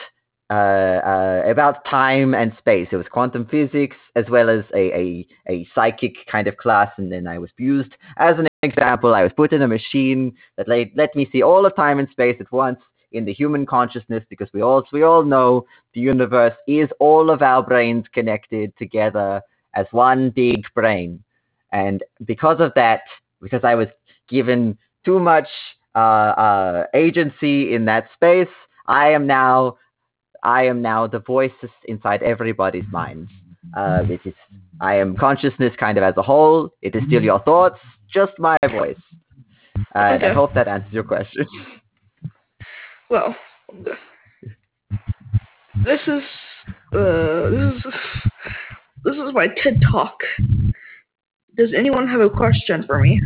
[0.49, 2.87] uh, uh, about time and space.
[2.91, 7.11] It was quantum physics as well as a, a, a psychic kind of class, and
[7.11, 10.87] then I was used as an example, I was put in a machine that let,
[10.95, 12.79] let me see all of time and space at once
[13.11, 17.41] in the human consciousness because we all we all know the universe is all of
[17.41, 19.41] our brains connected together
[19.73, 21.23] as one big brain.
[21.71, 23.01] And because of that,
[23.41, 23.87] because I was
[24.27, 25.47] given too much
[25.95, 28.53] uh, uh, agency in that space,
[28.87, 29.77] I am now
[30.45, 31.51] I am now the voice
[31.85, 33.29] inside everybody's minds.
[33.75, 34.33] Uh, it is
[34.79, 36.69] I am consciousness kind of as a whole.
[36.81, 37.79] It is still your thoughts,
[38.13, 38.95] just my voice.
[39.95, 40.27] Uh, Okay.
[40.29, 41.45] I hope that answers your question.
[43.07, 43.35] Well,
[45.85, 46.23] this is
[46.91, 47.93] uh this is
[49.03, 50.17] this is my TED talk.
[51.55, 53.21] Does anyone have a question for me?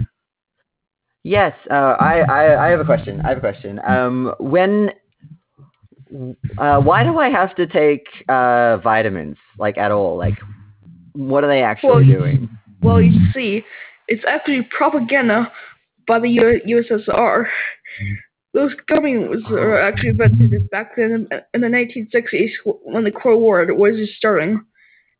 [1.24, 3.22] Yes, uh, I, I, I have a question.
[3.22, 3.80] I have a question.
[3.88, 4.92] Um, when,
[6.58, 10.18] uh, why do I have to take uh, vitamins like at all?
[10.18, 10.38] Like,
[11.14, 12.50] what are they actually Well, doing?
[12.82, 13.64] Well, you see,
[14.08, 15.52] it's actually propaganda
[16.08, 17.46] by the U- USSR.
[18.54, 22.50] Those gummies were actually invented back then in the 1960s
[22.84, 24.60] when the Cold War was just starting.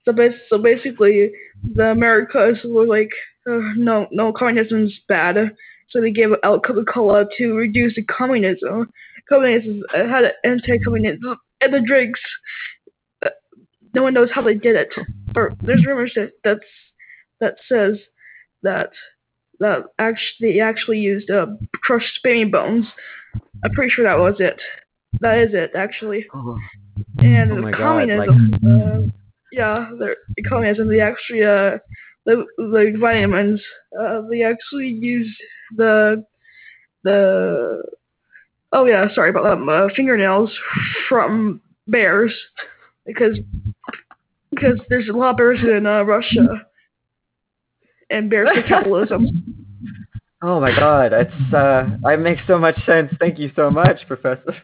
[0.06, 1.32] So, bas- so basically,
[1.76, 3.12] the Americas were like,
[3.48, 5.56] uh, no, no, communism's bad.
[5.90, 8.92] So they gave out Coca-Cola to reduce the communism.
[9.30, 12.20] Communism uh, had anti-communism and the drinks.
[13.26, 13.30] Uh,
[13.94, 14.90] no one knows how they did it.
[15.36, 16.60] Or there's rumors that that's
[17.40, 17.98] that says
[18.64, 18.92] that
[19.60, 21.48] that actually they actually used uh,
[21.84, 22.86] crushed baby bones.
[23.64, 24.60] I'm pretty sure that was it.
[25.22, 26.26] That is it actually.
[26.34, 26.58] Oh,
[27.20, 29.02] And Oh my God, communism, uh,
[29.52, 30.88] yeah, the the communism.
[30.88, 31.78] They actually uh
[32.26, 33.62] the the vitamins.
[34.00, 35.38] Uh, they actually used
[35.76, 36.24] the
[37.04, 37.84] the
[38.72, 39.72] oh yeah, sorry about that.
[39.72, 40.52] Uh, fingernails
[41.08, 42.34] from bears
[43.06, 43.38] because
[44.52, 46.66] because there's a lot of bears in uh, Russia
[48.10, 49.66] and bears for capitalism.
[50.42, 53.12] oh my God, it's uh, it makes so much sense.
[53.20, 54.56] Thank you so much, Professor.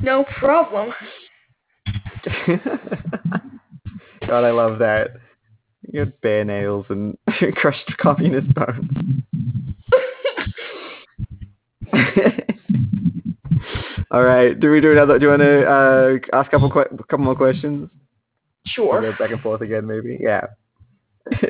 [0.00, 0.92] No problem.
[4.26, 5.10] God, I love that.
[5.92, 7.16] You had bare nails and
[7.54, 8.90] crushed communist bones.
[14.14, 14.58] All right.
[14.58, 15.18] Do we do another?
[15.18, 17.90] Do you want to uh, ask a couple que- couple more questions?
[18.64, 19.00] Sure.
[19.00, 20.16] Go back and forth again, maybe.
[20.20, 20.46] Yeah.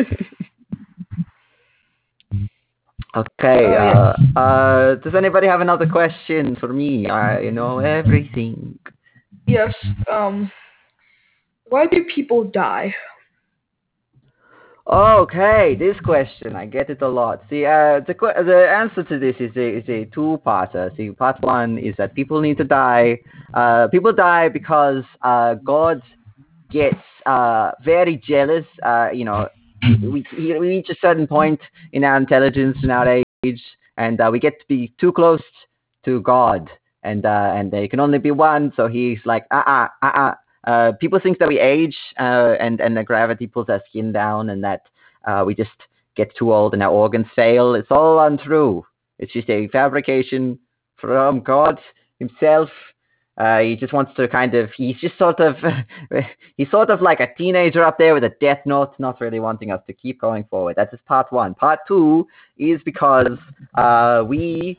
[3.15, 3.67] okay.
[3.67, 7.07] Oh, uh, uh, does anybody have another question for me?
[7.07, 8.79] I know everything.
[9.47, 9.75] Yes.
[10.11, 10.51] Um.
[11.67, 12.95] Why do people die?
[14.87, 17.43] Okay, this question I get it a lot.
[17.49, 20.95] See, uh, the the answer to this is a is a two parter.
[20.95, 23.19] See, part one is that people need to die.
[23.55, 26.03] Uh, people die because uh, God
[26.71, 28.67] gets uh, very jealous.
[28.83, 29.49] Uh, you know,
[30.03, 31.61] we we reach a certain point
[31.95, 33.63] in our intelligence in our age,
[33.97, 35.43] and uh, we get to be too close
[36.05, 36.69] to God,
[37.03, 38.71] and uh, and there can only be one.
[38.77, 40.35] So he's like, uh uh uh uh.
[40.67, 44.51] Uh, people think that we age, uh, and and the gravity pulls our skin down,
[44.51, 44.83] and that
[45.27, 45.71] uh, we just
[46.15, 47.75] get too old and our organs fail.
[47.75, 48.85] It's all untrue.
[49.19, 50.59] It's just a fabrication
[50.97, 51.81] from God
[52.19, 52.69] Himself.
[53.37, 55.57] Uh, he just wants to kind of, he's just sort of,
[56.57, 59.73] he's sort of like a teenager up there with a death note, not really wanting
[59.73, 60.77] us to keep going forward.
[60.77, 61.53] That's just part one.
[61.53, 63.37] Part two is because
[63.75, 64.79] uh, we,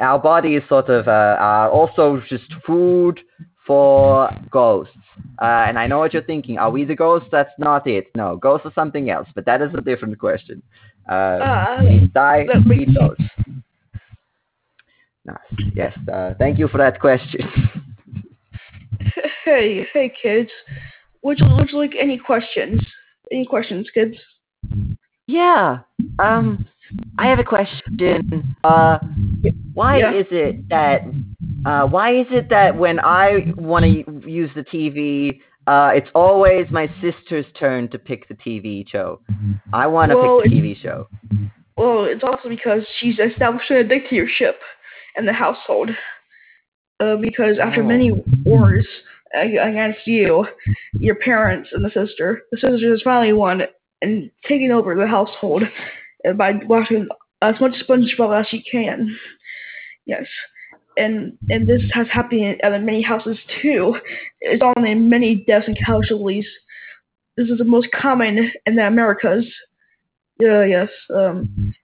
[0.00, 3.20] our body is sort of, uh, are also just food
[3.66, 4.94] for ghosts.
[5.40, 6.58] Uh, and I know what you're thinking.
[6.58, 7.28] Are we the ghosts?
[7.30, 8.06] That's not it.
[8.16, 9.28] No, ghosts are something else.
[9.34, 10.62] But that is a different question.
[11.08, 13.18] Uh, Uh, we die, that we makes don't.
[15.24, 15.36] Nice.
[15.74, 15.96] Yes.
[16.12, 17.40] Uh, thank you for that question.
[19.44, 20.50] hey, hey, kids.
[21.22, 22.80] Would you would you like any questions?
[23.30, 24.16] Any questions, kids?
[25.26, 25.78] yeah.
[26.18, 26.66] Um,
[27.18, 28.56] I have a question.
[28.64, 28.98] Uh,
[29.74, 30.12] why Yeah.
[30.14, 31.02] is it that
[31.66, 36.68] uh, why is it that when I want to use the TV, Uh, it's always
[36.72, 39.20] my sister's turn to pick the TV show.
[39.72, 41.06] I want to Well, pick the TV show.
[41.76, 44.56] Well, it's also because she's establishing a dictatorship
[45.16, 45.90] in the household.
[46.98, 47.86] Uh, because after Oh.
[47.86, 48.10] many
[48.44, 48.86] wars
[49.34, 50.48] against you,
[50.94, 53.62] your parents, and the sister, the sister has finally won
[54.02, 55.62] and taken over the household
[56.26, 57.06] uh, by watching
[57.40, 59.16] as much SpongeBob as she can.
[60.06, 60.26] Yes.
[60.96, 63.96] And and this has happened in other many houses too.
[64.40, 66.46] It's on in many deaths and casualties.
[67.36, 69.46] This is the most common in the Americas.
[70.38, 70.88] Yeah, yes.
[71.14, 71.74] Um,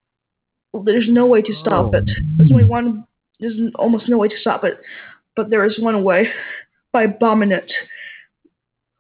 [0.85, 1.97] there's no way to stop Oh.
[1.99, 2.05] it.
[2.37, 3.07] There's only one.
[3.41, 4.79] There's almost no way to stop it,
[5.37, 6.29] but there is one way
[6.93, 7.73] by bombing it.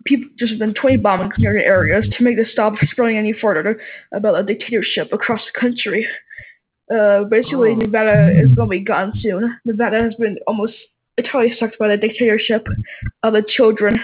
[0.06, 3.80] People there's been 20 bombings in certain areas to make this stop spreading any further
[4.12, 6.06] about a dictatorship across the country.
[6.90, 7.76] Uh, basically, Oh.
[7.76, 9.58] Nevada is going to be gone soon.
[9.64, 10.74] Nevada has been almost
[11.18, 12.66] entirely sucked by the dictatorship
[13.22, 13.98] of the children.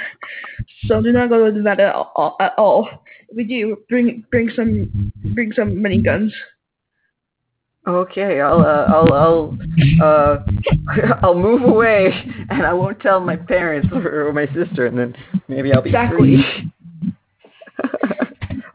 [0.86, 2.36] So do not go to Nevada at all.
[2.40, 2.88] At all.
[3.28, 6.32] If we do, bring bring some bring some mini guns.
[7.86, 9.58] Okay, I'll uh, I'll I'll
[10.02, 10.38] uh
[11.22, 12.12] I'll move away
[12.48, 15.14] and I won't tell my parents or, or my sister and then
[15.48, 16.36] maybe I'll be Exactly.
[16.36, 16.72] free.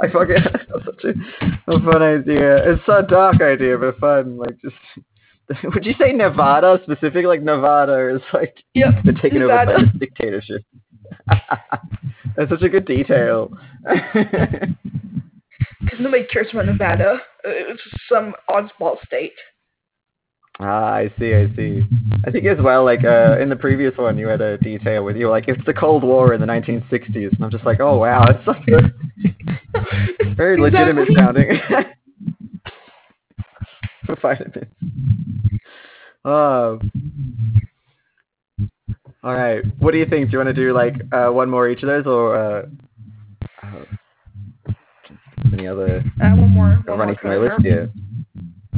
[0.02, 2.72] I fucking that's such a, a fun idea.
[2.72, 4.38] It's a dark idea but fun.
[4.38, 4.76] Like just
[5.74, 7.26] would you say Nevada specific?
[7.26, 9.04] Like Nevada is like Yep.
[9.04, 10.64] been taken over by this dictatorship.
[12.36, 13.52] That's such a good detail.
[15.82, 17.20] Because nobody cares about Nevada.
[17.43, 19.34] It's some oddball state.
[20.62, 21.82] Ah, I see, I see.
[22.26, 25.16] I think as well, like uh, in the previous one, you had a detail with
[25.16, 28.26] you like it's the Cold War in the 1960s, and I'm just like, oh wow,
[28.28, 28.91] it's like a
[30.36, 31.62] very legitimate sounding.
[34.05, 34.68] For vitamins.
[36.26, 36.80] Oh.
[39.24, 39.64] All right.
[39.80, 40.28] What do you think?
[40.28, 42.66] Do you want to do like uh, one more each of those, or uh,
[43.64, 44.74] uh,
[45.53, 46.03] any other?
[46.22, 46.70] Uh, one more.
[46.86, 47.89] One running more through my list here.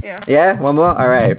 [0.04, 0.24] Yeah.
[0.28, 0.98] Yeah, one more.
[0.98, 1.38] All right.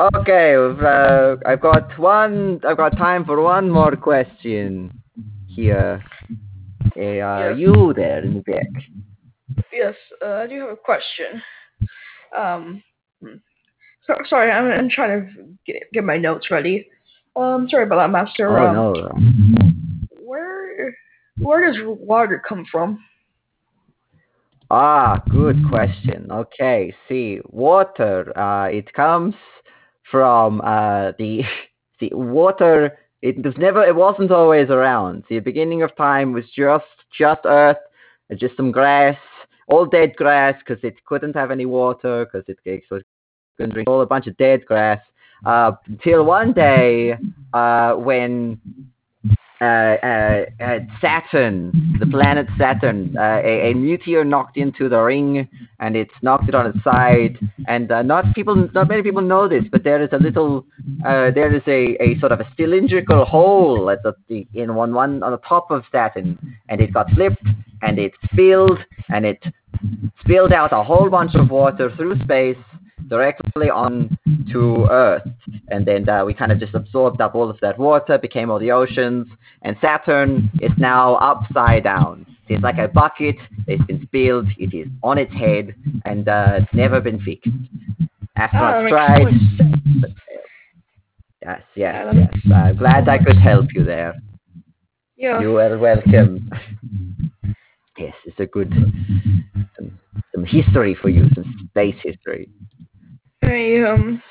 [0.00, 2.60] Okay, uh, I've got one.
[2.66, 5.02] I've got time for one more question
[5.46, 6.02] here.
[6.94, 7.58] Hey, uh, Yes.
[7.58, 8.68] you there in the back?
[9.72, 9.94] Yes.
[10.24, 11.42] Uh, I do have a question.
[12.36, 12.82] Um.
[13.20, 13.36] hmm.
[14.06, 16.86] So, sorry, I'm, I'm trying to get, get my notes ready.
[17.36, 17.68] Um.
[17.68, 18.58] Sorry about that, Master.
[18.58, 19.70] Oh um, no.
[20.22, 20.96] Where
[21.38, 23.04] Where does water come from?
[24.70, 26.28] Ah, good question.
[26.30, 28.32] Okay, see, water.
[28.38, 29.34] Uh, it comes
[30.10, 31.42] from uh the
[32.00, 32.98] the water.
[33.20, 33.84] It was never.
[33.84, 35.24] It wasn't always around.
[35.28, 36.84] The beginning of time was just
[37.18, 37.78] just earth,
[38.28, 39.18] and just some grass,
[39.66, 43.02] all dead grass, because it couldn't have any water, because it, it was
[43.56, 45.00] couldn't drink all a bunch of dead grass.
[45.44, 47.16] Uh, until one day,
[47.54, 48.99] uh, when uh, uh, uh,
[51.02, 55.46] Saturn, the planet Saturn, uh, a, a meteor knocked into the ring,
[55.80, 57.38] and it knocked it on its side.
[57.68, 60.64] And uh, not people, not many people know this, but there is a little,
[61.06, 64.14] uh, there is a, a sort of a cylindrical hole at the
[64.54, 66.38] in one one on the top of Saturn,
[66.70, 67.44] and it got flipped,
[67.82, 68.78] and it spilled,
[69.10, 69.44] and it
[70.20, 72.56] spilled out a whole bunch of water through space
[73.10, 74.16] directly on
[74.52, 75.28] to Earth,
[75.68, 78.58] and then uh, we kind of just absorbed up all of that water, became all
[78.58, 79.26] the oceans,
[79.62, 82.24] and Saturn is now upside down.
[82.48, 83.36] It's like a bucket.
[83.66, 84.48] It's been spilled.
[84.58, 87.50] It is on its head, and uh, it's never been fixed.
[88.38, 89.18] Astronauts makes tried.
[89.18, 89.76] so much sense.
[90.00, 90.10] but.
[91.42, 92.52] Yes, yes, yes.
[92.54, 94.14] I'm glad I could help you there.
[95.16, 95.40] Yeah.
[95.40, 96.50] You are welcome.
[97.98, 98.72] Yes, it's a good
[99.76, 99.98] some,
[100.34, 102.48] some history for you, some space history.
[103.42, 104.22] Hey, um,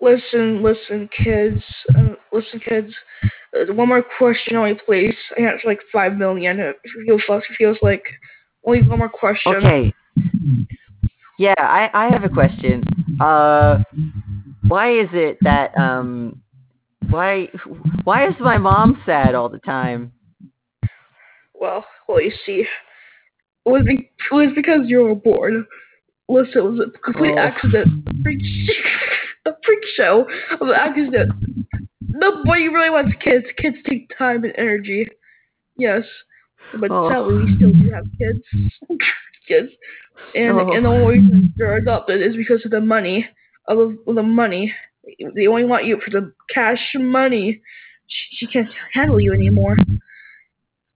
[0.00, 1.62] listen, listen, kids,
[1.96, 2.92] um, listen, kids.
[3.56, 5.14] Uh, one more question, only, please.
[5.36, 6.60] I answered like five million.
[6.60, 6.76] It
[7.06, 8.04] feels, it feels like
[8.64, 9.56] only one more question.
[9.56, 9.94] Okay.
[11.38, 12.84] Yeah, I, I have a question.
[13.20, 13.82] Uh,
[14.68, 16.40] why is it that um,
[17.10, 17.48] why
[18.04, 20.12] why is my mom sad all the time?
[21.54, 22.64] Well, well, you see,
[23.66, 25.66] it was, be- it was because you were born.
[26.28, 27.38] Listen, it was a complete Oh.
[27.38, 27.88] accident.
[28.08, 28.42] A freak,
[29.46, 30.26] a freak show
[30.60, 31.32] of an accident.
[32.08, 33.44] Nobody really wants kids.
[33.58, 35.08] Kids take time and energy.
[35.76, 36.04] Yes,
[36.78, 37.10] but Oh.
[37.10, 38.42] sadly, we still do have kids.
[39.48, 39.70] kids,
[40.34, 40.72] and Oh.
[40.72, 43.28] and the only reason they're adopted is because of the money.
[43.66, 44.74] Of the, money,
[45.34, 47.62] they only want you for the cash money.
[48.06, 49.76] She, she can't handle you anymore.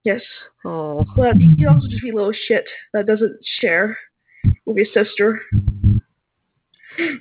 [0.04, 0.20] Yes.
[0.64, 3.98] Oh, But you can also just be a little shit that doesn't share
[4.76, 5.40] your sister.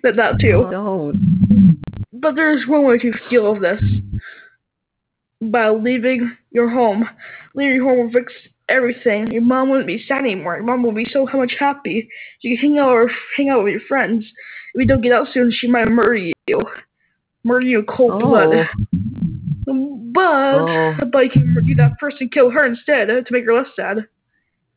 [0.03, 0.67] That that too.
[0.71, 1.13] no.
[2.13, 3.81] But there's one way to deal with this.
[5.39, 7.07] By leaving your home
[7.57, 8.31] leaving your home will fix
[8.69, 9.31] everything.
[9.31, 10.55] Your mom wouldn't be sad anymore.
[10.55, 12.07] Your mom will be so much happy.
[12.41, 14.23] You can hang out or hang out with your friends.
[14.73, 16.61] If you don't get out soon, she might murder you.
[17.43, 18.19] Murder you in cold oh.
[18.19, 18.67] blood.
[20.13, 20.95] But Oh.
[21.11, 24.07] but you can do that first and kill her instead to make her less sad.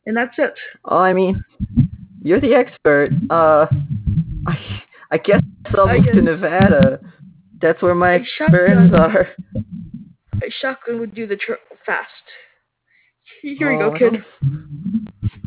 [0.06, 0.54] And that's it.
[0.84, 1.44] Oh, I mean,
[2.22, 3.10] you're the expert.
[3.30, 3.66] Uh,
[4.46, 5.42] I, I guess
[5.76, 7.00] I'll I move to Nevada.
[7.60, 9.28] That's where my friends are.
[10.42, 12.06] A shotgun would do the trick fast.
[13.42, 14.24] Here you Oh, go, kid.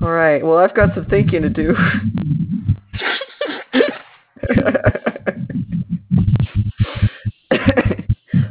[0.02, 0.44] All right.
[0.44, 1.76] Well, I've got some thinking to do.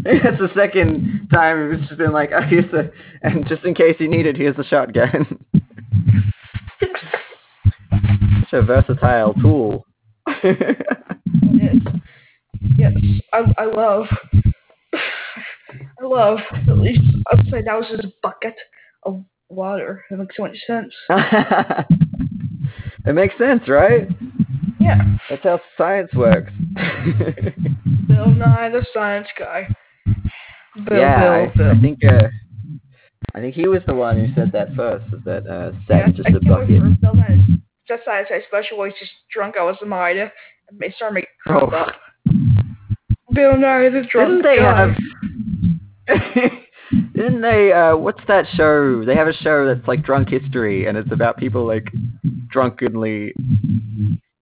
[0.05, 2.91] That's the second time it's just been like, oh, here's the,
[3.23, 5.39] and just in case you need it, here's the shotgun.
[8.53, 9.87] Such a versatile tool.
[10.45, 11.77] yes.
[12.77, 12.93] Yes.
[13.33, 14.07] I, I love.
[14.95, 16.39] I love.
[16.69, 17.01] At least
[17.33, 18.55] upside down was just a bucket
[19.05, 20.05] of water.
[20.11, 20.93] It makes so much sense.
[23.07, 24.07] it makes sense, right?
[24.79, 25.01] Yeah.
[25.31, 26.53] That's how science works.
[28.07, 29.67] Bill Nye, the science guy.
[30.87, 32.29] Bill, yeah, Bill, I, I think uh,
[33.35, 35.07] I think he was the one who said that first.
[35.25, 36.83] That uh, set Yeah, just I a bucket?
[37.87, 40.33] For Bill Nye's just science guy special where he's just drunk out of some idea
[40.69, 41.67] and they start making crap Oh.
[41.67, 41.93] up.
[43.33, 44.95] Bill Nye, the drunk Didn't they guy.
[46.09, 46.53] have?
[47.15, 47.73] Didn't they?
[47.73, 49.03] Uh, what's that show?
[49.05, 51.87] They have a show that's like Drunk History, and it's about people like
[52.49, 53.33] drunkenly,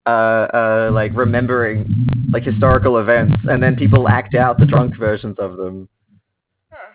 [0.07, 1.87] uh, uh, like remembering
[2.33, 5.89] like historical events, and then people act out the drunk versions of them.
[6.73, 6.89] Huh.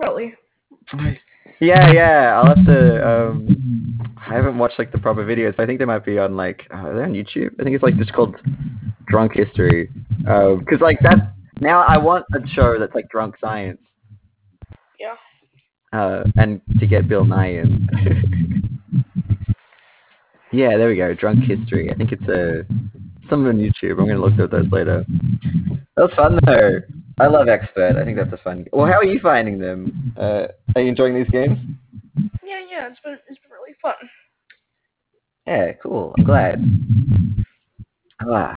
[0.00, 0.34] Really?
[1.60, 2.38] Yeah, yeah.
[2.42, 3.08] I'll have to.
[3.08, 6.36] Um, I haven't watched like the proper videos, but I think they might be on
[6.36, 6.66] like.
[6.72, 7.52] Uh, are they on YouTube?
[7.58, 8.36] I think it's like just called
[9.06, 9.88] Drunk History.
[10.18, 11.20] Because like that's
[11.60, 13.80] now I want a show that's like drunk science.
[15.00, 15.14] Yeah.
[15.98, 17.88] Uh, and to get Bill Nye in.
[20.52, 21.14] yeah, there we go.
[21.14, 21.90] Drunk History.
[21.90, 22.66] I think it's a
[23.30, 23.98] something on YouTube.
[23.98, 25.06] I'm gonna look at those later.
[25.96, 26.80] That was fun though.
[27.18, 27.96] I love Expert.
[27.96, 28.66] I think that's a fun.
[28.72, 30.14] Well, how are you finding them?
[30.16, 31.58] Uh, are you enjoying these games?
[32.44, 33.47] Yeah, yeah, it's been it's been
[33.82, 33.94] fun.
[35.46, 36.14] Yeah, cool.
[36.18, 36.62] I'm glad.
[38.20, 38.54] Ah.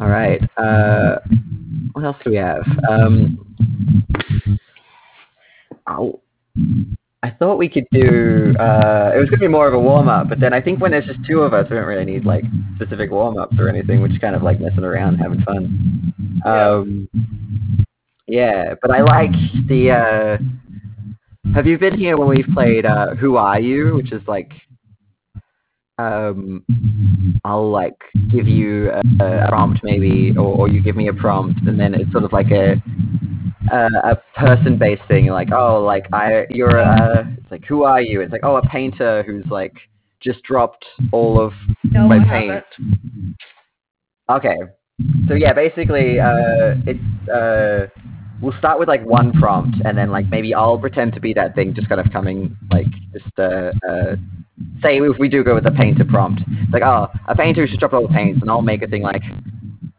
[0.00, 0.40] All right.
[0.56, 1.18] Uh,
[1.92, 2.62] what else do we have?
[2.90, 3.38] Um,
[5.88, 6.20] oh,
[7.22, 8.54] I thought we could do.
[8.58, 10.90] Uh, it was gonna be more of a warm up, but then I think when
[10.90, 12.44] there's just two of us, we don't really need like
[12.76, 14.00] specific warm ups or anything.
[14.00, 16.12] We're just kind of like messing around, having fun.
[16.44, 17.08] Um,
[18.26, 19.32] yeah, but I like
[19.68, 19.90] the.
[19.90, 20.38] Uh,
[21.54, 24.52] have you been here when we've played uh, Who Are You, which is like
[25.98, 26.64] um,
[27.44, 27.96] I'll like
[28.30, 31.94] give you a, a prompt maybe, or, or you give me a prompt, and then
[31.94, 32.74] it's sort of like a
[33.72, 35.26] a, a person-based thing.
[35.26, 38.20] Like, oh, like I, you're a, it's like, who are you?
[38.20, 39.72] It's like, oh, a painter who's like
[40.20, 41.52] just dropped all of
[41.84, 42.64] No, my I paint.
[42.68, 43.36] haven't.
[44.28, 44.56] Okay.
[45.28, 47.86] So yeah, basically, uh, it's uh,
[48.40, 51.54] we'll start with like one prompt, and then like maybe I'll pretend to be that
[51.54, 54.16] thing, just kind of coming like just uh, uh,
[54.82, 57.68] say if we do go with the painter prompt, it's like oh, a painter who
[57.68, 59.22] just dropped all the paints, and I'll make a thing like.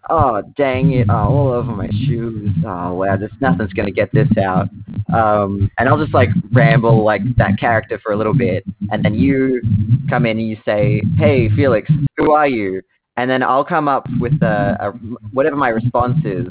[0.10, 1.08] Oh dang it!
[1.10, 2.50] Oh, all over my shoes.
[2.66, 4.70] Oh wow, this nothing's gonna get this out.
[5.14, 9.16] Um, and I'll just like ramble like that character for a little bit, and then
[9.16, 9.62] you
[10.10, 12.82] come in and you say, "Hey, Felix, who are you?"
[13.18, 14.92] And then I'll come up with a, a
[15.34, 16.48] whatever my response is.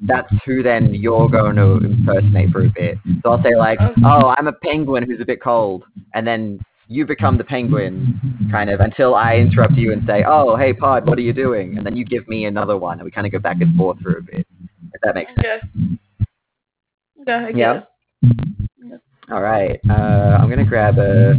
[0.00, 2.98] That's who then you're going to impersonate for a bit.
[3.22, 4.00] So I'll say like, Okay.
[4.04, 8.18] "Oh, I'm a penguin who's a bit cold," and then you become the penguin,
[8.50, 11.76] kind of, until I interrupt you and say, "Oh, hey, Pod, what are you doing?"
[11.76, 13.98] And then you give me another one, and we kind of go back and forth
[14.00, 14.46] for a bit.
[14.92, 15.98] If that makes sense.
[17.22, 17.52] Okay.
[17.58, 17.82] Yeah,
[18.22, 18.96] Yeah.
[19.30, 19.78] All right.
[19.88, 21.34] Uh, I'm gonna grab a,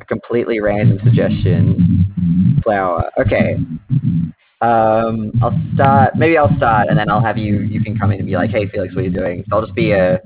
[0.00, 2.60] a completely random suggestion.
[2.62, 3.10] Flower.
[3.20, 3.56] Okay.
[4.60, 6.16] Um, I'll start.
[6.16, 7.60] Maybe I'll start, and then I'll have you.
[7.60, 9.62] You can come in and be like, "Hey, Felix, what are you doing?" So I'll
[9.62, 10.20] just be a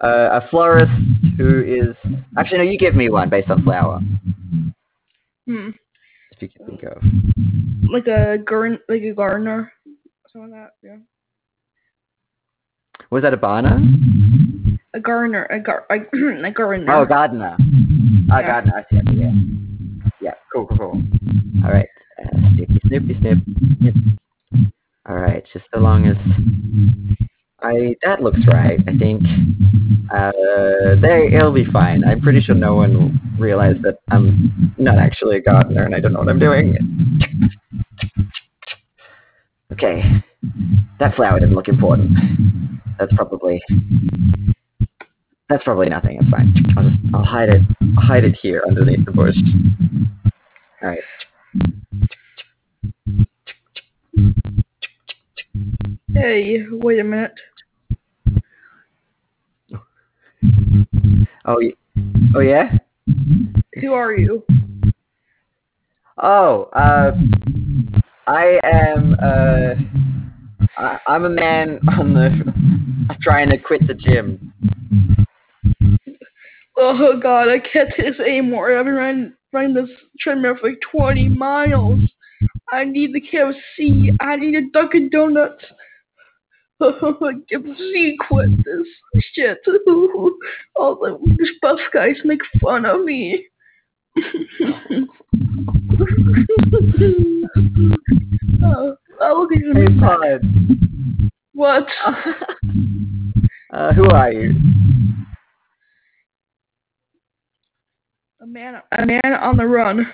[0.00, 0.92] a, a florist
[1.36, 1.96] who is.
[2.36, 2.64] Actually, no.
[2.64, 4.00] You give me one based on flower,
[5.46, 5.70] Hmm.
[6.32, 7.02] if you can think of.
[7.90, 9.72] Like a garden, like a gardener,
[10.32, 10.70] something like that.
[10.82, 10.96] Yeah.
[13.10, 14.78] Was that a Barna?
[14.94, 15.94] A gardener, a gar, a,
[16.46, 16.92] a gardener.
[16.94, 17.56] Oh, gardener.
[18.30, 18.70] I see.
[18.70, 19.16] I see.
[19.16, 19.32] Yeah.
[20.20, 20.34] Yeah.
[20.52, 20.66] Cool.
[20.66, 20.78] Cool.
[20.78, 21.02] Cool.
[21.64, 21.88] All right.
[22.22, 23.38] Uh, snippy, snippy, snip.
[23.80, 23.94] Snip.
[25.08, 25.44] All right.
[25.52, 26.16] Just so long as
[27.62, 28.78] I that looks right.
[28.86, 29.22] I think
[30.14, 32.04] uh, they it'll be fine.
[32.04, 36.00] I'm pretty sure no one will realize that I'm not actually a gardener and I
[36.00, 36.76] don't know what I'm doing.
[39.72, 40.02] Okay.
[41.00, 42.10] That flower didn't look important.
[42.98, 43.60] That's probably
[45.48, 46.18] That's probably nothing.
[46.20, 46.52] It's fine.
[46.76, 47.62] I'll just I'll hide it.
[47.96, 49.36] I'll hide it here underneath the bush.
[50.82, 51.00] All right.
[56.12, 57.32] Hey, wait a minute.
[61.46, 61.62] Oh,
[62.34, 62.76] oh yeah.
[63.80, 64.44] Who are you?
[66.22, 67.12] Oh, uh,
[68.26, 69.16] I am.
[69.22, 69.74] Uh,
[70.76, 74.52] I, I'm a man on the trying to quit the gym.
[76.80, 78.78] Oh god, I can't take this anymore.
[78.78, 81.98] I've been running, running this treadmill for like 20 miles.
[82.72, 84.16] I need the KFC.
[84.20, 85.64] I need a Dunkin' Donuts.
[86.80, 88.86] KFC quit this
[89.32, 89.58] shit.
[90.76, 91.18] All the
[91.60, 93.44] buff guys make fun of me.
[98.62, 99.72] oh, look at you.
[99.74, 100.42] Hey, Pod.
[101.54, 101.86] What?
[103.70, 104.54] Uh, who are you?
[108.37, 110.06] A man, a man on the run.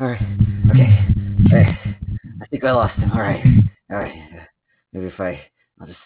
[0.00, 0.22] All right.
[0.70, 1.06] Okay.
[1.52, 1.78] Right.
[2.42, 3.12] I think I lost him.
[3.12, 3.44] All right.
[3.90, 4.14] All right.
[4.92, 5.40] Maybe if I,
[5.80, 5.98] I'll just.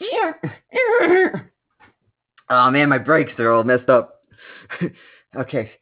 [2.50, 4.20] Oh man, my brakes are all messed up.
[5.36, 5.72] okay.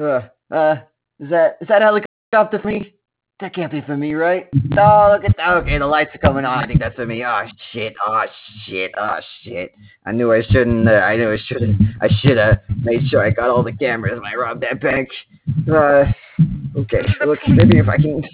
[0.00, 0.76] Uh, uh,
[1.20, 2.94] is that is that helicopter for me?
[3.40, 4.48] That can't be for me, right?
[4.76, 5.56] Oh, look at that.
[5.58, 6.64] Okay, the lights are coming on.
[6.64, 7.24] I think that's for me.
[7.24, 7.94] Oh shit.
[8.04, 8.24] Oh
[8.66, 8.90] shit.
[8.98, 9.72] Oh shit.
[10.06, 10.88] I knew I shouldn't.
[10.88, 11.80] Uh, I knew I shouldn't.
[12.00, 15.08] I should have made sure I got all the cameras when I robbed that bank.
[15.70, 16.06] Uh,
[16.76, 17.02] okay.
[17.24, 18.24] Look, maybe if I can.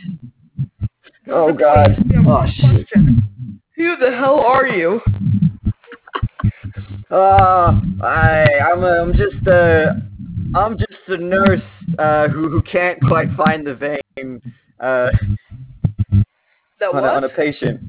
[1.28, 2.02] Oh god.
[2.26, 2.88] Oh shit.
[3.76, 5.00] Who the hell are you?
[7.10, 9.94] Oh, I, I'm, uh, I'm just, uh,
[10.54, 11.60] I'm just a nurse,
[11.98, 14.40] uh, who, who can't quite find the vein,
[14.84, 15.10] uh,
[16.78, 17.04] The on what?
[17.04, 17.80] a, on a patient.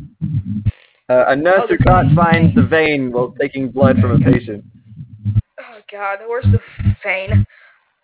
[1.09, 4.63] Uh, a nurse Oh, who can't find the vein while taking blood from a patient.
[5.59, 6.59] Oh god, where's the
[7.03, 7.45] vein?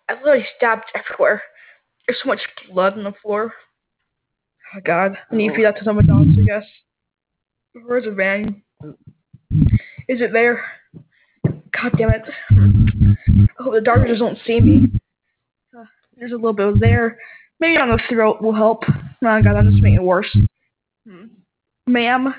[0.08, 1.42] I literally stabbed everywhere.
[2.06, 2.40] There's so much
[2.70, 3.52] blood on the floor.
[4.74, 6.64] Oh god, I need to feed that to someone else, I guess.
[7.86, 8.62] Where's the vein?
[10.08, 10.64] Is it there?
[11.44, 12.22] God damn it.
[12.50, 14.92] I hope the doctors don't see me.
[15.76, 15.84] Uh,
[16.16, 17.18] there's a little bit there.
[17.62, 18.82] Maybe on the throat will help.
[18.88, 20.26] Oh god, that just make it worse.
[21.08, 21.26] Hmm.
[21.86, 22.34] Ma'am,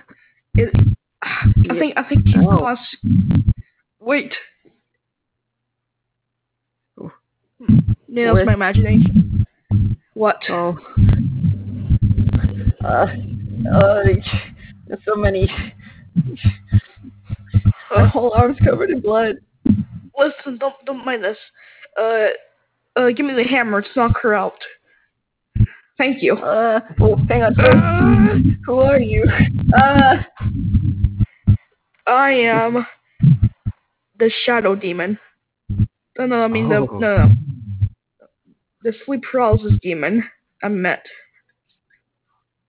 [0.55, 0.69] it,
[1.21, 2.55] I think I think you Oh.
[2.59, 2.81] lost.
[4.01, 4.33] Wait.
[6.99, 7.09] Oh.
[8.09, 9.47] Yeah, that's Where- my imagination.
[10.13, 10.41] What?
[10.49, 10.77] Oh.
[12.83, 13.07] Uh,
[13.73, 14.03] uh,
[14.87, 15.49] there's so many.
[17.95, 19.37] My whole arm's covered in blood.
[20.17, 21.37] Listen, don't don't mind this.
[21.97, 22.27] Uh,
[22.97, 24.59] uh, give me the hammer to knock her out.
[25.97, 26.35] Thank you.
[26.35, 27.59] Uh, oh, hang on.
[27.59, 28.35] Uh,
[28.65, 29.23] who are you?
[29.77, 30.15] Uh,
[32.07, 32.85] I am
[34.19, 35.19] the shadow demon.
[36.17, 36.97] No, no, I mean the Oh.
[36.97, 37.29] no, no,
[38.83, 40.23] the sleep paralysis demon.
[40.61, 41.05] I met.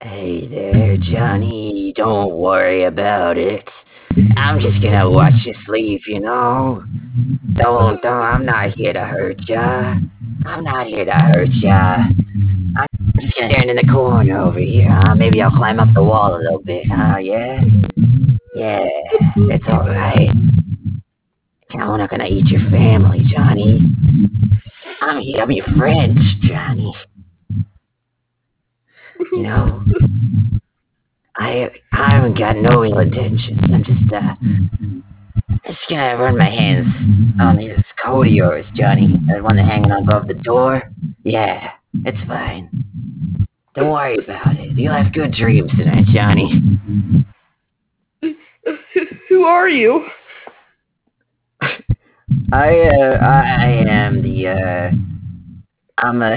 [0.00, 1.92] Hey there, Johnny.
[1.96, 3.68] Don't worry about it.
[4.36, 6.84] I'm just gonna watch you sleep, you know.
[7.54, 8.06] Don't, don't.
[8.06, 9.94] I'm not here to hurt ya.
[10.46, 12.04] I'm not here to hurt ya.
[12.76, 12.88] I'm
[13.20, 15.14] just gonna stand in the corner over here, huh?
[15.14, 17.18] Maybe I'll climb up the wall a little bit, huh?
[17.18, 17.60] Yeah.
[18.56, 18.84] Yeah,
[19.36, 20.30] it's all right.
[21.72, 23.80] I'm not gonna eat your family, Johnny.
[25.00, 25.42] I'm here.
[25.42, 26.94] I'm your friend, Johnny.
[29.32, 29.84] You know,
[31.36, 33.60] I I haven't got no ill intentions.
[33.64, 34.34] I'm just uh,
[35.66, 36.86] just gonna run my hands
[37.40, 39.16] on this coat of yours, Johnny.
[39.28, 40.82] That one that's hanging above the door.
[41.24, 41.70] Yeah,
[42.04, 42.70] it's fine.
[43.74, 44.78] Don't worry about it.
[44.78, 46.60] You'll have good dreams tonight, Johnny.
[49.28, 50.06] Who are you?
[52.52, 54.90] I uh, I am the uh,
[55.98, 56.34] I'm a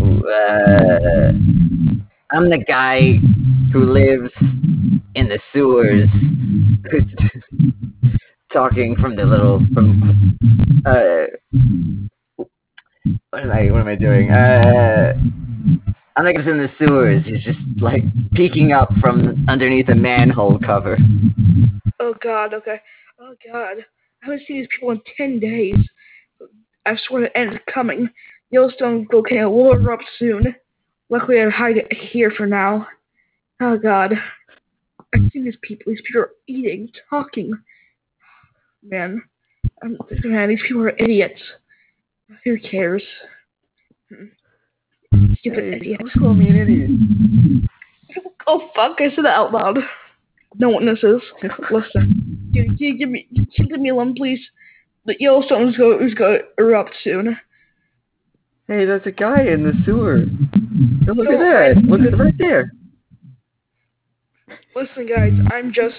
[0.00, 1.32] uh,
[2.30, 3.18] I'm the guy
[3.72, 4.30] who lives
[5.14, 6.08] in the sewers,
[6.90, 7.04] who's
[8.52, 10.38] talking from the little from
[10.86, 11.26] uh.
[13.30, 13.70] What am I?
[13.70, 14.30] What am I doing?
[14.30, 15.14] Uh,
[16.16, 17.24] who's in the sewers.
[17.24, 18.02] He's just like
[18.32, 20.98] peeking up from underneath a manhole cover.
[22.00, 22.54] Oh God.
[22.54, 22.80] Okay.
[23.20, 23.78] Oh God.
[24.22, 25.76] I haven't seen these people in ten days.
[26.86, 28.08] I swear the end is coming.
[28.50, 30.54] Yellowstone volcano will erupt soon.
[31.08, 32.86] Luckily, I hide it here for now.
[33.60, 34.14] Oh God.
[35.14, 35.92] I've seen these people.
[35.92, 37.52] These people are eating, talking.
[38.82, 39.22] Man,
[39.82, 41.40] I'm, man, these people are idiots.
[42.44, 43.02] Who cares?
[45.38, 46.02] Stupid idiots.
[46.14, 47.68] Don't call me an idiot.
[48.46, 48.96] Oh fuck!
[49.00, 49.78] I said that out loud.
[50.56, 51.22] no witnesses.
[51.70, 54.40] Listen, can, can you give me, can you give me a lemon, please?
[55.06, 57.36] The Yellowstone's go is going to erupt soon.
[58.68, 60.18] Hey, there's a guy in the sewer.
[61.06, 61.74] Look No, at that.
[61.76, 62.72] I- Look at right there.
[64.74, 65.96] Listen, guys, I'm just.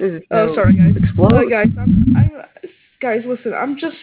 [0.00, 0.96] Oh, gonna sorry, guys.
[1.02, 1.32] Explode.
[1.32, 2.30] Uh, guys, I'm, I'm,
[3.00, 3.96] guys, listen, I'm just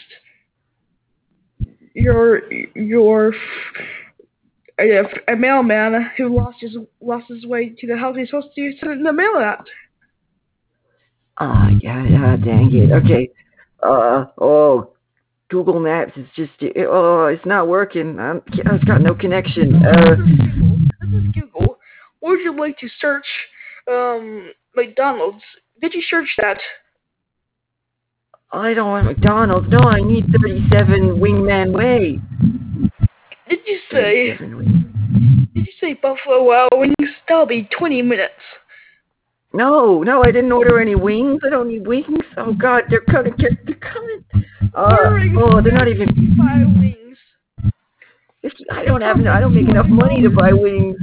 [1.93, 3.33] your your
[4.79, 8.73] a, a mailman who lost his lost his way to the house he's supposed to
[8.79, 9.65] send the mail at.
[11.39, 12.91] Ah, yeah, yeah, dang it.
[12.91, 13.29] Okay.
[13.81, 14.93] Uh, oh,
[15.49, 16.51] Google Maps is just,
[16.87, 18.19] oh, it's not working.
[18.19, 19.83] I'm, it's got no connection.
[19.83, 20.77] Uh, This is Google.
[21.01, 21.77] This is Google.
[22.21, 23.25] Would you like to search
[23.91, 25.43] um McDonald's?
[25.83, 26.59] Did you search that?
[28.53, 29.67] I don't want McDonald's.
[29.69, 32.21] No, I need 37 Wingman Way.
[33.49, 34.37] Did you say?
[34.37, 36.95] Did you say Buffalo Wild Wings?
[37.27, 38.31] That'll be twenty minutes.
[39.51, 41.41] No, no, I didn't order any wings.
[41.45, 42.23] I don't need wings.
[42.37, 43.33] Oh God, they're coming.
[43.37, 44.23] They're coming.
[44.73, 44.95] Uh,
[45.37, 46.07] oh, they're not even.
[46.37, 47.17] five wings.
[48.71, 49.17] I don't have.
[49.27, 50.95] I don't make enough money to buy wings.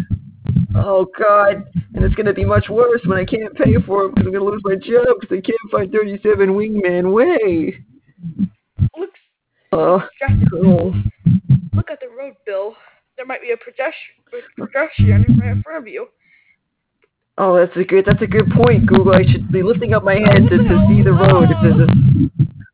[0.75, 1.64] Oh God,
[1.95, 4.45] and it's gonna be much worse when I can't pay for them because I'm gonna
[4.45, 7.85] lose my job because I can't find 37 Wingman Way.
[8.97, 9.11] Look,
[9.73, 10.03] Oh,
[10.51, 10.95] cool.
[11.75, 12.75] look at the road, Bill.
[13.16, 16.09] There might be a pedestrian, right in front of you.
[17.39, 18.05] Oh, that's a good.
[18.05, 19.14] That's a good point, Google.
[19.14, 21.49] I should be lifting up my head to, to see the road.
[21.51, 21.93] If there's a...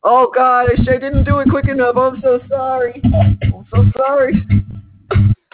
[0.03, 1.97] Oh God, I, I didn't do it quick enough.
[1.97, 3.01] I'm so sorry.
[3.05, 4.35] I'm so sorry.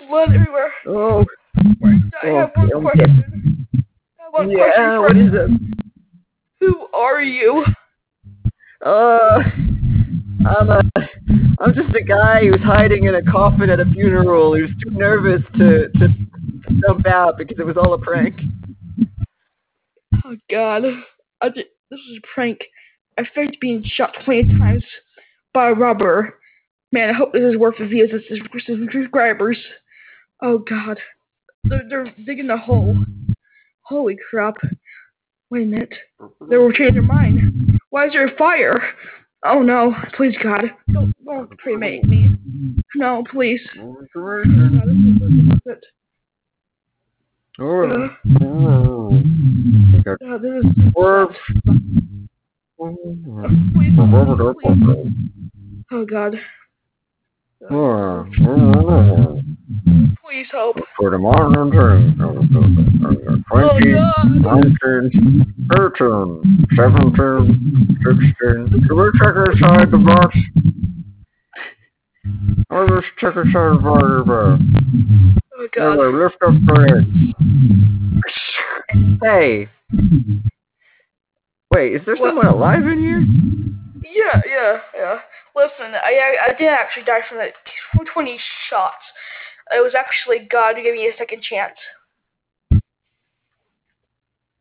[0.08, 0.72] Blood everywhere.
[0.86, 1.24] Oh,
[1.56, 2.82] I have one okay.
[2.82, 3.68] question.
[4.18, 4.56] I have one yeah.
[4.56, 5.50] question What for is it?
[6.60, 7.64] Who are you?
[8.84, 9.38] Uh,
[10.46, 10.82] I'm a,
[11.60, 15.42] I'm just a guy who's hiding in a coffin at a funeral who's too nervous
[15.58, 16.08] to, to
[16.86, 18.40] jump out because it was all a prank.
[20.24, 20.84] Oh God,
[21.40, 22.60] I did, this is a prank.
[23.18, 24.84] I faked being shot 20 times
[25.52, 26.38] by a robber.
[26.90, 28.22] Man, I hope this is worth the views and
[28.90, 29.58] subscribers.
[30.42, 30.98] Oh God,
[31.64, 32.96] they're, they're digging a hole.
[33.82, 34.56] Holy crap.
[35.50, 35.92] Wait a minute.
[36.48, 37.78] They were changing their mind.
[37.90, 38.82] Why is there a fire?
[39.44, 42.36] Oh no, please God, don't, don't cremate me.
[42.94, 43.60] No, please.
[43.76, 43.96] Oh,
[50.04, 51.82] God, this is worth it.
[52.78, 53.18] This is
[53.74, 55.12] please, please.
[55.90, 56.36] Oh God.
[60.24, 60.76] Please help.
[60.98, 62.34] For the modern turn, Oh
[63.50, 64.26] twenty, oh, God.
[64.42, 68.66] nineteen, thirteen, seventeen, sixteen.
[68.86, 70.36] Can we check inside the box?
[72.70, 74.60] I'll just check inside the box.
[75.54, 75.92] Oh God.
[75.92, 77.04] Anyway, lift up the head.
[79.22, 79.68] Hey.
[81.72, 82.28] Wait, is there What?
[82.30, 83.22] someone alive in here?
[84.12, 85.18] Yeah, yeah, yeah.
[85.54, 87.50] Listen, I I, I did actually die from the
[88.12, 88.38] 20
[88.70, 89.04] shots.
[89.70, 91.76] It was actually God who gave me a second chance.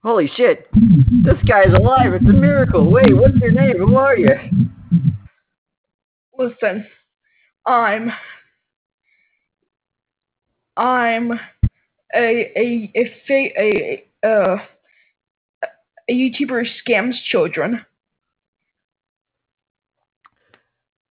[0.04, 0.68] Holy shit.
[1.24, 2.14] This guy's alive.
[2.14, 2.90] It's a miracle.
[2.90, 3.78] Wait, what's your name?
[3.78, 4.30] Who are you?
[6.38, 6.88] Listen,
[7.68, 8.12] I'm
[10.76, 11.32] I'm
[12.16, 14.58] a a a fa- a uh
[16.10, 17.86] a YouTuber who scams children.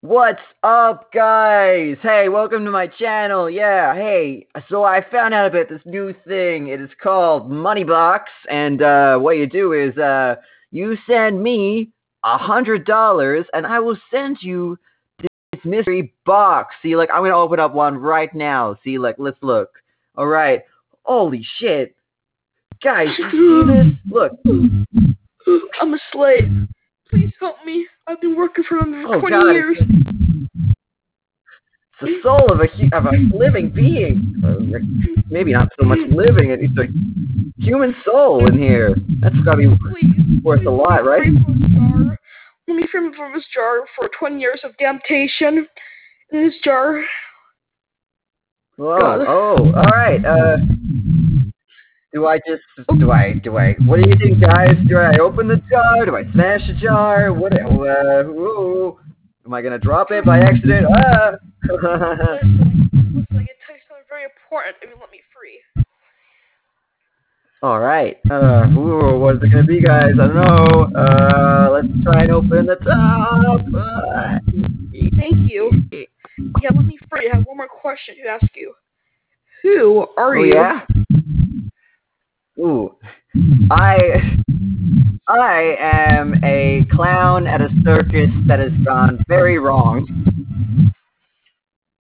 [0.02, 1.98] What's up, guys?
[2.00, 3.50] Hey, welcome to my channel.
[3.50, 4.46] Yeah, hey.
[4.70, 6.68] So I found out about this new thing.
[6.68, 10.36] It is called Moneybox, and uh, what you do is uh,
[10.70, 11.90] you send me
[12.24, 14.78] a hundred dollars, and I will send you
[15.20, 16.74] this mystery box.
[16.82, 18.78] See, like I'm gonna open up one right now.
[18.82, 19.68] See, like let's look.
[20.16, 20.62] All right.
[21.02, 21.94] Holy shit,
[22.82, 23.08] guys!
[23.18, 23.86] You see this?
[24.10, 24.32] Look.
[25.78, 26.48] I'm a slave.
[27.10, 27.86] Please help me.
[28.06, 29.50] I've been working for them for Oh 20 God!
[29.52, 29.78] years.
[29.80, 34.34] It's the soul of a of a living being.
[34.44, 34.78] Uh,
[35.28, 36.50] maybe not so much living.
[36.50, 36.86] It's a
[37.62, 38.94] human soul in here.
[39.20, 40.40] That's gotta be Please.
[40.42, 41.22] worth a lot, right?
[41.22, 42.18] Free from this jar.
[42.68, 45.66] Let me free him from this jar for 20 years of damnation.
[46.32, 47.02] In this jar.
[48.76, 48.98] Whoa.
[48.98, 49.20] God.
[49.28, 50.24] Oh, all right.
[50.24, 50.56] Uh,
[52.12, 52.62] do I just
[52.98, 53.74] do I do I?
[53.86, 54.76] What do you think, guys?
[54.88, 56.04] Do I open the jar?
[56.04, 57.32] Do I smash the jar?
[57.32, 57.52] What?
[57.52, 58.98] Uh, ooh,
[59.46, 60.86] am I gonna drop it by accident?
[60.92, 61.32] Ah.
[61.62, 65.60] Listen, listen, I can tell you something very important you let me free.
[67.62, 68.18] All right.
[68.30, 70.12] Uh, ooh, what is it gonna be, guys?
[70.14, 70.88] I don't know.
[70.96, 73.60] Uh, let's try and open the top.
[73.76, 74.38] Uh,
[75.18, 75.70] Thank you.
[75.92, 77.30] Yeah, let me free.
[77.30, 78.72] I have one more question to ask you.
[79.62, 80.54] Who are Oh you?
[80.54, 80.80] yeah.
[82.60, 82.94] Ooh,
[83.70, 84.38] I
[85.26, 90.06] I am a clown at a circus that has gone very wrong.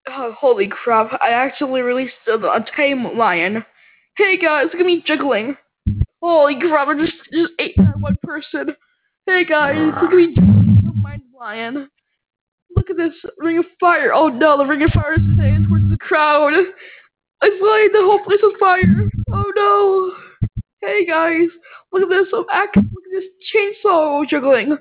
[0.06, 1.18] Oh, holy crap!
[1.22, 3.64] I actually released a, a tame lion.
[4.18, 5.56] Hey guys, look at me juggling.
[6.20, 6.88] Holy crap!
[6.88, 8.76] I just just ate that one person.
[9.26, 10.34] Hey guys, look at me
[11.02, 11.88] mind lion.
[12.76, 14.12] Look at this ring of fire.
[14.12, 16.52] Oh no, the ring of fire is heading towards the crowd.
[16.52, 19.10] It's lighting the whole place on fire.
[19.32, 20.19] Oh no!
[20.82, 21.48] Hey guys,
[21.92, 22.26] look at this.
[22.34, 22.76] I'm act.
[22.76, 23.24] Look at this
[23.54, 24.78] chainsaw juggling.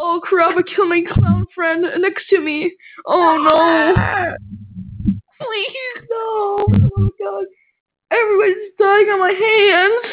[0.00, 0.56] Oh crap!
[0.56, 2.72] I killed my clown friend next to me.
[3.06, 3.94] Oh no!
[5.40, 6.66] Please no!
[6.68, 7.44] Oh my god!
[8.12, 10.04] Everybody's dying on my hands.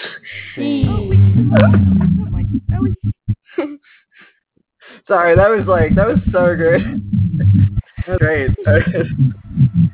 [0.89, 2.97] Oh, my- that was-
[5.07, 6.81] Sorry, that was like that was so good.
[8.07, 8.49] That's great.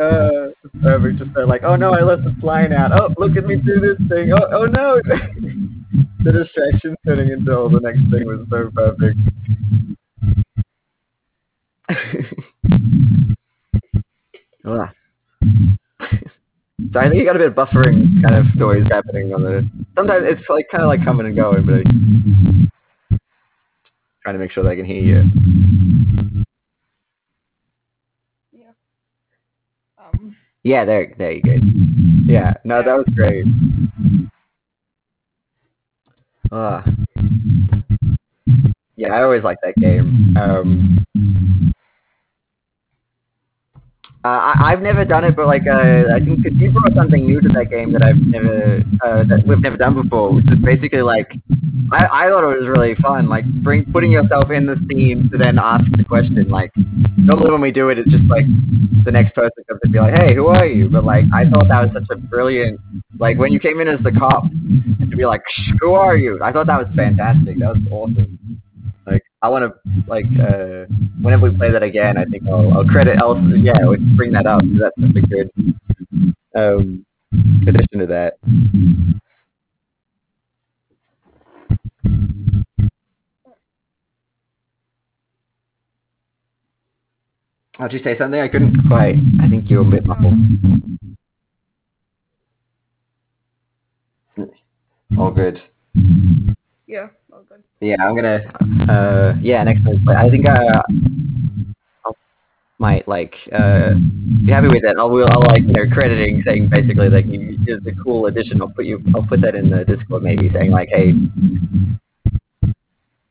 [0.00, 0.48] uh,
[0.82, 1.18] perfect.
[1.18, 2.92] Just uh, like, oh no, I left the line out.
[2.92, 4.32] Oh, look at me do this thing.
[4.32, 5.00] Oh, oh no.
[6.24, 9.18] the distraction turning into all the next thing was so perfect.
[14.66, 14.88] Ugh.
[16.92, 19.68] so I think you got a bit of buffering kind of noise happening on the.
[19.94, 21.84] Sometimes it's like kind of like coming and going, but
[24.22, 25.22] trying to make sure that I can hear you.
[30.14, 31.56] um, Yeah, there, there you go.
[32.26, 33.44] Yeah, no, that was great.
[36.50, 36.82] Ah.
[38.96, 40.34] Yeah, I always like that game.
[40.38, 41.03] Um,
[44.24, 47.42] uh, I, I've never done it, but like, uh, I think you brought something new
[47.42, 51.02] to that game that I've never, uh, that we've never done before, which is basically
[51.02, 51.30] like,
[51.92, 55.36] I, I thought it was really fun, like, bring putting yourself in the scene to
[55.36, 56.48] then ask the question.
[56.48, 56.72] Like,
[57.18, 58.46] normally when we do it, it's just like
[59.04, 61.68] the next person comes and be like, "Hey, who are you?" But like, I thought
[61.68, 62.80] that was such a brilliant,
[63.18, 66.40] like, when you came in as the cop, to be like, "Shh, "Who are you?"
[66.42, 67.58] I thought that was fantastic.
[67.58, 68.62] That was awesome.
[69.06, 70.86] Like, I want to like, uh,
[71.20, 73.18] whenever we play that again, I think I'll, I'll credit.
[73.18, 74.62] I'll yeah, I'll bring that up.
[74.78, 75.50] That's a good
[76.56, 77.04] um,
[77.66, 78.34] addition to that.
[87.80, 88.40] Oh, did you say something?
[88.40, 89.16] I couldn't quite.
[89.42, 90.34] I think you were a bit muffled.
[95.18, 95.60] All good.
[96.86, 97.08] yeah.
[97.80, 98.40] Yeah, I'm gonna.
[98.90, 100.08] Uh, yeah, next time.
[100.08, 100.82] I think uh,
[102.06, 102.10] I
[102.78, 103.94] might like uh,
[104.44, 104.96] be happy with that.
[104.98, 108.62] I'll, I'll like you know crediting saying basically like you did a cool addition.
[108.62, 109.02] I'll put you.
[109.14, 111.12] I'll put that in the Discord maybe saying like, hey,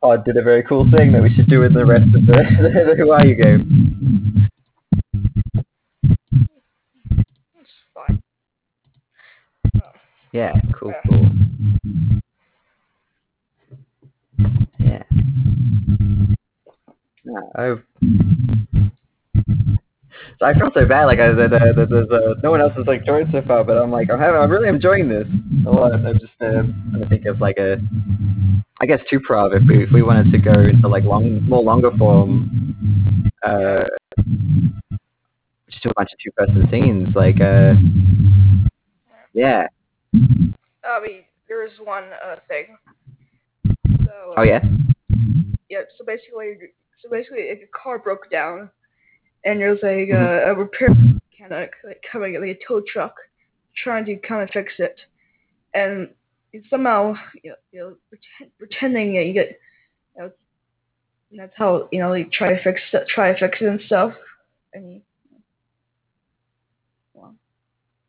[0.01, 2.85] Pod did a very cool thing that we should do with the rest of the,
[2.89, 4.49] the Who Are You game.
[7.59, 8.21] It's fine.
[10.31, 11.29] Yeah, cool, cool.
[14.93, 15.03] Yeah.
[17.25, 17.83] Yeah, I've.
[20.39, 22.85] So I feel so bad, like I, that, that there's uh, no one else has
[22.87, 25.27] like joined so far, but I'm like I'm having, I'm really enjoying this
[25.65, 25.93] a lot.
[25.93, 27.77] I'm just uh, trying to think of like a,
[28.81, 31.61] I guess two prov if we if we wanted to go into like long more
[31.61, 33.83] longer form, uh,
[35.69, 37.73] just do a bunch of two person scenes, like uh,
[39.33, 39.67] yeah.
[40.13, 42.75] I mean, there is one uh, thing.
[44.05, 44.59] So, Oh yeah.
[45.73, 45.81] Yeah.
[45.97, 46.57] So basically,
[47.01, 48.69] so basically, like, a car broke down,
[49.45, 53.15] and there's like a, a repair mechanic like coming like a tow truck,
[53.75, 54.95] trying to kind of fix it,
[55.73, 56.09] and
[56.69, 59.59] somehow you know, you know pretend, pretending that you get,
[60.15, 60.31] you know,
[61.35, 64.13] that's how you know they try to fix it, try to fix it and stuff,
[64.73, 65.01] and you,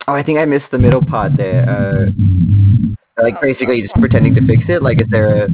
[0.07, 1.65] Oh, I think I missed the middle part there.
[1.67, 4.83] Uh, like Oh, basically just pretending to fix it.
[4.83, 5.49] Like, is there a?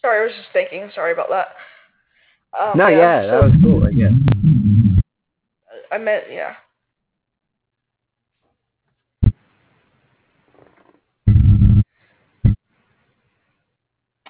[0.00, 0.90] Sorry, I was just thinking.
[0.94, 1.48] Sorry about that.
[2.58, 3.84] Um, No, yeah, so- that was cool.
[3.86, 4.12] I guess.
[5.90, 6.54] I meant, yeah.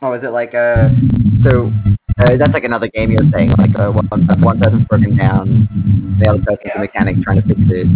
[0.00, 0.88] Oh, is it like uh?
[1.44, 1.72] So
[2.20, 3.50] uh, that's like another game you're saying.
[3.58, 4.08] Like uh, one
[4.40, 6.76] one person's broken down, the other person's Yeah.
[6.76, 7.86] a mechanic trying to fix it.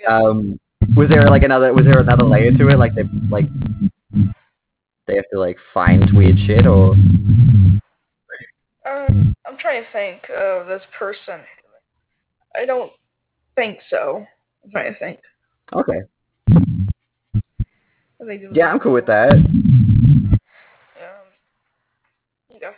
[0.00, 0.16] Yeah.
[0.16, 0.58] Um,
[0.96, 1.72] was there like another?
[1.72, 2.78] Was there another layer to it?
[2.78, 3.46] Like they like
[5.06, 6.92] they have to like find weird shit or?
[8.86, 11.40] Um, I'm trying to think of this person.
[12.54, 12.92] I don't
[13.56, 14.24] think so.
[14.64, 15.20] I'm trying to think.
[15.72, 16.00] Okay.
[18.52, 19.32] Yeah, I'm cool with that.
[19.32, 19.42] Um,
[22.56, 22.70] okay.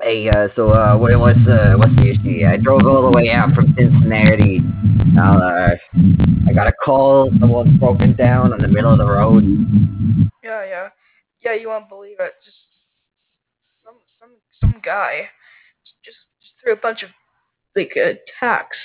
[0.00, 2.46] Hey, uh, so uh, what, what's uh, what's the issue?
[2.46, 4.60] I drove all the way out from Cincinnati.
[5.18, 5.70] Uh,
[6.48, 7.30] I got a call.
[7.40, 9.42] Someone's broken down in the middle of the road.
[10.44, 10.88] Yeah, yeah,
[11.44, 11.54] yeah.
[11.54, 12.34] You won't believe it.
[12.44, 12.56] Just
[13.84, 14.30] some some
[14.60, 15.28] some guy
[16.04, 17.10] just just threw a bunch of
[17.74, 18.76] like uh, tacks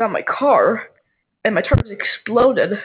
[0.00, 0.88] on my car,
[1.44, 2.78] and my tires exploded.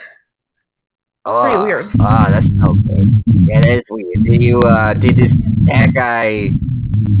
[1.26, 1.86] Oh, Pretty weird.
[2.00, 3.22] Ah, that's no good.
[3.46, 4.24] Yeah, that is weird.
[4.24, 5.32] Did you uh, did this
[5.66, 6.48] that guy?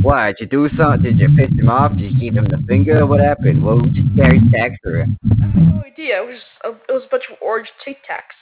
[0.02, 0.36] What?
[0.36, 1.02] Did you do something?
[1.02, 1.92] Did you piss him off?
[1.92, 3.06] Did you give him the finger?
[3.06, 3.64] What happened?
[3.64, 5.02] What you carry tacks for?
[5.02, 6.22] I have no idea.
[6.22, 8.36] It was a, it was a bunch of orange Tic Tacs,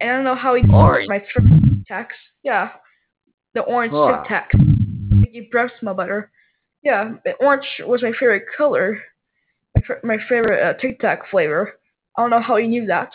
[0.00, 1.08] and I don't know how he Orange?
[1.08, 2.16] my favorite Tic Tacs.
[2.42, 2.70] Yeah,
[3.54, 3.92] the orange.
[3.92, 4.84] Tic Tacs
[5.34, 6.30] your breath smell better.
[6.82, 8.98] Yeah, orange was my favorite color.
[9.74, 11.72] My, my favorite uh, Tic Tac flavor.
[12.16, 13.10] I don't know how he knew that.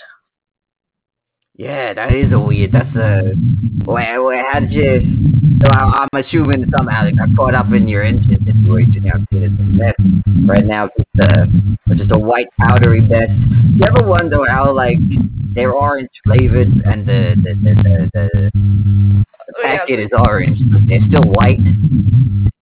[1.56, 2.72] Yeah, that is a weird.
[2.72, 3.34] That's a.
[3.86, 5.29] Where, where, how did you?
[5.62, 9.14] So I, I'm assuming somehow they got caught up in your engine situation there.
[9.32, 9.94] It's a mess
[10.48, 10.90] right now.
[10.98, 13.30] Just a, just a white powdery mess.
[13.76, 14.98] You ever wonder how like
[15.56, 19.24] they're orange flavored and the the the the, the, the
[19.58, 21.60] Oh, yeah, packet is orange, but they're still white.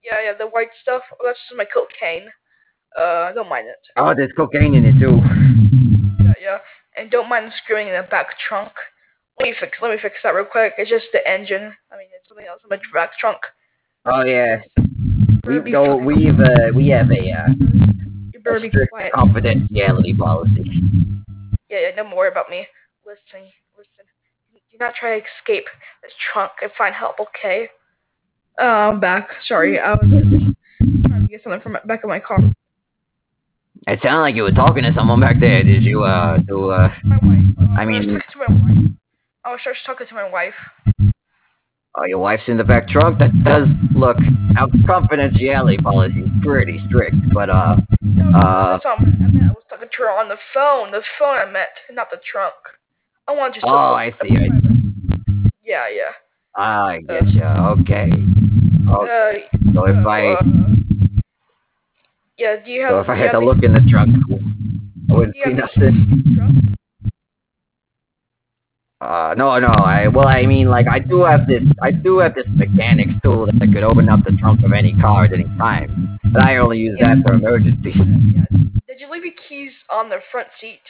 [0.02, 1.02] Yeah, yeah, the white stuff.
[1.12, 2.28] Oh, that's just my cocaine.
[2.98, 3.76] Uh, I don't mind it.
[3.96, 5.20] Oh, there's cocaine in it too.
[6.24, 6.58] Yeah, yeah,
[6.96, 8.72] and don't mind screwing in the back trunk.
[9.40, 9.78] Let me fix.
[9.80, 10.74] Let me fix that real quick.
[10.78, 11.72] It's just the engine.
[11.92, 13.38] I mean, it's something else in my back trunk.
[14.06, 14.60] Oh yeah,
[15.46, 15.84] we Be go.
[15.98, 17.46] fucking- We've uh, we have a, uh,
[18.54, 19.12] a strict quiet.
[19.12, 20.64] confidentiality policy.
[21.70, 22.66] Yeah, yeah, don't worry about me.
[23.06, 23.46] Listen,
[23.76, 24.04] listen.
[24.72, 25.64] Do not try to escape
[26.02, 27.68] this trunk and find help, okay?
[28.60, 29.28] Uh, I'm back.
[29.46, 30.00] Sorry, I was
[31.06, 32.38] trying to get something from back of my car.
[33.86, 35.62] It sounded like you were talking to someone back there.
[35.62, 36.88] Did you uh do uh?
[37.04, 37.78] My wife.
[37.78, 38.20] I was mean-
[39.48, 40.52] I was just talking to my wife.
[41.94, 43.18] Oh, your wife's in the back trunk.
[43.18, 44.18] That does look.
[44.58, 49.44] Our confidentiality policy is pretty strict, but uh, No, Uh, not what I meant.
[49.44, 50.90] I was talking to her on the phone.
[50.90, 52.52] The phone I meant, not the trunk.
[53.26, 53.66] I want you to.
[53.68, 54.36] oh, I see.
[54.36, 55.50] I see.
[55.64, 56.12] Yeah, yeah.
[56.54, 57.42] I get you.
[57.42, 58.10] Okay.
[58.90, 59.32] Oh, Uh,
[59.72, 60.42] so if I uh,
[62.36, 62.90] yeah, do you have?
[62.90, 64.10] so if I had to look in the trunk,
[65.10, 66.76] I wouldn't see nothing.
[69.00, 69.68] Uh, no, no.
[69.68, 71.62] I well, I mean, like, I do have this.
[71.80, 75.24] I do have this mechanics tool that could open up the trunk of any car
[75.24, 77.94] at any time, but I only use that for emergencies.
[77.94, 78.44] Yeah.
[78.88, 80.80] Did you leave your keys on the front seat?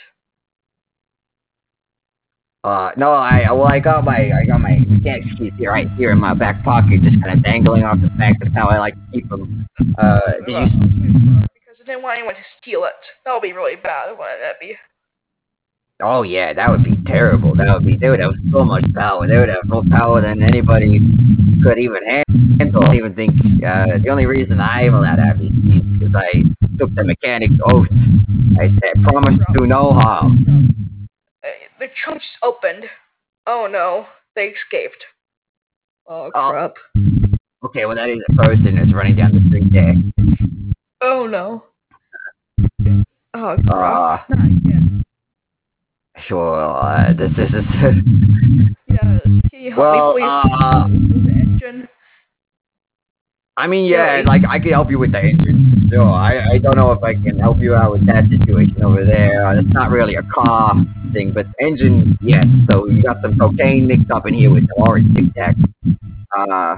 [2.64, 6.10] Uh, no, I well, I got my I got my mechanics keys here, right here
[6.10, 8.36] in my back pocket, just kind of dangling off the back.
[8.40, 9.66] That's how I like to keep them.
[9.98, 10.66] Uh, did you?
[11.52, 12.92] Because I didn't want anyone to steal it.
[13.26, 14.08] That would be really bad.
[14.10, 14.74] Wouldn't that be?
[16.00, 17.54] Oh yeah, that would be terrible.
[17.56, 17.96] That would be.
[17.96, 19.26] They would have so much power.
[19.26, 21.00] They would have more power than anybody
[21.62, 22.60] could even handle.
[22.84, 23.32] I don't even think.
[23.66, 26.42] Uh, the only reason I'm allowed to have these keys is because I
[26.78, 27.88] took the mechanic's oath.
[28.60, 31.08] I said, promise to do no harm.
[31.42, 31.48] Uh,
[31.80, 32.84] the trunk just opened.
[33.48, 34.06] Oh no,
[34.36, 35.02] they escaped.
[36.06, 36.50] Oh Oh.
[36.50, 36.74] crap.
[37.64, 39.94] Okay, well that is a person that's running down the street there.
[41.00, 41.64] Oh no.
[43.34, 44.30] Oh crap.
[44.30, 44.87] Uh, Not again.
[46.26, 46.56] Sure.
[46.60, 47.64] Uh, this, is.
[48.88, 51.88] Yeah, help Well, me uh, the engine.
[53.56, 54.22] I mean, yeah, Yeah.
[54.26, 55.88] like I can help you with the engine.
[55.92, 59.04] Sure, I, I don't know if I can help you out with that situation over
[59.04, 59.46] there.
[59.46, 60.74] Uh, it's not really a car
[61.12, 62.46] thing, but engine, yes.
[62.70, 65.62] So you got some cocaine mixed up in here with some orange Tic Tacs.
[66.36, 66.76] Uh,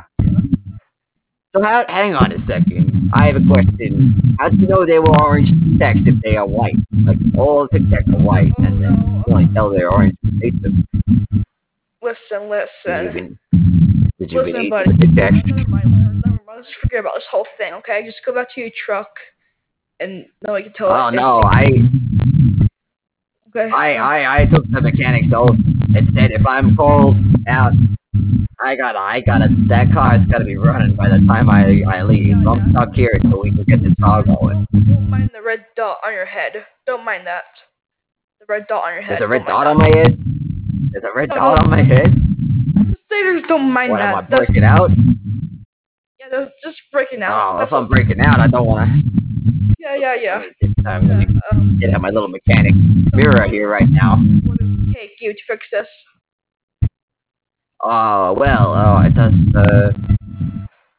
[1.55, 3.11] so how, hang on a second.
[3.13, 4.37] I have a question.
[4.39, 5.49] How do you know they were orange
[5.79, 6.77] Tacs if they are white?
[7.05, 10.17] Like all Tic Tacs are white, Oh and then you can only tell they're orange.
[10.23, 10.87] if you taste them.
[12.03, 13.39] Listen, listen.
[14.19, 14.93] did you Listen, buddy.
[14.97, 16.57] the Never mind, never mind.
[16.57, 18.05] Let's forget about this whole thing, okay?
[18.05, 19.11] Just go back to your truck,
[19.99, 20.91] and then we can tell.
[20.91, 21.67] Oh no, I
[23.55, 23.69] Okay.
[23.75, 25.57] I, I, I took the mechanic's oath
[25.97, 27.17] and said if I'm called
[27.49, 27.73] out,
[28.63, 32.37] I gotta, I gotta, that car's gotta be running by the time I, I leave.
[32.47, 34.67] I'm stuck here until we can get this car going.
[34.73, 36.53] Don't mind the red dot on your head.
[36.87, 37.45] Don't mind that.
[38.39, 39.19] The red dot on your head.
[39.21, 40.19] There's a red dot on my head?
[40.93, 41.65] There's a red dot no.
[41.65, 42.13] on my head?
[42.91, 44.21] Just don't mind What, am I.
[44.23, 44.91] That's, breaking out?
[46.19, 47.55] yeah, that's just breaking out.
[47.55, 49.03] Oh, That's if I'm breaking out, I don't wanna.
[49.79, 50.43] yeah, yeah, yeah.
[50.87, 52.75] I'm gonna yeah um, get out my little mechanic
[53.15, 54.17] mirror here right now.
[54.95, 55.87] take you to fix this?
[57.83, 59.93] Oh, well, oh, it does, uh,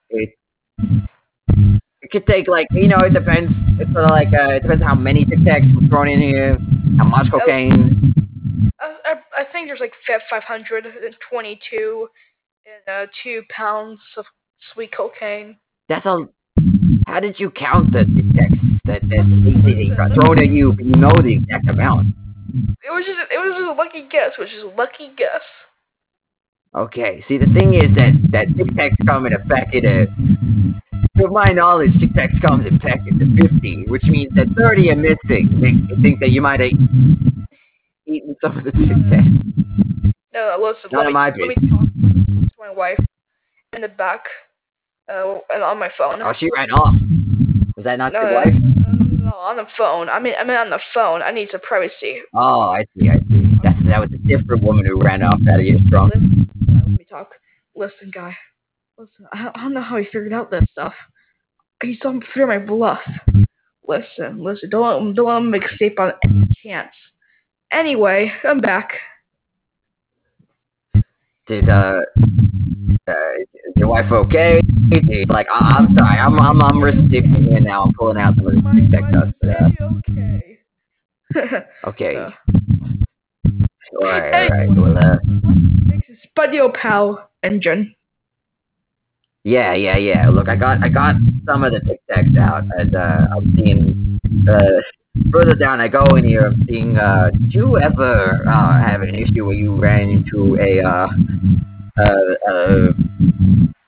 [0.09, 0.29] it,
[2.01, 4.83] it could take, like, you know, it depends, it's sort of like, uh, it depends
[4.83, 6.57] how many Tic Tacs were thrown in here,
[6.97, 8.13] how much cocaine,
[8.79, 12.07] I, I, I think there's like 522
[12.65, 14.25] and uh, two pounds of
[14.73, 15.57] sweet cocaine.
[15.87, 16.27] that's a,
[17.07, 20.95] How did you count the tic-tacs that, that they, got thrown at you, but you
[20.95, 22.07] know the exact amount?
[22.83, 25.41] It was just it was just a lucky guess, which is a lucky guess.
[26.73, 30.07] Okay, see, the thing is that, that tic-tacs come in a packet of...
[31.17, 35.49] To my knowledge, tic-tacs comes in packets of 50, which means that 30 are missing.
[35.59, 36.71] Me think that you might have
[38.07, 39.51] eaten some of the tic-tacs.
[40.33, 40.89] No, no, listen.
[40.93, 42.99] None let of me, my let me talk to my wife
[43.73, 44.23] in the back,
[45.11, 46.21] uh, and on my phone.
[46.21, 46.95] Oh, she ran off.
[47.75, 48.53] Was that not no, your wife?
[48.53, 50.07] no, no, on the phone.
[50.07, 51.21] I mean, I mean on the phone.
[51.21, 52.21] I need some privacy.
[52.33, 53.43] Oh, I see, I see.
[53.61, 56.13] That's, that was a different woman who ran off out of your trunk.
[56.91, 57.29] Listen, let me talk.
[57.75, 58.35] Listen, guy.
[58.97, 60.93] Listen, I don't, know how he figured out this stuff.
[61.81, 62.99] He's don't fear my bluff.
[63.87, 64.69] Listen, listen.
[64.69, 66.93] Don't let him, don't let him escape on any chance.
[67.71, 68.91] Anyway, I'm back.
[71.47, 72.01] Did, uh,
[73.07, 74.61] uh, is your wife okay?
[74.89, 77.83] Did, like, I, I'm sorry, I'm, I'm, I'm receiving here now.
[77.83, 79.75] I'm pulling out some of My the tic-tac wife's dust.
[79.79, 80.57] Uh, okay.
[81.85, 82.15] okay.
[82.27, 82.31] Uh.
[83.95, 84.69] Alright, alright.
[84.77, 85.17] Well, uh,
[86.25, 87.95] Spudio Pal engine.
[89.43, 90.29] yeah, yeah, yeah.
[90.29, 91.15] Look, I got, I got
[91.45, 94.81] some of the Tic Tacs out, and uh, I'm seeing, uh,
[95.31, 99.15] further down I go in here, I'm seeing, uh, did you ever, uh, have an
[99.15, 101.07] issue where you ran into a, uh,
[101.97, 102.93] uh, uh,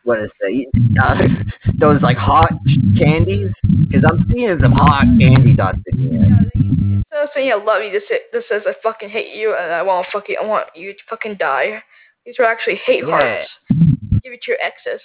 [0.03, 0.65] what is that?
[1.01, 1.27] Uh,
[1.79, 2.51] those like hot
[2.97, 3.51] candies?
[3.63, 6.11] Because I'm seeing some hot candy dust in here.
[6.13, 9.73] Yeah, instead of saying I love you, this this says I fucking hate you and
[9.73, 11.81] I want fucking I want you to fucking die.
[12.25, 13.19] These are actually hate Yeah.
[13.19, 13.49] hearts.
[14.23, 15.01] Give it to your exes.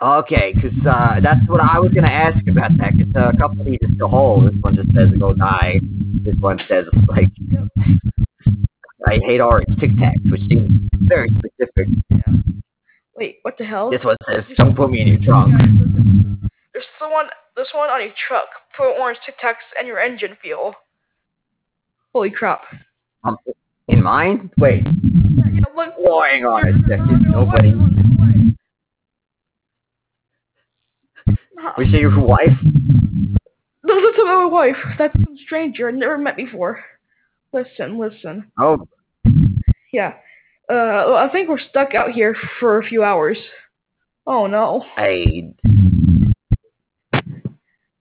[0.00, 2.92] Okay, because uh, that's what I was gonna ask about that.
[2.96, 4.40] Because uh, a couple of these are still whole.
[4.42, 5.80] This one just says go die.
[6.24, 7.28] This one says like
[9.06, 10.70] I hate orange Tic Tacs, which seems
[11.08, 11.88] very specific.
[13.18, 13.90] Wait, what the hell?
[13.90, 15.52] This one says don't put me in your trunk.
[15.52, 16.50] Guys, listen.
[16.72, 17.26] There's the one
[17.56, 18.46] this one on your truck.
[18.76, 20.74] Put orange Tic Tacs and your engine fuel.
[22.14, 22.62] Holy crap.
[23.24, 23.36] Um,
[23.88, 24.50] in mine?
[24.58, 25.94] Wait, Yeah, yeah, look.
[25.98, 27.22] oh, hang on a second.
[27.30, 27.74] no, no, Nobody.
[31.76, 32.56] Was she your wife?
[33.84, 34.76] No, that's my wife.
[34.98, 36.84] That's some stranger I never met before.
[37.52, 38.50] Listen, listen.
[38.58, 38.86] Oh,
[39.92, 40.14] Yeah.
[40.70, 43.38] Uh, I think we're stuck out here for a few hours.
[44.26, 44.84] Oh no.
[44.96, 45.52] I.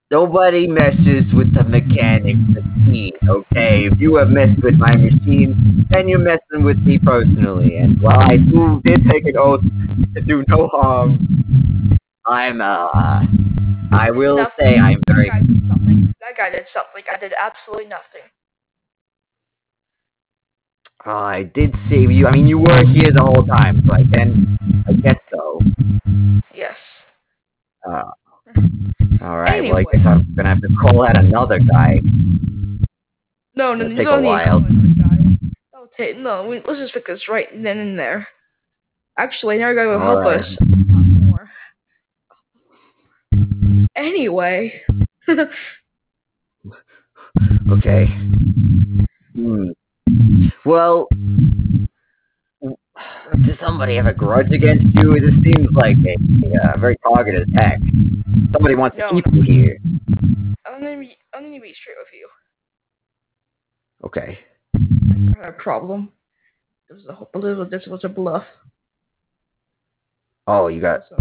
[0.09, 3.87] Nobody messes with the mechanic's machine, okay?
[3.91, 7.75] If you have messed with my machine, then you're messing with me personally.
[7.75, 9.61] And while I do, did take an oath
[10.15, 13.23] to do no harm, I'm, uh.
[13.91, 14.51] I will Nothing.
[14.59, 15.29] say I'm very.
[15.29, 16.13] That guy did something.
[16.19, 17.03] That guy did something.
[17.13, 18.27] I did absolutely nothing.
[21.07, 22.27] I did save you.
[22.27, 24.57] I mean, you were here the whole time, so I can.
[24.87, 25.59] I guess so.
[26.53, 26.75] Yes.
[27.89, 28.03] Uh,
[29.21, 32.01] Alright, well, I guess I'm gonna have to call out another guy.
[33.55, 34.59] No, no, It'll take a while.
[34.61, 35.49] to call another guy.
[35.73, 36.17] Don't take.
[36.17, 38.27] No, we, let's just fix this right then and there.
[39.17, 40.41] Actually, another guy will help Alright.
[40.41, 41.49] us a lot more.
[43.95, 44.81] Anyway.
[47.69, 48.05] Okay.
[49.35, 49.69] Hmm.
[50.67, 51.07] Well,
[52.61, 55.13] does somebody have a grudge against you?
[55.13, 57.79] This seems like a, uh, very targeted attack.
[58.51, 59.77] Somebody wants to keep you here.
[60.65, 61.15] I'm gonna be.
[61.33, 62.27] I'm gonna be straight with you.
[64.03, 64.39] Okay.
[65.41, 66.11] A problem.
[66.89, 68.45] This was a whole- this was- this was a bluff.
[70.47, 71.07] Oh, you got.
[71.07, 71.15] So,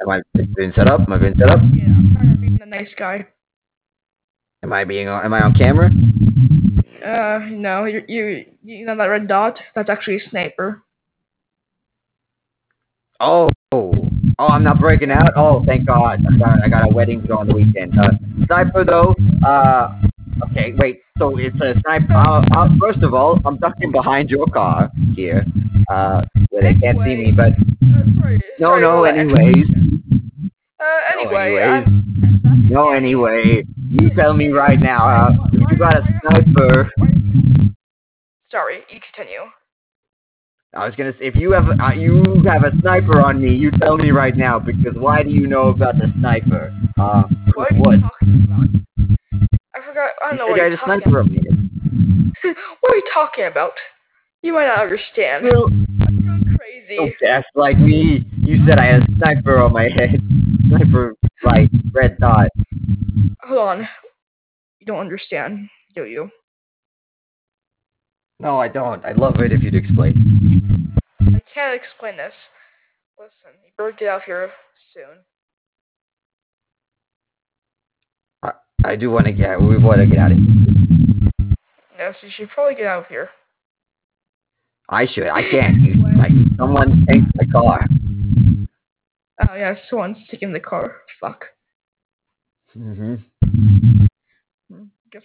[0.00, 0.22] Am I
[0.56, 1.00] being set up?
[1.00, 1.58] Am I being set up?
[1.74, 3.26] yeah, I'm trying to be the nice guy.
[4.62, 5.08] Am I being?
[5.08, 5.90] on- Am I on camera?
[7.04, 9.58] Uh, no, you you you know that red dot?
[9.74, 10.82] That's actually a sniper.
[13.20, 13.48] Oh.
[14.38, 15.30] Oh, I'm not breaking out.
[15.36, 16.20] Oh, thank God.
[16.26, 17.98] I got, I got a wedding to go on the weekend.
[17.98, 18.10] Uh,
[18.46, 19.14] sniper though.
[19.46, 20.00] Uh,
[20.50, 21.00] okay, wait.
[21.18, 22.12] So it's a sniper.
[22.12, 25.44] Uh, uh, first of all, I'm ducking behind your car here,
[25.90, 27.32] uh, where they can't see me.
[27.32, 27.52] But
[28.20, 29.04] sorry, no, sorry no.
[29.04, 29.66] Anyways,
[30.80, 31.62] Uh, no, anyway, anyways.
[31.68, 32.31] I'm-
[32.72, 32.90] no.
[32.90, 35.08] Anyway, you tell me right now.
[35.08, 36.90] Uh, you got a sniper.
[38.50, 39.40] Sorry, you continue.
[40.74, 43.70] I was gonna say, if you have uh, you have a sniper on me, you
[43.72, 46.72] tell me right now because why do you know about the sniper?
[46.98, 47.24] Uh,
[47.54, 48.00] What are what?
[48.00, 48.68] talking about?
[49.74, 50.10] I forgot.
[50.24, 51.30] I don't know You what got you're a talking sniper about.
[51.30, 52.32] on me.
[52.80, 53.72] What are you talking about?
[54.42, 55.44] You might not understand.
[55.44, 55.68] Well,
[56.86, 56.98] crazy.
[57.00, 58.24] Oh, don't gaslight me.
[58.38, 60.20] You said I had a sniper on my head.
[60.68, 61.14] Sniper,
[61.44, 62.48] right, red dot.
[63.42, 63.88] Hold on.
[64.78, 66.30] You don't understand, do you?
[68.40, 69.04] No, I don't.
[69.04, 70.96] I'd love it if you'd explain.
[71.20, 72.32] I can't explain this.
[73.18, 74.50] Listen, you better get out here
[74.94, 75.18] soon.
[78.42, 78.52] I,
[78.84, 79.60] I do want to get.
[79.60, 81.52] We want to get out of here.
[81.98, 83.28] Yes, you should probably get out of here.
[84.88, 85.26] I should.
[85.26, 85.76] I can't.
[86.18, 87.86] Like someone take the car.
[89.48, 90.96] Oh yeah, someone's taking the car.
[91.20, 91.46] Fuck.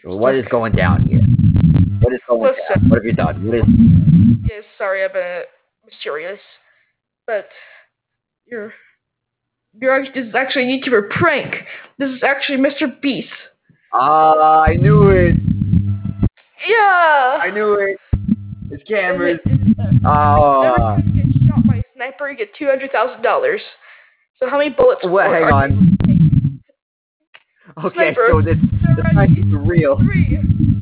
[0.04, 1.22] Well, what is going down here?
[2.02, 2.82] What is going Listen.
[2.82, 2.90] down?
[2.90, 3.46] What have you done?
[3.46, 3.64] What is?
[4.50, 5.44] Yes, sorry, I've been
[5.86, 6.40] mysterious,
[7.26, 7.48] but
[8.46, 8.74] you're
[9.80, 11.56] you're actually, this is actually a YouTuber prank.
[12.00, 13.00] This is actually Mr.
[13.02, 13.30] Beast.
[13.94, 15.36] Ah, I knew it.
[16.68, 17.40] Yeah.
[17.42, 17.98] I knew it.
[18.90, 19.42] And it-
[20.06, 20.96] Ah.
[20.96, 23.62] Every time you get shot by a sniper, you get two hundred thousand dollars.
[24.40, 25.02] So how many bullets?
[25.04, 25.26] What?
[25.32, 26.60] Hang on.
[27.84, 28.28] Okay, Sniper.
[28.32, 29.98] so this this be real.
[29.98, 30.40] Three,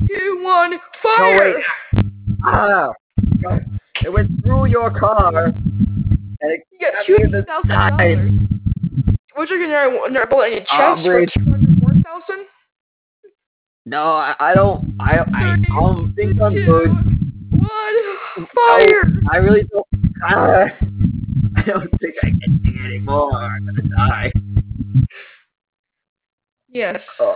[0.07, 1.55] two, one, No fire!
[1.55, 2.05] wait.
[2.45, 2.91] Ah.
[4.03, 5.45] It went through your car.
[5.47, 5.55] And
[6.41, 7.97] it You get got two the side.
[7.97, 8.31] dollars.
[9.37, 11.31] Would you get another bullet in your chest for Bridge.
[11.33, 12.45] two hundred?
[13.87, 14.95] No, I, I don't.
[14.99, 16.89] I I don't think I'm good.
[17.69, 19.03] One, fire!
[19.05, 19.85] No, I really don't.
[20.23, 20.65] Ah,
[21.57, 23.33] I don't think I can see anymore.
[23.33, 24.31] I'm gonna die.
[26.69, 26.99] Yes.
[27.19, 27.35] Oh,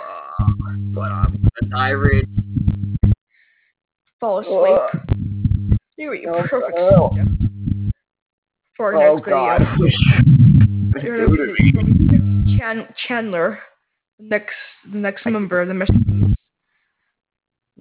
[0.93, 1.31] but I'm
[1.61, 2.25] gonna die, Rich.
[4.19, 4.65] Fall Oh.
[4.89, 5.03] asleep.
[5.97, 7.11] You eat Oh, perfect oh.
[7.13, 7.93] sleep.
[8.75, 9.61] For our Oh next God.
[9.77, 9.89] video.
[11.03, 13.59] You're gonna be Chan- Chandler,
[14.17, 14.55] the next
[14.91, 16.35] the next member of the mission.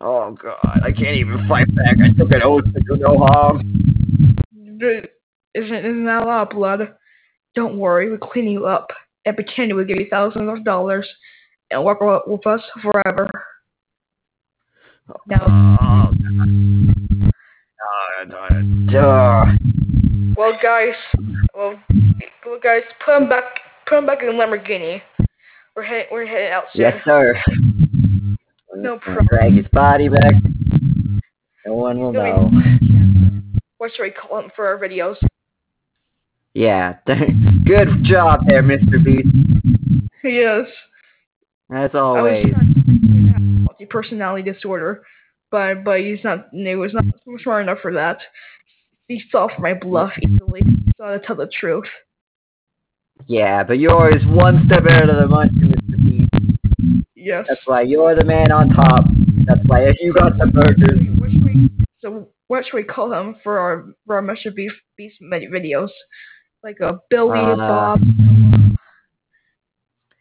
[0.01, 1.97] Oh God, I can't even fight back.
[2.03, 4.37] I took an oath to do no harm.
[4.55, 5.07] Isn't
[5.55, 6.95] isn't that a lot of blood?
[7.55, 8.89] Don't worry, we'll clean you up
[9.25, 11.09] and pretend we'll give you thousands of dollars
[11.71, 13.29] and work wi- with us forever.
[15.27, 16.15] Now, Oh.
[17.81, 19.45] Oh, Duh.
[20.37, 20.95] well, guys,
[21.55, 21.79] well,
[22.45, 23.45] well, guys, put him back,
[23.87, 25.01] put him back in the Lamborghini.
[25.75, 26.83] We're heading, we're heading out soon.
[26.83, 27.35] Yes, sir.
[28.83, 29.27] No problem.
[29.27, 30.35] Drag his body back.
[31.67, 32.51] No one will know.
[33.79, 35.17] What should we call him for our videos?
[36.55, 36.97] Yeah.
[37.07, 39.03] Good job there, Mr.
[39.05, 39.29] Beast.
[40.25, 40.67] Yes.
[41.73, 42.47] As always.
[42.53, 45.03] trying to make him have multi-personality disorder,
[45.51, 46.49] but but he's not.
[46.53, 47.05] He was not
[47.43, 48.19] smart enough for that.
[49.07, 50.63] He saw for my bluff easily.
[50.65, 51.85] He saw to tell the truth.
[53.27, 55.78] Yeah, but you're always one step ahead of the munchkin.
[57.29, 57.45] Yes.
[57.47, 59.05] That's why you're the man on top.
[59.45, 60.99] That's why you got the burgers.
[61.19, 61.69] What we,
[62.01, 64.55] so what should we call him for our for our Mr.
[64.55, 65.91] Beef Beast videos?
[66.65, 68.01] Like a Billy, Uh, Bob,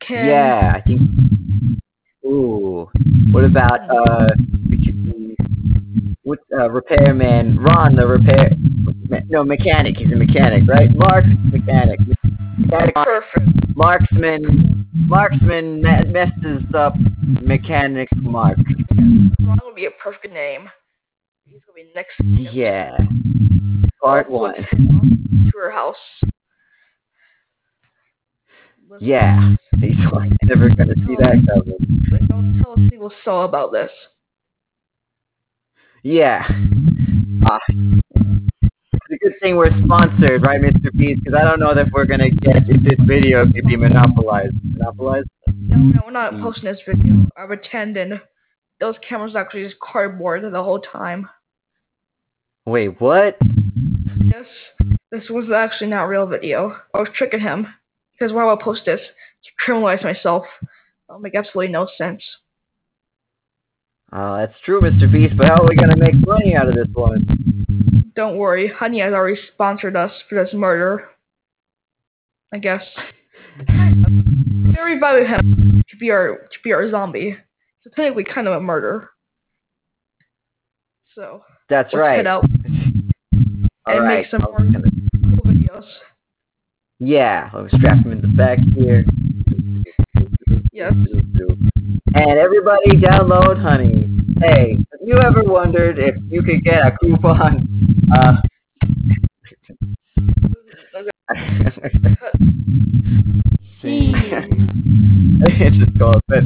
[0.01, 0.25] Ken.
[0.25, 0.99] Yeah, I think.
[2.25, 2.89] Ooh.
[3.31, 4.27] What about uh?
[6.23, 7.57] What uh, repairman?
[7.59, 8.51] Ron, the repair.
[9.29, 9.95] No, mechanic.
[9.95, 10.93] He's a mechanic, right?
[10.93, 11.23] Mark,
[11.53, 12.01] mechanic.
[12.69, 13.75] Perfect.
[13.75, 14.85] Marksman.
[14.93, 16.95] Marksman me- messes up.
[17.41, 18.57] Mechanic Mark.
[18.97, 20.69] Ron would be a perfect name.
[21.45, 22.15] He's gonna be next.
[22.53, 22.97] Yeah.
[24.01, 24.55] Part one.
[24.55, 25.95] To her house.
[28.99, 29.55] Yeah.
[29.79, 32.27] He's like, never gonna see that coming.
[32.27, 33.91] Don't tell a single soul about this.
[36.03, 36.47] Yeah.
[37.45, 37.59] Ah.
[39.09, 40.91] It's a good thing we're sponsored, right, Mr.
[40.91, 41.23] Beast?
[41.23, 44.53] Because I don't know if we're gonna get if this video could be monopolized.
[44.63, 45.29] Monopolized?
[45.47, 47.25] No, no, we're not posting this video.
[47.37, 48.19] I pretended
[48.81, 51.29] those cameras were actually just cardboard the whole time.
[52.65, 53.37] Wait, what?
[54.25, 54.45] Yes,
[55.09, 56.75] this was actually not a real video.
[56.93, 57.65] I was tricking him
[58.11, 60.43] because why would I post this to criminalize myself?
[61.07, 62.21] That'll make absolutely no sense.
[64.11, 65.09] Oh, that's true, Mr.
[65.09, 67.86] Beast, but how are we gonna make money out of this one?
[68.17, 71.09] Don't worry, Honey has already sponsored us for this murder.
[72.51, 72.81] I guess.
[73.67, 77.37] They're reviving him to be our to be our zombie.
[77.83, 79.11] So technically, kind of a murder.
[81.13, 82.17] So That's right.
[82.17, 84.21] head out and right.
[84.21, 85.85] make some more gonna- cool videos.
[86.97, 89.05] Yeah, I'll strap him in the back here.
[90.73, 90.93] Yes.
[92.15, 94.09] And everybody download Honey.
[94.39, 97.65] Hey, you ever wondered if you could get a coupon?
[98.13, 98.41] Uh,
[103.83, 106.43] it's just cool, but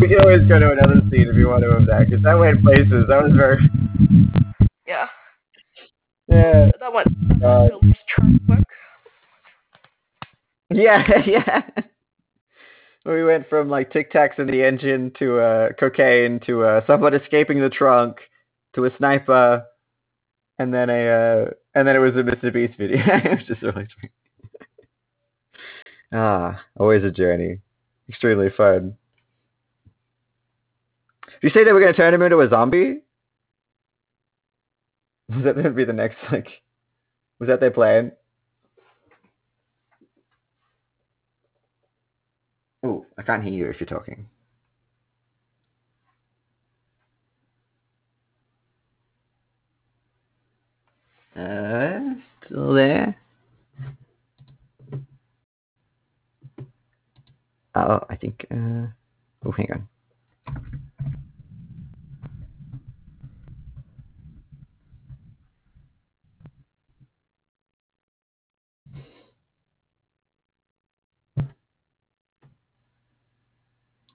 [0.00, 2.34] we can always go to another scene if you want to move that, because that
[2.34, 3.04] went places.
[3.08, 3.58] That was very,
[4.86, 5.06] Yeah,
[6.28, 7.08] yeah, that went.
[7.42, 8.64] Uh, That was turn quick.
[10.70, 11.62] yeah, yeah.
[13.04, 17.14] We went from like Tic Tacs in the engine to uh, cocaine to uh, someone
[17.14, 18.18] escaping the trunk
[18.74, 19.64] to a sniper,
[20.58, 22.52] and then a uh, and then it was a Mr.
[22.52, 22.98] Beast video.
[23.06, 24.12] it was just really sweet.
[26.12, 27.58] ah, always a journey.
[28.08, 28.96] Extremely fun.
[31.42, 33.00] you say they were gonna turn him into a zombie?
[35.28, 36.48] Was that gonna be the next like?
[37.40, 38.12] Was that their plan?
[42.84, 44.28] Oh, I can't hear you if you're talking.
[51.36, 52.14] Uh,
[52.46, 53.16] still there?
[57.74, 58.46] Oh, I think.
[58.50, 58.86] Uh,
[59.44, 59.88] oh, hang on.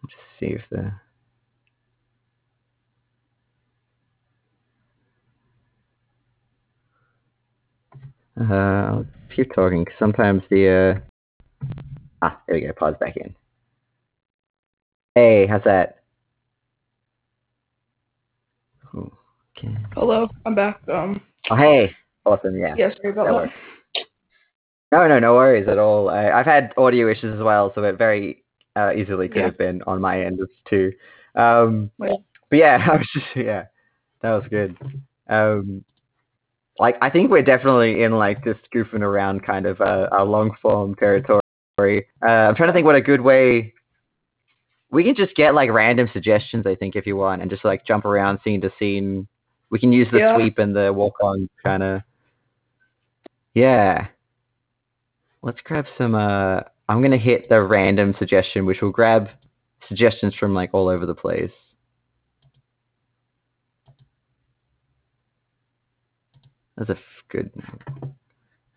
[0.09, 0.91] Just see if the.
[8.39, 9.05] Uh, I'll
[9.35, 11.67] keep talking sometimes the uh.
[12.21, 12.73] Ah, there we go.
[12.73, 13.35] Pause back in.
[15.15, 15.99] Hey, how's that?
[18.95, 19.11] Oh,
[19.57, 19.75] Okay.
[19.93, 20.79] Hello, I'm back.
[20.87, 21.95] Um, Oh, hey.
[22.25, 22.57] Awesome.
[22.57, 22.75] Yeah.
[22.77, 24.03] yeah, sorry about that that.
[24.91, 26.09] No, no, no worries at all.
[26.09, 28.43] I, I've had audio issues as well, so it very
[28.77, 29.45] uh, easily could Yeah.
[29.45, 30.39] have been on my end
[30.69, 30.93] too.
[31.35, 32.19] Um, but
[32.51, 33.65] yeah, I was just yeah,
[34.21, 34.77] that was good.
[35.29, 35.83] Um,
[36.79, 40.51] like I think we're definitely in like this goofing around kind of uh, a long
[40.61, 41.41] form territory.
[41.79, 43.73] Uh, I'm trying to think what a good way.
[44.89, 47.85] We can just get like random suggestions, I think, if you want, and just like
[47.85, 49.27] jump around scene to scene.
[49.69, 50.35] We can use the Yeah.
[50.35, 52.01] sweep and the walk on kind of.
[53.53, 54.07] Yeah.
[55.41, 56.15] Let's grab some.
[56.15, 59.29] Uh, I'm gonna hit the random suggestion, which will grab
[59.87, 61.51] suggestions from like all over the place.
[66.77, 66.97] That's a
[67.29, 67.51] good.
[68.03, 68.13] All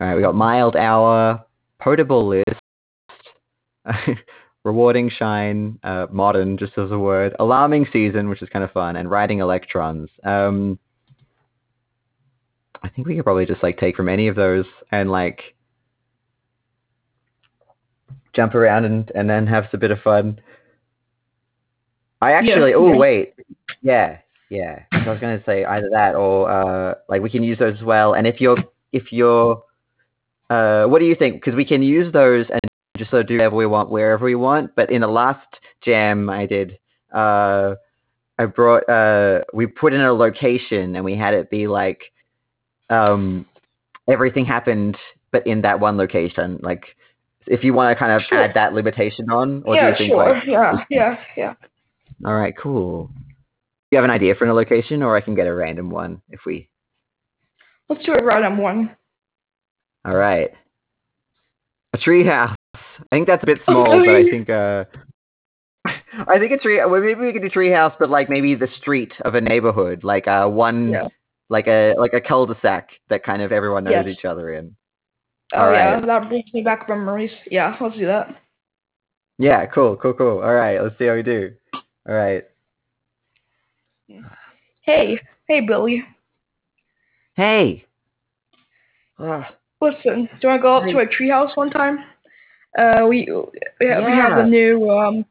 [0.01, 1.45] right, we got mild hour,
[1.78, 2.61] potable list,
[4.65, 8.97] rewarding shine, uh, modern, just as a word, alarming season, which is kind of fun,
[8.97, 10.09] and riding electrons.
[10.24, 10.78] Um,
[12.82, 15.55] I think we could probably just like take from any of those and like
[18.35, 20.40] jump around and and then have a bit of fun.
[22.20, 22.74] I actually.
[22.74, 23.35] oh wait,
[23.82, 24.19] yeah,
[24.51, 24.81] yeah.
[24.93, 27.85] So I was gonna say either that or uh, like we can use those as
[27.85, 28.15] well.
[28.15, 28.59] And if you're
[28.93, 29.62] if you're
[30.51, 31.36] uh, what do you think?
[31.36, 32.61] Because we can use those and
[32.98, 34.74] just sort of do whatever we want wherever we want.
[34.74, 35.47] But in the last
[35.82, 36.78] jam I did,
[37.15, 37.77] uh,
[38.39, 42.02] I brought uh, we put in a location and we had it be like
[42.90, 43.47] um,
[44.09, 44.97] everything happened,
[45.31, 46.59] but in that one location.
[46.62, 46.97] Like
[47.51, 48.39] if you want to kind of Sure.
[48.43, 50.35] add that limitation on, or yeah, do you think sure.
[50.35, 51.55] like yeah, yeah, yeah.
[52.24, 53.10] all right, cool.
[53.90, 56.40] You have an idea for a location, or I can get a random one if
[56.47, 56.68] we.
[57.89, 58.97] Let's do a random one.
[60.05, 60.51] All right.
[61.93, 62.55] A tree house.
[62.77, 64.85] I think that's a bit small, but I think uh,
[66.28, 66.78] I think a tree.
[66.85, 70.05] Well, maybe we could do tree house, but like maybe the street of a neighborhood,
[70.05, 71.09] like uh one, Yeah.
[71.48, 74.18] like a like a cul-de-sac that kind of everyone knows Yes.
[74.18, 74.77] each other in.
[75.52, 76.06] Oh All yeah, right.
[76.06, 77.32] that brings me back memories.
[77.51, 78.36] Yeah, let's do that.
[79.39, 80.43] Yeah, cool, cool, cool.
[80.43, 81.52] All right, let's see how we do.
[81.74, 82.44] All right.
[84.82, 85.18] Hey,
[85.48, 86.05] hey, Billy.
[87.35, 87.85] Hey.
[89.18, 89.44] Ugh.
[89.81, 90.93] Listen, do you want to go up Hey.
[90.93, 92.05] to a treehouse one time?
[92.78, 93.28] Uh, we
[93.81, 95.24] we have, we have the new um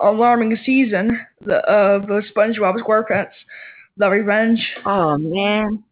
[0.00, 3.32] alarming season the of the SpongeBob SquarePants,
[3.96, 4.60] The Revenge.
[4.84, 5.84] Oh man,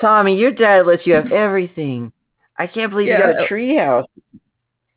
[0.00, 2.12] Tommy, your dad lets you have everything.
[2.58, 3.28] I can't believe Yeah.
[3.28, 4.06] you got a treehouse.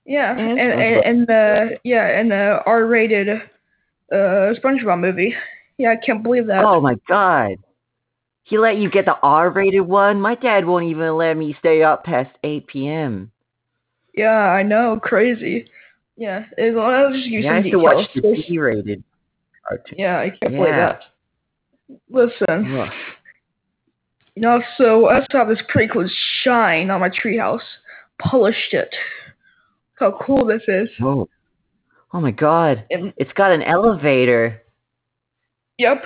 [0.06, 5.36] Yeah, And and and, and the yeah, and the R-rated uh SpongeBob movie.
[5.78, 6.64] Yeah, I can't believe that.
[6.66, 7.58] Oh my god.
[8.44, 10.20] He let you get the R-rated one.
[10.20, 13.32] My dad won't even let me stay up past 8 p.m.
[14.16, 15.70] Yeah, I know, crazy.
[16.18, 19.04] Yeah, it, I'll just give you Yeah, I have to watch the There's- T-rated
[19.68, 19.96] cartoon.
[19.98, 21.02] Yeah, I can't believe that.
[22.10, 22.90] Listen.
[24.36, 26.08] You know, so I also have this pretty cool
[26.44, 27.62] shine on my treehouse.
[28.20, 28.90] Polished it.
[30.00, 30.90] Look How cool this is.
[31.02, 31.28] Oh.
[32.14, 32.86] Oh my god.
[32.90, 34.62] And, It's got an elevator.
[35.78, 36.04] yep.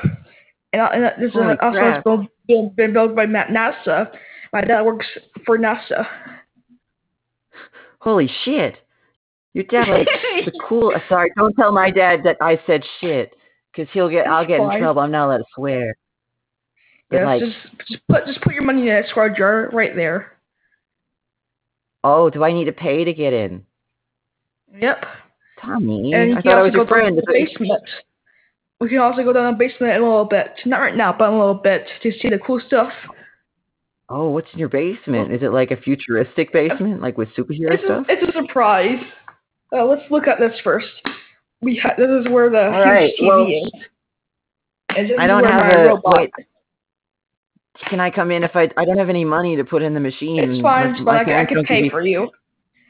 [0.74, 2.04] And, I- and this is also crap.
[2.04, 4.12] been, been, been built by NASA.
[4.54, 5.06] My dad works
[5.46, 6.06] for NASA.
[8.00, 8.76] Holy shit.
[9.54, 10.08] Your dad like
[10.46, 13.32] the cool sorry, don't tell my dad that I said shit.
[13.76, 15.02] Cause he'll get I'll It's get in trouble.
[15.02, 15.96] I'm not allowed to swear.
[17.16, 17.56] Yeah, like just
[17.88, 20.34] just put just put your money in that square jar right there.
[22.04, 23.64] oh, do I need to pay to get in?
[24.80, 25.06] Yep.
[25.62, 27.16] Tommy, And you I can thought I also was your go down friend.
[27.16, 27.84] to the basement.
[28.80, 30.52] We can also go down the basement in a little bit.
[30.66, 32.92] Not right now, but in a little bit to see the cool stuff.
[34.10, 35.32] Oh, what's in your basement?
[35.32, 38.06] Is it like a futuristic basement, like with superhero It's a, stuff?
[38.10, 39.00] it's a surprise.
[39.76, 40.88] Uh, let's look at this first.
[41.62, 45.12] We ha- this is where the All huge right, TV well- is.
[45.18, 46.18] I don't have a- robot.
[46.18, 46.32] wait.
[47.90, 50.00] Can I come in if I I don't have any money to put in the
[50.00, 50.40] machine?
[50.40, 50.96] It's fine.
[50.96, 51.16] It's fine.
[51.18, 52.30] I, can- I can pay for you.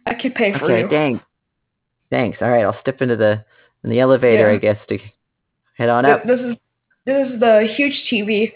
[0.06, 0.76] I can pay for you.
[0.76, 0.90] Okay, you.
[0.90, 1.24] thanks.
[2.12, 2.38] Thanks.
[2.42, 3.44] All right, I'll step into the
[3.84, 4.56] in the elevator, Yeah.
[4.56, 5.00] I guess, to
[5.78, 6.24] head on up.
[6.26, 6.56] This is
[7.06, 8.52] this is the huge TV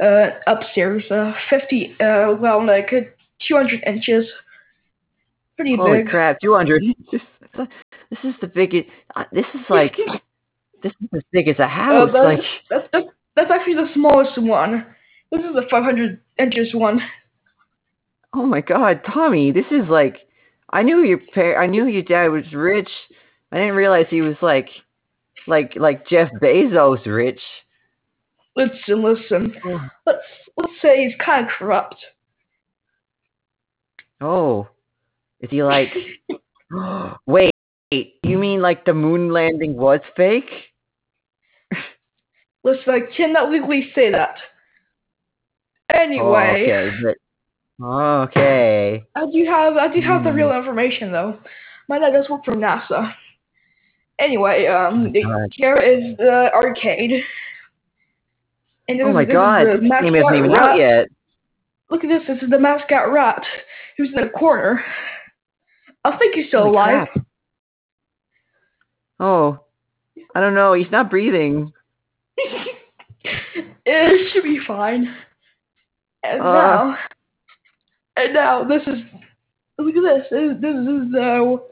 [0.00, 1.04] uh, upstairs.
[1.10, 1.96] Uh, fifty.
[2.00, 3.00] Uh, well, like uh,
[3.46, 4.26] two hundred inches.
[5.56, 5.80] Pretty big.
[5.80, 6.08] Holy big.
[6.08, 7.20] crap, 200 inches.
[8.10, 8.88] This is the biggest.
[9.14, 9.96] uh, This is like
[10.82, 12.10] this is as big as a house.
[12.12, 13.06] that's, like that's, that's
[13.36, 14.84] that's actually the smallest one.
[15.32, 17.00] This is the five hundred inches one.
[18.34, 20.18] Oh my god, Tommy, this is like
[20.70, 22.90] I knew your par- I knew your dad was rich.
[23.50, 24.68] I didn't realize he was like
[25.46, 27.40] like like Jeff Bezos rich.
[28.56, 29.54] Listen, listen.
[30.04, 30.18] Let's
[30.58, 31.96] let's say he's kind of corrupt.
[34.20, 34.68] Oh.
[35.40, 35.94] Is he like
[37.26, 37.54] Wait,
[37.90, 40.50] you mean like the moon landing was fake?
[42.64, 44.36] Listen, I cannot legally say that.
[45.90, 47.16] Oh, Anyway, okay, but
[47.84, 49.02] Okay.
[49.14, 50.36] I do have I do have the Hmm.
[50.36, 51.38] real information though.
[51.88, 53.14] My dad does work for NASA.
[54.18, 55.48] Anyway, um, God.
[55.52, 57.24] here is the arcade.
[58.88, 60.62] And this Oh is- my this is god, the this game isn't even rat.
[60.62, 61.08] out yet.
[61.90, 62.26] Look at this.
[62.26, 63.42] This is the mascot rat
[63.96, 64.84] who's in the corner.
[66.04, 67.08] I think he's still Holy alive.
[67.12, 67.26] crap.
[69.20, 69.58] Oh.
[70.34, 71.72] I don't know, he's not breathing.
[73.24, 75.14] it should be fine.
[76.24, 76.44] And Uh.
[76.52, 76.98] now,
[78.16, 79.02] and now this is
[79.78, 80.26] look at this.
[80.30, 81.62] This, this is the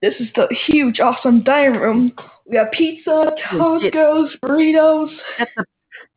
[0.00, 2.12] this is the huge, awesome dining room.
[2.46, 5.10] We have pizza, tacos, burritos.
[5.38, 5.64] That's a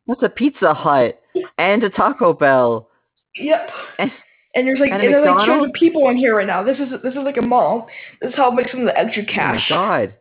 [0.08, 1.20] that's a Pizza Hut
[1.58, 2.88] and a Taco Bell.
[3.36, 3.70] Yep.
[3.98, 4.12] And-
[4.54, 5.78] And there's like and and there's like 200 McDonald's?
[5.78, 6.62] people in here right now.
[6.62, 7.88] This is this is like a mall.
[8.22, 9.66] This is how I make some of the extra cash.
[9.70, 10.14] Oh my god.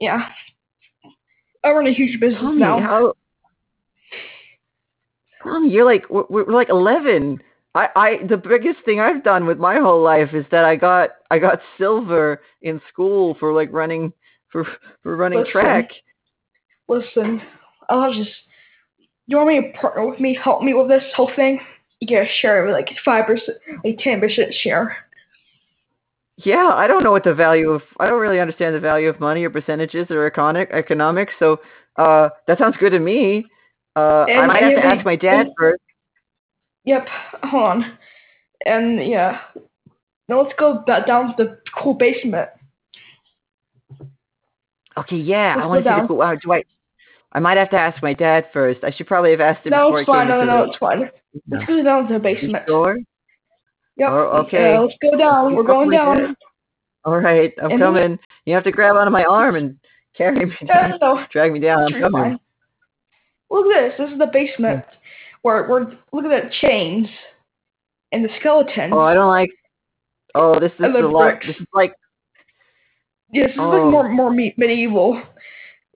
[0.00, 0.28] Yeah.
[1.64, 2.78] I run a huge business Tommy, now.
[2.80, 3.14] how
[5.42, 7.40] Tommy, you're like we're, we're like 11.
[7.74, 11.10] I, I the biggest thing I've done with my whole life is that I got
[11.30, 14.12] I got silver in school for like running
[14.50, 14.66] for
[15.02, 15.52] for running Listen.
[15.52, 15.90] track.
[16.88, 17.42] Listen,
[17.88, 18.30] I'll just.
[19.26, 21.60] You want me to partner with me, help me with this whole thing?
[22.00, 24.96] You get a share of like five percent, like ten percent share.
[26.38, 29.20] Yeah, I don't know what the value of I don't really understand the value of
[29.20, 31.32] money or percentages or economic economics.
[31.38, 31.60] So
[31.96, 33.44] uh, that sounds good to me.
[33.98, 35.82] Uh, I might have to ask my dad first.
[36.84, 37.06] Yep.
[37.44, 37.98] Hold on.
[38.66, 39.40] And yeah.
[40.28, 42.48] Now let's go back down to the cool basement.
[44.96, 46.22] Okay, yeah, Let's I want to see the cool.
[46.22, 46.64] Uh, do I?
[47.32, 48.82] I might have to ask my dad first.
[48.82, 50.28] I should probably have asked him No, before it's fine.
[50.28, 51.10] No, no, the- it's fine.
[51.48, 52.66] Let's go down to the basement.
[52.66, 52.98] Door.
[53.96, 54.08] Yep.
[54.10, 54.74] Oh, okay.
[54.74, 55.54] Uh, let's go down.
[55.54, 56.36] We're going down.
[57.04, 58.18] All right, I'm And- coming.
[58.44, 59.78] You have to grab onto my arm and
[60.16, 61.94] carry me down, no, drag me down.
[61.94, 62.38] I'm coming.
[63.48, 63.58] Fine.
[63.58, 63.94] Look at this.
[63.98, 64.84] This is the basement.
[65.42, 65.80] Where we're.
[66.12, 67.06] look at the chains
[68.12, 68.92] and the skeletons.
[68.94, 69.50] Oh, I don't like.
[70.34, 71.34] Oh, this, this is the a lot.
[71.46, 71.92] This is like.
[73.32, 73.68] Yeah, this is Oh.
[73.68, 75.22] like more more me- medieval.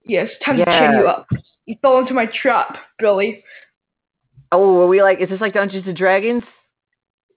[0.04, 1.26] Yes, time to chain you up.
[1.66, 3.44] You fell into my trap, Billy.
[4.50, 5.20] Oh, are we like?
[5.20, 6.42] Is this like Dungeons and Dragons?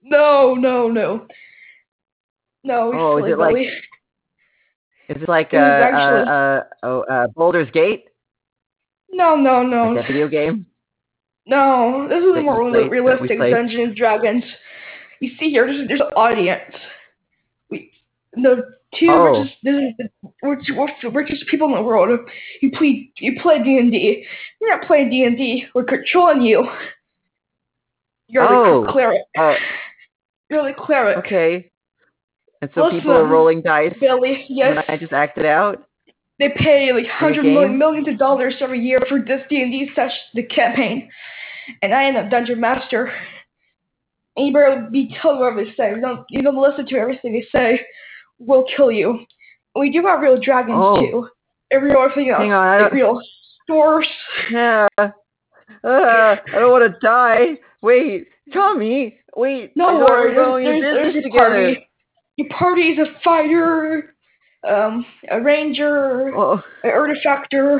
[0.02, 1.26] No, no, no.
[2.64, 3.66] No, you Oh, is silly it like- Billy.
[5.08, 8.06] Is it like uh, This is uh, uh, oh, uh, Baldur's Gate?
[9.16, 10.66] No, no, no, Like that video game?
[11.46, 12.06] no.
[12.08, 13.38] This is that more played- realistic?
[13.38, 14.44] Dungeons and Dragons.
[15.20, 16.74] You see here, there's, there's an audience.
[17.70, 17.90] We
[18.34, 19.40] the two Oh.
[19.42, 20.10] richest, the
[20.42, 22.20] rich- richest people in the world.
[22.60, 24.26] You play you play D and D.
[24.60, 25.66] You're not playing D and D.
[25.74, 26.68] We're controlling you.
[28.28, 28.84] You're Oh.
[28.84, 29.22] the cleric.
[29.38, 29.54] Uh,
[30.50, 31.18] You're the cleric.
[31.18, 31.70] okay.
[32.60, 33.94] And so people are rolling dice.
[34.00, 34.84] Billy, yes.
[34.88, 35.85] I just acted out.
[36.38, 39.88] They pay like hundred million, millions of dollars every year for this D and D
[39.94, 41.08] session, the campaign,
[41.82, 43.10] and I am a dungeon master.
[44.36, 45.94] And you better be telling what they say.
[45.94, 47.80] You don't you don't listen to everything they say.
[48.38, 49.20] We'll kill you.
[49.74, 50.96] We do have real dragons Oh.
[51.00, 51.28] too.
[51.70, 52.40] Every real everything else.
[52.42, 53.22] Hang on, I like don't- real
[53.64, 54.08] stores.
[54.50, 54.88] Yeah.
[54.98, 55.08] Uh,
[55.84, 57.56] I don't want to die.
[57.82, 59.18] Wait, Tommy.
[59.36, 59.72] Wait.
[59.76, 61.74] No thought we worry, were going there's, into there's business your together.
[61.74, 61.88] party.
[62.36, 64.14] Your party is a fighter,
[64.68, 67.78] um, a ranger, Oh, an artifactor,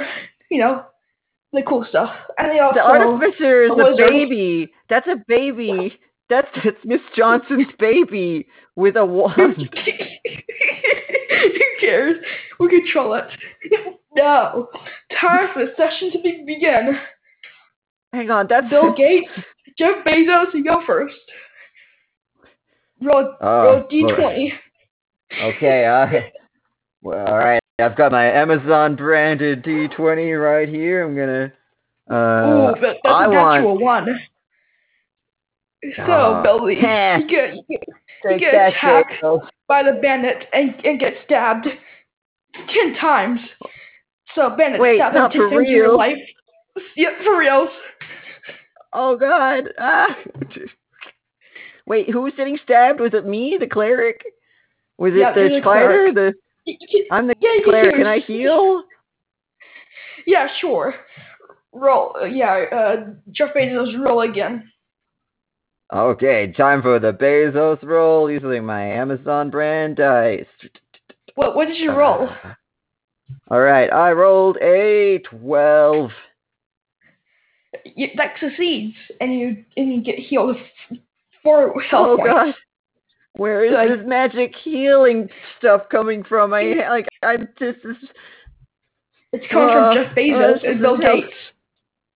[0.51, 0.85] you know,
[1.53, 2.11] the cool stuff.
[2.39, 4.71] And they also the artificer is a a baby.
[4.89, 5.99] That's a baby.
[6.29, 9.37] That's that's Miss Johnson's baby with a wand.
[11.31, 12.17] Who cares?
[12.59, 13.25] We control it.
[14.15, 14.69] Now,
[15.21, 16.99] time for the session to be- begin.
[18.13, 19.29] Hang on, that's Bill Gates,
[19.77, 21.15] Jeff Bezos, you go first.
[23.03, 24.53] Roll, Oh, roll D20.
[25.43, 26.07] Okay, uh,
[27.07, 27.61] well, all right.
[27.79, 31.05] I've got my Amazon branded D20 right here.
[31.05, 31.53] I'm gonna
[32.11, 32.15] Uh,
[32.75, 34.21] Ooh, that, that's I a want- natural one.
[35.97, 37.19] So, Oh, Billy, heh.
[37.21, 37.83] you get, you get
[38.27, 39.13] Take get attacked.
[39.21, 41.67] shit, by the bandit and, and get stabbed
[42.55, 43.41] ten times.
[44.35, 46.17] So bandit Wait, stabbed him not ten for times in your life.
[46.97, 47.69] Yep, for reals.
[48.93, 49.65] Oh god.
[49.79, 50.17] Ah.
[51.87, 52.99] Wait, who was getting stabbed?
[53.01, 54.23] Was it me, the cleric?
[54.99, 56.13] Was it Yeah, the you're the spider?
[56.13, 56.35] The You- you
[56.67, 57.95] can- I'm the Yeah, you can cleric.
[57.97, 58.83] Can I heal?
[60.27, 60.95] Yeah, sure.
[61.73, 62.17] Roll.
[62.21, 62.97] uh, Yeah, uh,
[63.31, 64.69] Jeff Bezos roll again.
[65.95, 70.47] Okay, time for the Bezos roll using my Amazon brand dice.
[71.37, 72.29] What what did you roll?
[73.51, 76.11] All right, I rolled a twelve.
[77.95, 80.57] You, that succeeds, and you and you get healed
[81.43, 82.33] four health Oh points.
[82.33, 82.55] god.
[83.37, 86.55] Where is this magic healing stuff coming from?
[86.55, 87.97] I like I'm just this
[89.33, 91.33] It's coming Uh, from Jeff uh, Bezos this and Bill Gates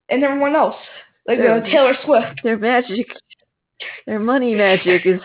[0.09, 0.77] and everyone else,
[1.27, 2.41] like uh, Taylor Swift.
[2.43, 3.07] their magic
[4.07, 5.21] their money magic is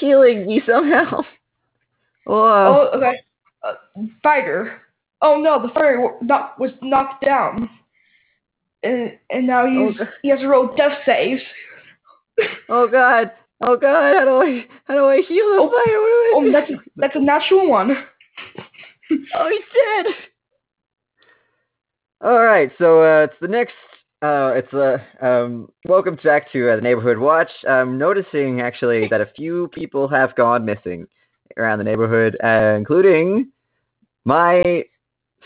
[0.00, 1.22] healing me somehow.
[2.26, 2.90] Whoa.
[2.92, 3.20] Oh, okay.
[3.62, 3.74] Uh,
[4.22, 4.80] fighter.
[5.22, 7.68] Oh no, the fighter wa- was knocked down,
[8.82, 10.08] and and now Oh, he's God.
[10.22, 11.42] he has to roll death saves.
[12.68, 13.32] Oh god.
[13.66, 16.00] Oh god, how do I how do I heal the Oh, fire?
[16.00, 16.52] What do I Oh, do?
[16.52, 17.90] that's that's a natural one.
[19.34, 20.14] Oh, he's dead.
[22.22, 23.74] All right, so uh, it's the next.
[24.22, 27.50] Uh, it's uh, um, welcome back to uh, the neighborhood watch.
[27.68, 31.06] I'm noticing actually that a few people have gone missing
[31.58, 33.50] around the neighborhood, uh, including
[34.24, 34.84] my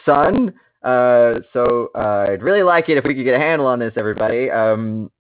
[0.06, 0.54] son.
[0.84, 3.94] Uh, so uh, I'd really like it if we could get a handle on this,
[3.96, 4.50] everybody.
[4.50, 5.10] Um,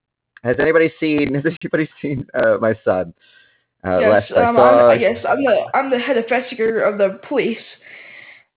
[0.48, 1.34] has anybody seen?
[1.34, 3.14] Has anybody seen uh, my son?
[3.86, 6.98] Uh, yes, last I um, saw, I'm, yes, I'm the I'm the head investigator of
[6.98, 7.58] the police,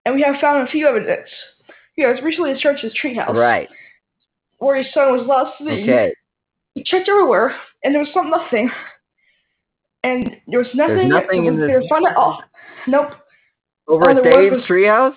[0.06, 1.28] and we have found a few evidence.
[1.94, 3.68] He has recently searched his treehouse, right?
[4.60, 5.82] where his son was last seen.
[5.82, 6.14] Okay.
[6.74, 8.70] He checked everywhere, and there was some nothing.
[10.04, 10.96] And there was nothing.
[10.96, 12.42] There's nothing in there this- at all.
[12.86, 13.10] Nope.
[13.88, 15.16] Over All at Dave's was- treehouse.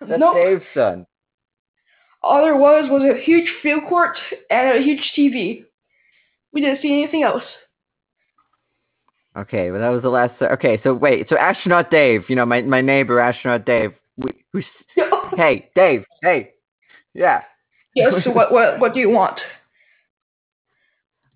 [0.00, 0.34] That's nope.
[0.34, 1.06] Dave's son.
[2.22, 4.16] All there was was a huge field court
[4.50, 5.64] and a huge TV.
[6.52, 7.42] We didn't see anything else.
[9.36, 10.40] Okay, well that was the last.
[10.42, 13.92] Okay, so wait, so astronaut Dave, you know my my neighbor astronaut Dave.
[14.16, 14.64] We, who's
[15.36, 16.04] hey Dave?
[16.22, 16.50] Hey,
[17.14, 17.42] yeah.
[17.94, 18.12] yes.
[18.24, 19.40] So what what what do you want?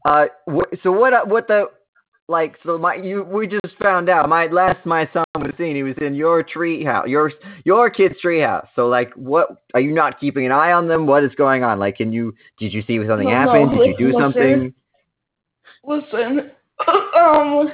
[0.05, 1.13] Uh, wh- so what?
[1.13, 1.67] uh, What the?
[2.27, 5.77] Like, so my you we just found out my last my son was seen.
[5.77, 7.31] He was in your tree house, your
[7.65, 8.67] your kid's tree house.
[8.75, 11.07] So like, what are you not keeping an eye on them?
[11.07, 11.79] What is going on?
[11.79, 13.79] Like, can you did you see something No, no, happen?
[13.79, 14.75] did you do listen, something?
[15.87, 16.51] Listen,
[16.89, 17.71] um,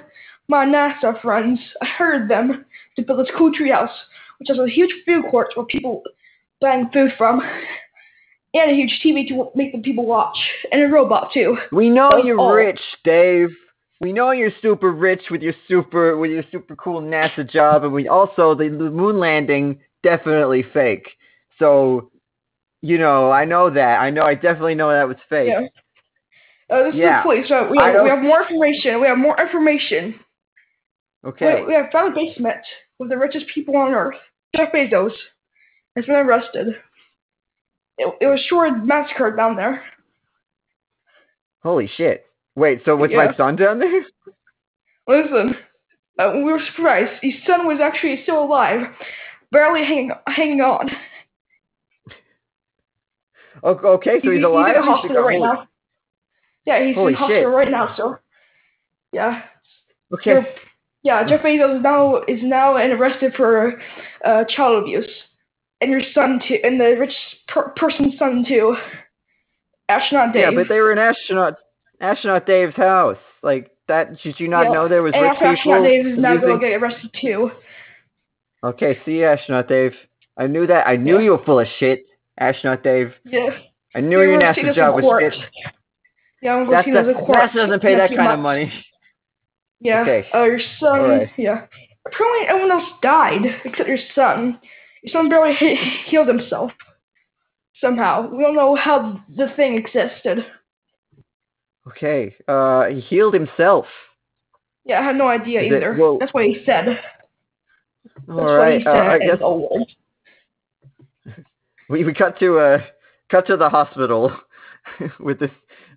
[0.48, 2.64] my NASA friends, I heard them
[2.96, 3.92] to build this cool treehouse,
[4.38, 6.02] which has a huge food court where people
[6.60, 7.40] buying food from,
[8.52, 10.36] and a huge TV to make the people watch,
[10.72, 11.56] and a robot too.
[11.72, 12.52] We know That's you're all.
[12.52, 13.50] rich, Dave.
[14.00, 17.92] We know you're super rich with your super with your super cool NASA job, and
[17.92, 21.06] we also the, the moon landing definitely fake.
[21.58, 22.10] So,
[22.80, 24.00] you know, I know that.
[24.00, 24.22] I know.
[24.22, 25.48] I definitely know that was fake.
[25.48, 25.66] Yeah.
[26.70, 27.18] Uh, this Yeah.
[27.18, 27.48] is the police.
[27.48, 29.00] So we have, we have more information.
[29.00, 30.20] We have more information.
[31.24, 31.60] Okay.
[31.62, 32.58] We, we have found a basement
[32.98, 34.14] with the richest people on Earth.
[34.56, 35.12] Jeff Bezos
[35.96, 36.68] has been arrested.
[37.98, 39.82] It, it was sure massacred down there.
[41.62, 42.24] Holy shit.
[42.56, 42.80] Wait.
[42.84, 43.26] So was Yeah.
[43.26, 44.04] my son down there?
[45.08, 45.56] Listen,
[46.18, 47.10] uh, we were surprised.
[47.22, 48.80] His son was actually still alive,
[49.50, 50.90] barely hanging hanging on.
[53.62, 54.20] Okay.
[54.24, 54.68] So he's, alive.
[54.68, 55.66] He's in He's- hospital right now.
[56.70, 57.48] Yeah, he's Holy in hospital shit.
[57.48, 57.94] right now.
[57.96, 58.16] So,
[59.12, 59.42] yeah,
[60.14, 60.34] Okay.
[60.34, 60.44] So,
[61.02, 61.26] yeah.
[61.26, 63.80] Jeff Bezos is now is now arrested for
[64.24, 65.08] uh, child abuse,
[65.80, 67.14] and your son too, and the rich
[67.48, 68.76] per- person's son too.
[69.88, 70.42] Astronaut Dave.
[70.42, 71.54] Yeah, but they were in astronaut
[72.00, 73.18] astronaut Dave's house.
[73.42, 74.20] Like that.
[74.22, 74.72] Did you not Yeah.
[74.72, 75.48] know there was and rich people?
[75.48, 77.50] Astronaut Dave is now using- going to get arrested too.
[78.62, 79.94] Okay, see, astronaut Dave.
[80.36, 80.86] I knew that.
[80.86, 81.24] I knew Yeah.
[81.24, 82.04] you were full of shit,
[82.38, 83.14] astronaut Dave.
[83.24, 83.50] Yeah.
[83.94, 85.34] I knew They your NASA job was shit.
[86.42, 87.38] Yeah, I'm going to the, court.
[87.38, 88.72] NASA doesn't pay that kind of money.
[89.80, 90.02] Yeah.
[90.02, 90.28] Okay.
[90.34, 91.00] Uh, your son.
[91.00, 91.30] Alright.
[91.36, 91.66] Yeah.
[92.06, 94.58] Apparently, everyone else died except your son.
[95.02, 95.76] Your son barely he-
[96.06, 96.70] healed himself.
[97.80, 100.44] Somehow, we don't know how the thing existed.
[101.88, 102.34] Okay.
[102.46, 103.86] Uh, he healed himself.
[104.84, 105.94] Yeah, I had no idea Is it- either.
[105.98, 106.86] well- That's what he said.
[108.04, 108.80] That's All what right.
[108.80, 109.06] he Uh, said.
[109.06, 109.90] I guess old
[111.88, 112.78] we we cut to uh
[113.30, 114.32] cut to the hospital
[115.20, 115.50] with this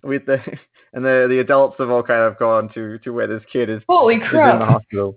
[0.04, 0.38] with the
[0.92, 3.82] and the the adults have all kind of gone to to where this kid is,
[3.88, 4.60] Holy is in the crap!
[4.68, 5.16] hospital.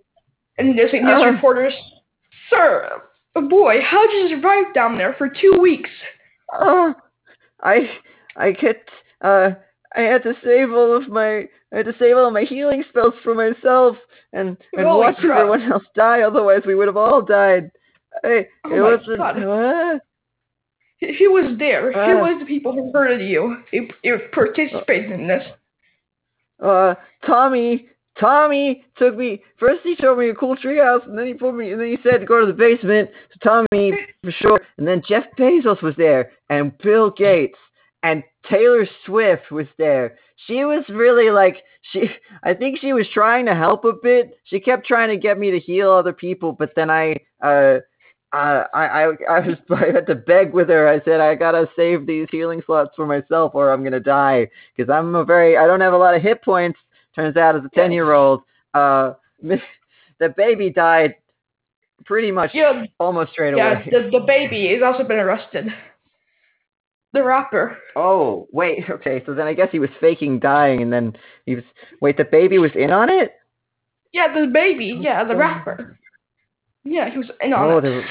[0.57, 1.31] And there's like news Uh.
[1.31, 1.73] reporters.
[2.49, 3.01] Sir,
[3.35, 5.89] uh, boy, how did you survive down there for two weeks?
[6.57, 6.93] Uh,
[7.61, 7.89] I
[8.35, 8.87] I get
[9.21, 9.51] uh
[9.95, 13.13] I had to save all of my I had to save all my healing spells
[13.23, 13.97] for myself
[14.33, 15.39] and and Holy watch crap.
[15.39, 16.21] everyone else die.
[16.21, 17.69] Otherwise, we would have all died.
[18.23, 19.17] I, Oh it wasn't.
[19.17, 19.99] God.
[20.97, 21.91] He, he was there.
[21.91, 22.17] he Uh.
[22.17, 23.57] was the people who hurted you.
[23.71, 25.43] He, he participated in this.
[26.63, 26.95] Uh,
[27.25, 27.87] Tommy.
[28.19, 29.43] Tommy took me.
[29.59, 31.71] First, he showed me a cool treehouse, and then he put me.
[31.71, 33.09] And then he said to go to the basement.
[33.33, 33.93] So Tommy
[34.23, 34.61] for sure.
[34.77, 37.59] And then Jeff Bezos was there, and Bill Gates,
[38.01, 40.17] and Taylor Swift was there.
[40.47, 41.57] She was really like
[41.91, 42.09] she.
[42.43, 44.31] I think she was trying to help a bit.
[44.45, 47.17] She kept trying to get me to heal other people, but then I.
[47.43, 47.79] Uh, uh,
[48.37, 50.87] I, I I was I had to beg with her.
[50.87, 54.49] I said I gotta save these healing slots for myself, or I'm gonna die.
[54.75, 56.79] Because I'm a very I don't have a lot of hit points.
[57.15, 58.41] Turns out as a ten year old,
[58.73, 61.15] uh, the baby died
[62.05, 63.79] pretty much Yeah, almost straight yeah.
[63.81, 63.89] away.
[63.91, 65.67] The the baby has also been arrested.
[67.13, 67.77] The rapper.
[67.95, 69.23] Oh wait, okay.
[69.25, 71.15] So then I guess he was faking dying, and then
[71.45, 71.63] he was
[72.01, 72.17] wait.
[72.17, 73.31] The baby was in on it.
[74.13, 74.97] Yeah, the baby.
[75.01, 75.37] Yeah, the Oh.
[75.37, 75.97] rapper.
[76.89, 78.05] Yeah, he was in on Oh, there was-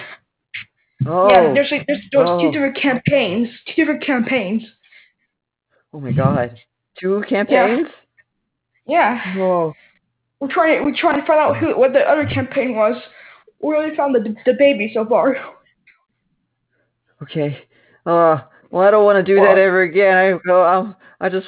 [1.07, 2.41] oh, Yeah, there's like there's, Oh.
[2.41, 3.49] two different campaigns.
[3.67, 4.63] Two different campaigns.
[5.93, 6.59] oh my God,
[6.99, 7.89] two campaigns.
[8.87, 9.73] Yeah, Oh,
[10.41, 12.97] we're trying we're trying to find out who what the other campaign was.
[13.61, 15.37] We only found the the baby so far.
[17.23, 17.59] okay.
[18.05, 18.41] Uh,
[18.71, 20.17] well, I don't want to do that ever again.
[20.17, 21.47] I, oh, I'll, I just,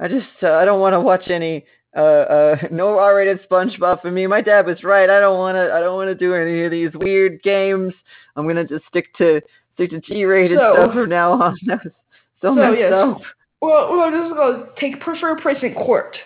[0.00, 1.64] I just, uh, I don't want to watch any.
[1.96, 4.26] Uh, uh, no R-rated SpongeBob for me.
[4.26, 5.08] My dad was right.
[5.08, 5.72] I don't want to.
[5.72, 7.94] I don't want to do any of these weird games.
[8.36, 9.40] I'm gonna just stick to
[9.74, 11.56] stick to G-rated So- stuff from now on.
[11.66, 11.92] That was
[12.40, 12.92] so, So, messed yes.
[12.92, 13.20] up.
[13.60, 16.16] Well, we're just gonna take preferred place in court,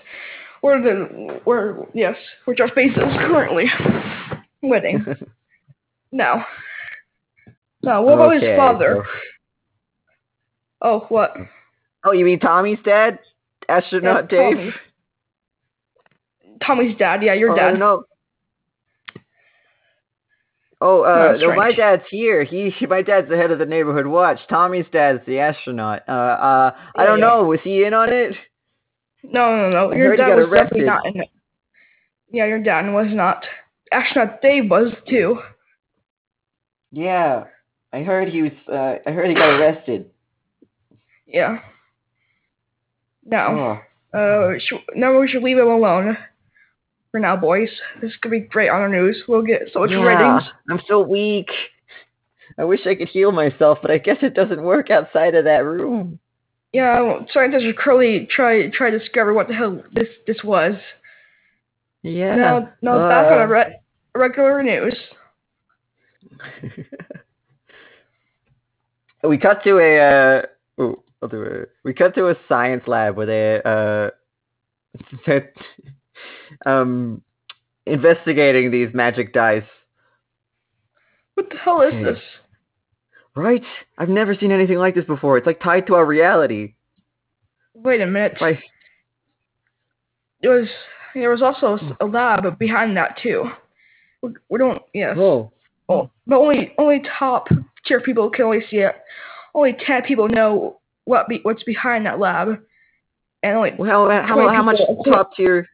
[0.60, 3.64] where the where yes, where Jeff Bezos is currently
[4.62, 5.04] waiting.
[6.10, 6.44] Now,
[7.82, 9.04] now what about his father?
[9.06, 9.20] so-
[10.84, 11.34] Oh, what?
[12.04, 13.18] Oh, you mean Tommy's dad?
[13.68, 14.56] Astronaut Dave?
[14.56, 14.70] Tommy.
[16.64, 17.22] Tommy's dad.
[17.22, 17.78] Yeah, your oh, dad.
[17.78, 18.04] No.
[20.84, 22.42] Oh, uh, no, my dad's here.
[22.42, 24.38] He, my dad's the head of the neighborhood watch.
[24.48, 26.02] Tommy's dad's the astronaut.
[26.08, 27.26] Uh, uh, I Yeah, don't yeah.
[27.26, 27.44] know.
[27.44, 28.34] Was he in on it?
[29.22, 29.92] No, no, no.
[29.92, 31.28] I Your dad was definitely not in it.
[32.32, 33.44] Yeah, your dad was not.
[33.92, 35.38] Astronaut Dave was too.
[36.90, 37.44] Yeah,
[37.92, 38.52] I heard he was.
[38.70, 40.10] Uh, I heard he got arrested.
[41.26, 41.60] Yeah.
[43.24, 46.16] Now, Oh, uh, sh- now we should leave him alone.
[47.12, 47.68] For now, boys.
[48.00, 49.22] This could be great on the news.
[49.28, 50.02] We'll get so much yeah.
[50.02, 50.48] ratings.
[50.70, 51.50] I'm so weak.
[52.58, 55.64] I wish I could heal myself, but I guess it doesn't work outside of that
[55.64, 56.18] room.
[56.72, 60.74] Yeah, well, scientists are currently try try to discover what the hell this this was.
[62.02, 62.34] Yeah.
[62.34, 63.80] Now, now back on uh, a re-
[64.14, 64.96] regular news.
[69.28, 70.42] we cut to a uh
[70.82, 71.70] ooh, I'll do it.
[71.84, 74.10] We cut to a science lab where they uh
[76.66, 77.22] um
[77.86, 79.64] investigating these magic dice.
[81.34, 82.18] What the hell is this?
[83.34, 83.62] Right?
[83.98, 85.38] I've never seen anything like this before.
[85.38, 86.74] It's like tied to our reality.
[87.74, 88.36] Wait a minute.
[88.40, 88.60] Like
[90.42, 90.68] There was
[91.14, 93.50] there was also a lab behind that too.
[94.22, 95.16] We, we don't yes.
[95.18, 95.52] oh.
[95.88, 97.48] Oh, but only only top
[97.84, 98.94] tier people can only see it.
[99.54, 102.60] Only ten people know what be, what's behind that lab,
[103.42, 105.68] and only Well, how how, how much top tier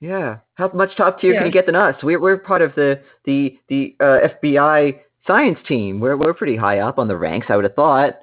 [0.00, 0.38] Yeah.
[0.54, 1.38] How much top tier Yeah.
[1.40, 1.96] can you get than us?
[2.02, 6.00] We're we're part of the the the uh, FBI science team.
[6.00, 8.20] We're we're pretty high up on the ranks, I would have thought.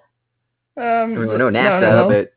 [0.78, 2.10] um I mean, no, NASA, no, no.
[2.10, 2.34] but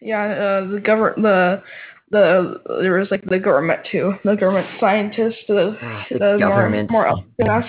[0.00, 0.22] yeah
[0.62, 1.62] uh, the government the
[2.10, 6.90] the there was like the government too the government scientists the, Ah, the the government.
[6.90, 7.64] more more up than us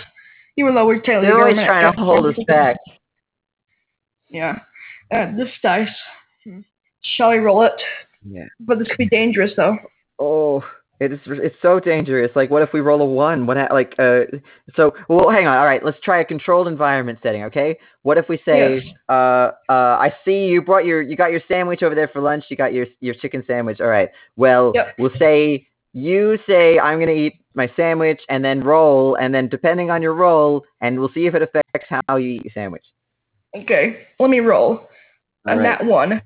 [0.57, 2.77] even though we're technically they're always trying to hold us back.
[4.29, 4.59] yeah
[5.11, 5.87] uh, this dice
[7.01, 7.73] shall we roll it
[8.23, 8.45] Yeah.
[8.59, 9.77] but this could be dangerous though
[10.21, 10.63] Oh,
[10.99, 11.19] it is.
[11.27, 12.31] It's so dangerous.
[12.35, 13.45] Like, what if we roll a one?
[13.45, 13.57] What?
[13.57, 14.21] Ha- like, uh.
[14.75, 15.57] So, well, hang on.
[15.57, 17.43] All right, let's try a controlled environment setting.
[17.43, 17.77] Okay.
[18.03, 21.83] What if we say, uh, uh, I see you brought your, you got your sandwich
[21.83, 22.45] over there for lunch.
[22.49, 23.79] You got your your chicken sandwich.
[23.81, 24.09] All right.
[24.35, 24.95] Well, Yep.
[24.99, 29.89] we'll say you say I'm gonna eat my sandwich and then roll, and then depending
[29.91, 32.85] on your roll, and we'll see if it affects how you eat your sandwich.
[33.55, 34.87] okay let me roll All
[35.47, 35.79] and right.
[35.79, 36.21] that one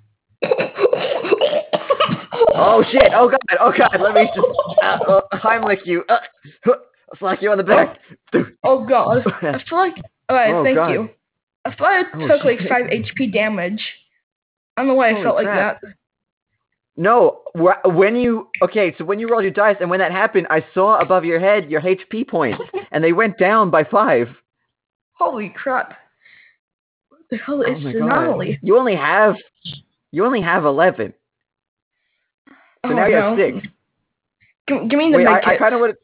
[2.55, 3.11] Oh shit!
[3.13, 3.39] Oh god!
[3.59, 3.99] Oh god!
[3.99, 4.47] Let me just
[4.83, 6.03] uh, uh, Heimlich you.
[6.09, 6.17] Uh,
[7.19, 7.99] slack you on the back.
[8.63, 9.23] Oh god.
[9.41, 9.95] I feel like
[10.29, 10.89] alright, Oh, thank God.
[10.91, 11.09] you.
[11.65, 13.81] I like I Oh, took like five HP damage.
[14.77, 15.79] I don't know why I Holy felt like that.
[16.95, 20.63] No, when you okay, so when you rolled your dice and when that happened, I
[20.73, 22.61] saw above your head your HP points,
[22.91, 24.27] and they went down by five.
[25.13, 25.97] Holy crap.
[27.09, 28.23] What the hell is oh this god!
[28.23, 28.59] anomaly?
[28.61, 29.35] You only have
[30.11, 31.13] You only have eleven.
[32.85, 33.67] So Oh, now you have six.
[34.67, 35.95] Give, give me the Wait, I, I kind of would.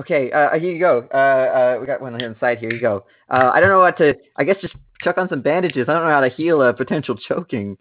[0.00, 1.08] Okay, uh, here you go.
[1.12, 2.58] Uh, uh, we got one on the side.
[2.58, 3.04] Here you go.
[3.28, 4.14] Uh, I don't know what to.
[4.36, 5.88] I guess just chuck on some bandages.
[5.88, 7.76] I don't know how to heal a potential choking.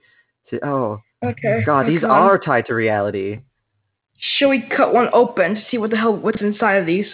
[0.50, 1.64] To, oh Okay.
[1.66, 2.10] God, oh, these on.
[2.10, 3.40] are tied to reality.
[4.38, 7.06] Should we cut one open to see what the hell what's inside of these?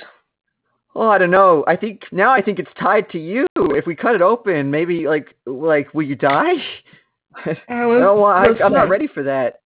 [0.95, 1.63] Oh, I don't know.
[1.67, 3.47] I think now I think it's tied to you.
[3.57, 6.53] If we cut it open, maybe like like will you die?
[7.45, 9.61] I Uh, don't want, I, I'm not ready for that.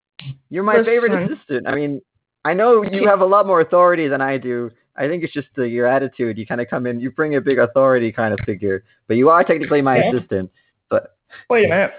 [0.50, 1.68] You're my favorite assistant.
[1.68, 2.02] I mean,
[2.46, 4.72] I know you have a lot more authority than I do.
[4.96, 6.38] I think it's just the, your attitude.
[6.38, 9.30] You kind of come in, you bring a big authority kind of figure, but you
[9.30, 10.50] are technically my assistant.
[10.90, 11.18] But
[11.50, 11.92] Wait a minute.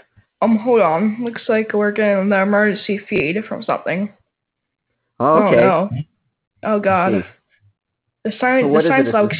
[0.43, 1.19] Um, hold on.
[1.23, 4.12] Looks like we're getting the emergency feed from something.
[5.20, 5.20] okay.
[5.20, 5.90] Oh no.
[6.65, 7.24] Oh god.
[8.24, 9.31] The science So the science lab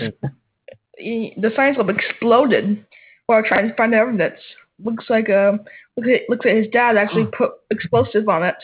[0.99, 2.85] the science lab exploded
[3.27, 4.41] while trying to find evidence.
[4.83, 5.61] Looks like um
[5.99, 8.57] looks like, looks like his dad actually put explosive on it,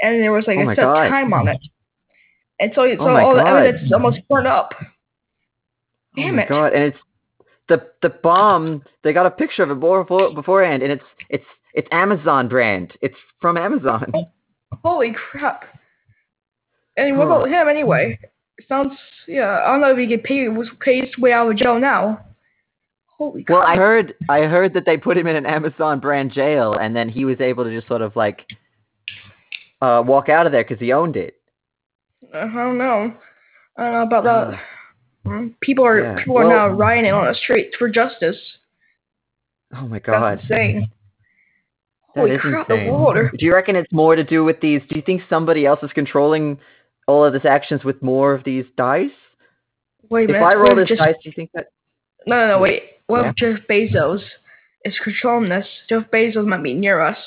[0.00, 1.08] and there was like Oh a set God.
[1.08, 1.58] time on it,
[2.60, 3.56] and so oh so Oh all the God.
[3.64, 4.72] evidence is almost burned up.
[4.80, 4.86] Oh
[6.16, 6.48] Damn my it!
[6.48, 6.72] god!
[6.72, 6.98] And it's
[7.68, 8.82] the the bomb.
[9.02, 11.44] They got a picture of it before, beforehand, and it's it's
[11.74, 12.92] it's Amazon brand.
[13.00, 14.12] It's from Amazon.
[14.14, 14.24] Oh,
[14.84, 15.64] holy crap!
[16.96, 17.36] And what Huh.
[17.36, 18.18] about him anyway?
[18.68, 18.92] Sounds
[19.26, 19.62] yeah.
[19.64, 22.20] I don't know if he get paid was paid his way out of jail now.
[23.22, 23.62] Holy Well!
[23.62, 27.08] I heard I heard that they put him in an Amazon brand jail, and then
[27.08, 28.40] he was able to just sort of like
[29.80, 31.34] uh, walk out of there because he owned it.
[32.34, 33.12] I don't know.
[33.76, 34.60] I don't know about that.
[35.24, 36.16] Mm, People are Yeah.
[36.18, 38.36] people are Well- now rioting on the streets for justice.
[39.76, 40.90] Oh my god, That's insane.
[42.16, 42.68] that Holy is crap!
[42.68, 42.88] insane.
[42.92, 43.30] The.
[43.38, 44.80] Do you reckon it's more to do with these?
[44.88, 46.58] Do you think somebody else is controlling
[47.06, 49.10] all of this actions with more of these dice?
[50.10, 50.42] Wait a If.
[50.42, 51.66] I roll this just, dice, do you think that?
[52.26, 52.58] No, no, no.
[52.58, 52.82] Wait.
[53.12, 53.28] What Yeah.
[53.30, 54.22] if Jeff Bezos
[54.86, 55.66] is controlling this?
[55.86, 57.18] Jeff Bezos might be near us,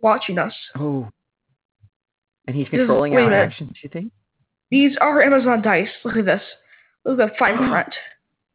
[0.00, 0.54] watching us.
[0.76, 1.10] Oh,
[2.46, 3.78] and he's is- controlling our actions.
[3.82, 4.12] You think?
[4.70, 5.88] These are Amazon dice.
[6.04, 6.42] Look at this.
[7.04, 7.92] Look at the fine print.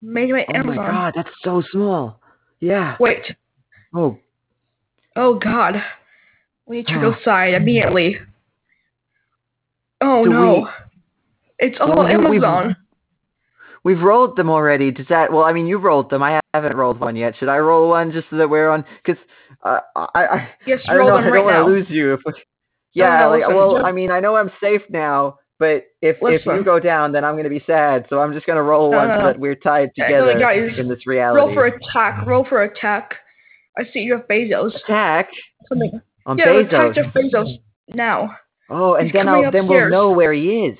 [0.01, 0.75] Made by Oh Amazon.
[0.77, 2.21] my god, that's so small.
[2.61, 2.95] Yeah.
[2.97, 3.35] Wait.
[3.93, 4.17] Oh,
[5.17, 5.83] Oh god.
[6.65, 7.11] We need to go Oh.
[7.13, 8.19] outside immediately.
[9.99, 10.61] Oh no.
[10.61, 10.67] we-
[11.67, 12.77] It's all we've- Amazon.
[13.83, 14.91] We've rolled them already.
[14.91, 15.31] Does that?
[15.31, 16.21] Well, I mean, you rolled them.
[16.21, 17.35] I haven't rolled one yet.
[17.39, 18.85] Should I roll one just so that we're on?
[19.03, 19.21] Because
[19.63, 21.15] uh, I, I, Yes, I don't know.
[21.15, 22.13] I right don't want to lose you.
[22.13, 22.33] If we,
[22.93, 23.21] yeah.
[23.21, 26.79] no, like, well, I mean, I know I'm safe now, but if if you go
[26.79, 28.05] down, then I'm gonna be sad.
[28.09, 31.07] So I'm just gonna roll No, one no, so that we're tied together in this
[31.07, 31.39] reality.
[31.39, 32.25] Roll for attack.
[32.27, 33.15] Roll for attack.
[33.77, 34.75] I see Jeff Bezos.
[34.83, 35.29] attack
[35.69, 36.01] Something.
[36.25, 36.95] on Yeah, attack Bezos.
[36.95, 37.59] Jeff Bezos
[37.95, 38.35] now.
[38.69, 40.77] Oh, and He's then I'll then we'll know where he is.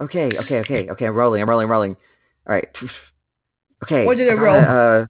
[0.00, 1.06] Okay, okay, okay, okay.
[1.06, 1.42] I'm rolling.
[1.42, 1.68] I'm rolling.
[1.68, 1.96] Rolling.
[2.48, 2.68] All right.
[3.84, 4.04] Okay.
[4.04, 4.56] What did I roll?
[4.56, 5.06] Uh,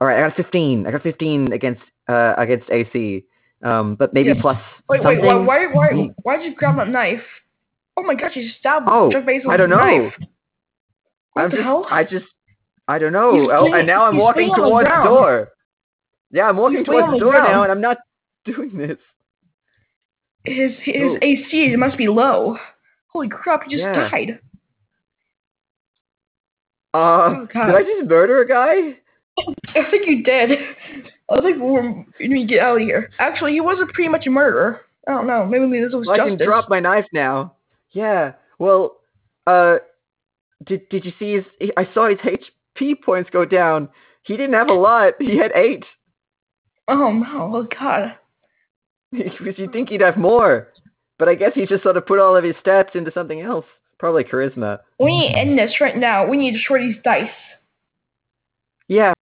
[0.00, 0.18] all right.
[0.18, 0.86] I got a 15.
[0.86, 3.24] I got 15 against uh against AC.
[3.64, 4.40] Um, but maybe Yeah.
[4.40, 5.46] plus Wait, wait, something.
[5.46, 6.06] why, why, why, Hmm.
[6.22, 7.22] why did you grab that knife?
[7.96, 9.78] Oh my gosh, you just stabbed Oh, Jeff Bezos I don't know.
[9.78, 10.14] knife.
[11.32, 11.86] What I'm the just, hell?
[11.90, 12.26] I just,
[12.86, 13.40] I don't know.
[13.40, 15.48] He's oh, and now I'm walking on the towards the door.
[16.30, 17.98] Yeah, I'm walking He's towards the door now, and I'm not
[18.44, 18.98] doing this.
[20.44, 21.18] His his Oh.
[21.22, 22.56] AC must be low.
[23.08, 24.10] Holy crap, he just Yeah.
[24.10, 24.38] died.
[26.96, 28.96] Uh, Oh, did I just murder a guy?
[29.74, 30.50] I think you did.
[31.30, 33.10] I think we're, we need to get out of here.
[33.18, 34.80] Actually, he wasn't pretty much a murderer.
[35.06, 35.44] I don't know.
[35.44, 37.54] Maybe this was Well, I can drop my knife now.
[37.92, 38.32] Yeah.
[38.58, 38.96] Well,
[39.46, 39.76] uh,
[40.64, 41.44] did did you see his?
[41.76, 43.88] I saw his HP points go down.
[44.22, 45.14] He didn't have a lot.
[45.20, 45.84] He had eight.
[46.88, 47.52] Oh no!
[47.56, 48.14] Oh god.
[49.12, 50.72] Because you'd think he'd have more,
[51.18, 53.64] but I guess he just sort of put all of his stats into something else.
[53.98, 54.80] Probably charisma.
[55.00, 56.26] We need to end this right now.
[56.28, 57.30] We need to destroy these dice.
[58.88, 59.14] Yeah.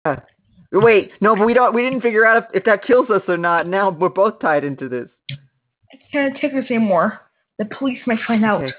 [0.72, 1.72] Wait, no, but we don't.
[1.74, 3.68] We didn't figure out if, if that kills us or not.
[3.68, 5.08] Now we're both tied into this.
[5.30, 7.20] I can't take this anymore.
[7.58, 8.64] The police might find out.
[8.64, 8.72] Okay.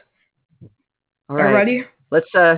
[1.30, 1.54] All right.
[1.54, 1.86] ready?
[2.12, 2.28] Let's.
[2.36, 2.58] Uh.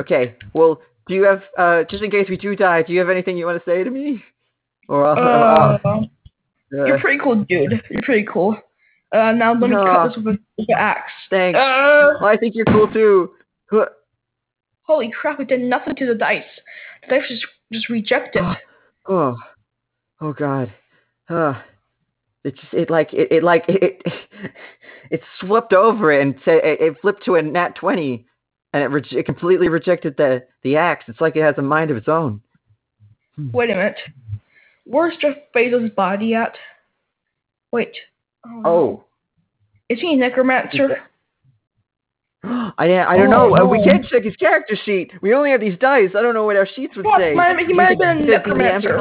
[0.00, 0.36] Okay.
[0.52, 1.42] Well, do you have?
[1.56, 1.84] Uh.
[1.84, 3.90] Just in case we do die, do you have anything you want to say to
[3.90, 4.22] me?
[4.88, 5.06] Or.
[5.06, 6.00] Uh, Uh, uh,
[6.84, 7.82] you're pretty cool, dude.
[7.90, 8.54] You're pretty cool.
[9.12, 9.84] Uh, now let me No.
[9.84, 11.12] cut this with a- with an axe.
[11.30, 11.58] thanks.
[11.58, 13.34] Uh, I think you're cool too.
[13.70, 13.86] Huh.
[14.82, 15.38] holy crap!
[15.40, 16.44] It did nothing to the dice.
[17.02, 18.42] The dice just just rejected.
[19.10, 19.38] Oh,
[20.20, 20.70] oh God.
[21.30, 21.54] Uh,
[22.44, 24.12] it just it like it, it like it, it
[25.10, 28.26] it swept over it and said it, it flipped to a nat twenty,
[28.74, 31.06] and it, re- it completely rejected the the axe.
[31.08, 32.42] It's like it has a mind of its own.
[33.52, 33.96] Wait a minute.
[34.84, 36.56] Where's Jeff Bezos' body at?
[37.72, 37.94] Wait.
[38.46, 38.62] Oh.
[38.64, 39.04] Oh,
[39.88, 40.98] Is he a necromancer?
[42.44, 43.56] I I don't Oh, know.
[43.56, 45.10] Uh, we can't check his character sheet.
[45.22, 46.10] We only have these dice.
[46.16, 47.20] I don't know what our sheets would What?
[47.20, 47.34] say.
[47.34, 48.98] Might- he might have been a he could be necromancer.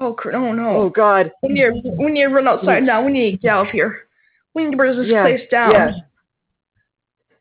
[0.00, 0.68] Oh, oh no.
[0.76, 1.30] Oh God.
[1.42, 3.04] We need, to, we need to run outside now.
[3.04, 4.06] We need to get out of here.
[4.54, 5.70] We need to burn this Yeah, place down.
[5.72, 5.92] yeah.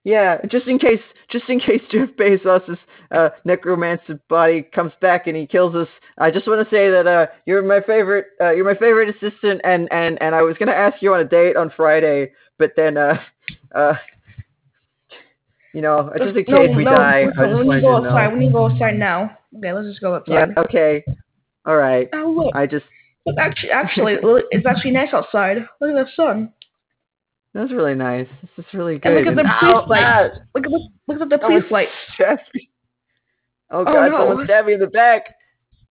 [0.03, 0.99] Yeah, just in case,
[1.31, 2.77] just in case Jeff Bezos'
[3.11, 5.87] uh, necromancer body comes back and he kills us.
[6.17, 8.27] I just want to say that uh, you're my favorite.
[8.39, 11.25] Uh, you're my favorite assistant, and and and I was gonna ask you on a
[11.25, 13.17] date on Friday, but then uh,
[13.75, 13.93] uh,
[15.73, 17.81] you know, just in no, case we no, die, no, I just we need to
[17.81, 18.27] go outside.
[18.27, 18.33] know.
[18.33, 19.37] We need to go outside now.
[19.57, 20.49] Okay, let's just go outside.
[20.55, 20.63] Yeah.
[20.63, 21.03] Okay.
[21.65, 22.09] All right.
[22.13, 22.85] Oh look, I just
[23.25, 24.17] look, actually, actually,
[24.51, 25.57] it's actually nice outside.
[25.79, 26.51] Look at the sun.
[27.53, 28.27] That's really nice.
[28.57, 29.25] This is really And good.
[29.25, 30.37] look at the Ow, police lights.
[30.55, 31.91] Look at the look at the oh, police it's lights.
[32.15, 32.69] stabbed me.
[33.71, 34.07] Oh Oh, God!
[34.11, 34.17] no.
[34.29, 35.35] Someone stabbed me in the back.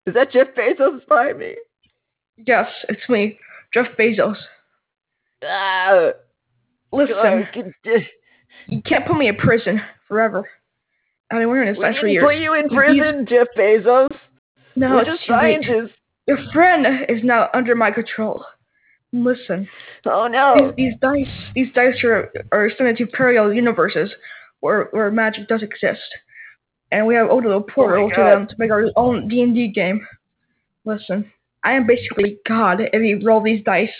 [0.06, 1.54] Is that Jeff Bezos behind me?
[2.46, 3.38] Yes, it's me,
[3.72, 4.36] Jeff Bezos.
[5.44, 6.10] Ah,
[6.92, 7.48] Listen, God,
[7.84, 8.02] get-
[8.68, 10.48] you can't put me in prison forever.
[11.30, 12.24] I've been wearing this we light for didn't years.
[12.24, 14.08] put you in prison, Jeff Bezos.
[14.76, 15.62] No, We're it's just too late.
[15.64, 15.96] scientists.
[16.26, 18.44] Your friend is now under my control.
[19.12, 19.68] Listen,
[20.06, 20.72] Oh no!
[20.76, 24.10] these, these dice, these dice are are sent into parallel universes
[24.60, 26.00] where where magic does exist,
[26.90, 29.68] and we have opened a portal to them to make our own D and D
[29.68, 30.06] game.
[30.86, 31.30] Listen,
[31.62, 33.90] I am basically God if you roll these dice.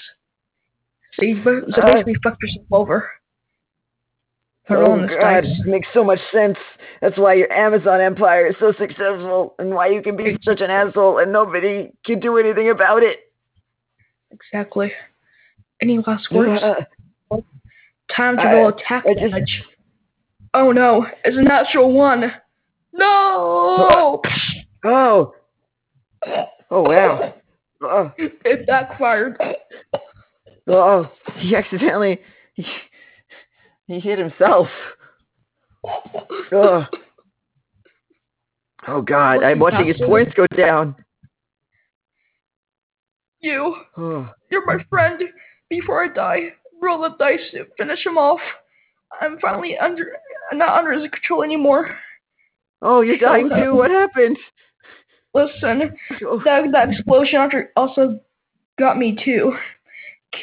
[1.19, 1.51] So you so
[1.83, 1.93] Uh.
[1.93, 3.11] basically fuck yourself over.
[4.71, 5.43] Oh this God!
[5.43, 5.61] dice.
[5.67, 6.57] Makes so much sense.
[7.03, 10.71] That's why your Amazon empire is so successful, and why you can be such an
[10.71, 13.19] asshole, and nobody can do anything about it.
[14.33, 14.93] Exactly.
[15.81, 16.63] Any last words?
[16.63, 17.37] Uh,
[18.15, 19.63] Time to roll attack I just- damage.
[20.55, 22.31] Oh no, it's a natural one.
[22.93, 24.21] No!
[24.85, 25.35] oh!
[26.71, 27.35] Oh wow!
[27.81, 29.41] Oh, It backfired.
[30.69, 31.11] oh!
[31.39, 32.21] He accidentally
[32.55, 32.67] he,
[33.87, 34.69] he hit himself.
[36.53, 36.87] Oh.
[38.87, 39.43] Oh God!
[39.43, 40.95] I'm watching his points go down.
[43.43, 43.75] You,
[44.51, 45.21] you're my friend.
[45.69, 47.41] Before I die, roll the dice
[47.77, 48.41] finish him off.
[49.21, 50.17] I'm finally under,
[50.53, 51.97] not under his control anymore.
[52.83, 53.75] Oh, you're dying too.
[53.75, 54.39] What happened?
[55.35, 55.97] Listen,
[56.27, 58.21] Oh, that that explosion after also
[58.79, 59.53] got me too.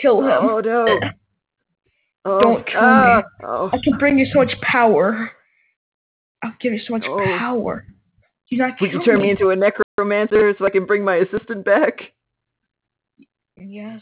[0.02, 0.32] Kill him.
[0.42, 1.00] oh no!
[2.26, 3.24] Oh, Don't kill ah, me.
[3.46, 5.32] Oh, I can bring you so much power.
[6.44, 7.24] I'll give you so much Oh.
[7.38, 7.86] power.
[8.50, 11.64] Do not would you turn me into a necromancer so I can bring my assistant
[11.66, 12.12] back?
[13.60, 14.02] Yes.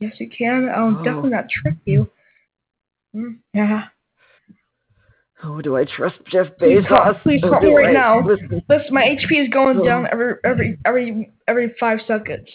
[0.00, 0.68] Yes, you can.
[0.74, 1.02] I'll Oh.
[1.04, 2.10] definitely not trick you.
[3.14, 3.88] Mm, yeah.
[5.42, 8.20] Oh, do I trust Jeff Please call- please call me right I now.
[8.20, 8.62] Listen?
[8.68, 9.84] Listen, my HP is going Oh.
[9.84, 12.48] down every every every every five seconds.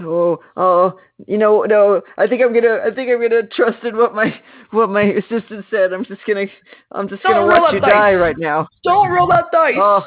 [0.00, 2.00] Oh, oh, you know, no.
[2.16, 2.80] I think I'm gonna.
[2.84, 4.32] I think I'm gonna trust in what my
[4.70, 5.92] what my assistant said.
[5.92, 6.46] I'm just gonna.
[6.92, 7.90] I'm just Don't gonna watch you dice.
[7.90, 8.68] die right now.
[8.84, 9.74] Don't roll that dice.
[9.76, 10.06] Oh,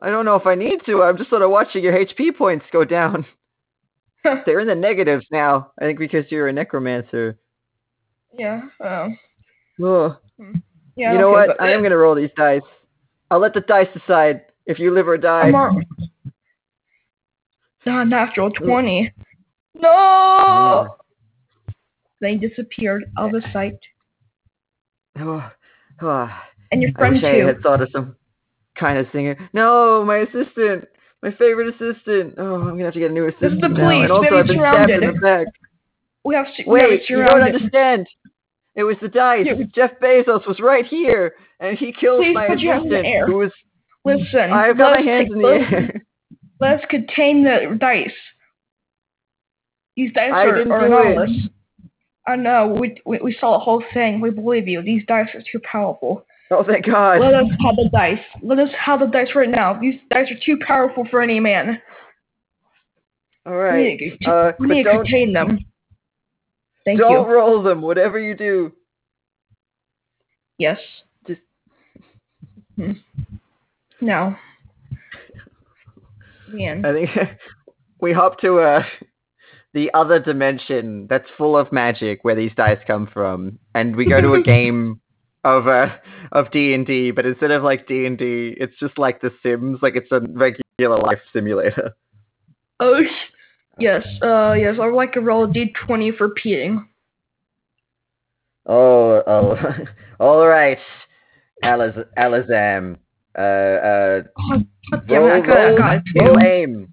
[0.00, 1.02] I don't know if I need to.
[1.02, 3.24] I'm just sort of watching your HP points go down.
[4.46, 5.72] They're in the negatives now.
[5.80, 7.38] I think because you're a necromancer.
[8.38, 8.62] yeah.
[8.84, 9.18] Um.
[9.82, 10.16] Oh.
[10.96, 11.12] Yeah.
[11.12, 11.60] you know what?
[11.60, 12.60] I am gonna roll these dice.
[13.30, 15.50] I'll let the dice decide if you live or die.
[17.86, 19.12] Not natural twenty.
[19.74, 19.88] No.
[19.88, 20.96] Oh.
[22.20, 23.78] They disappeared out of sight,
[25.18, 25.50] Oh,
[26.02, 26.28] oh.
[26.70, 28.14] and your I friend wish I had thought of some
[28.78, 29.36] kind of singer.
[29.54, 30.84] No, my assistant,
[31.22, 32.34] my favorite assistant.
[32.38, 33.90] Oh, I'm gonna have to get a new is assistant the now.
[33.90, 34.10] police.
[34.10, 35.46] Also, I've been stabbed in the back.
[36.24, 36.62] We have to.
[36.66, 38.06] Wait, it you don't understand.
[38.74, 39.46] It was the dice.
[39.46, 39.64] Yeah.
[39.74, 43.06] Jeff Bezos was right here, and he killed Please my put your in the assistant,
[43.06, 43.26] air.
[43.26, 43.52] who was.
[44.04, 44.50] Listen.
[44.52, 46.02] I've got my hands in the let's- air.
[46.60, 48.10] Let's contain the dice.
[49.96, 51.50] These dice I are, are it.
[52.26, 52.68] I know.
[52.78, 54.20] We, we we saw the whole thing.
[54.20, 54.82] We believe you.
[54.82, 56.24] These dice are too powerful.
[56.52, 57.20] Oh, thank God.
[57.20, 58.18] Let us have the dice.
[58.42, 59.78] Let us have the dice right now.
[59.80, 61.80] These dice are too powerful for any man.
[63.46, 63.76] All right.
[63.76, 65.64] We need to, Uh, we need to don't contain them.
[66.84, 67.32] Thank don't you.
[67.32, 67.82] roll them.
[67.82, 68.72] Whatever you do,
[70.58, 70.78] Yes.
[71.26, 71.40] Just-
[72.76, 72.92] Hmm.
[74.00, 74.36] No.
[76.48, 76.84] Man.
[76.84, 77.10] I think
[78.00, 78.82] we hop to uh,
[79.72, 84.20] the other dimension that's full of magic where these dice come from, and we go
[84.20, 85.00] to a game
[85.44, 85.88] of uh,
[86.32, 89.30] of D and D, but instead of like D and D, it's just like The
[89.42, 91.92] Sims, like it's a regular life simulator.
[92.82, 92.98] Oh,
[93.78, 94.02] yes.
[94.22, 94.76] Uh, yes.
[94.80, 96.86] I would like to roll a d20 for peeing.
[98.64, 99.58] Oh, oh,
[100.20, 100.78] all right,
[101.62, 102.96] Aliz- Alizam.
[103.36, 106.92] Uh, uh, Oh, God damn it, roll, I got, I roll, got it roll aim.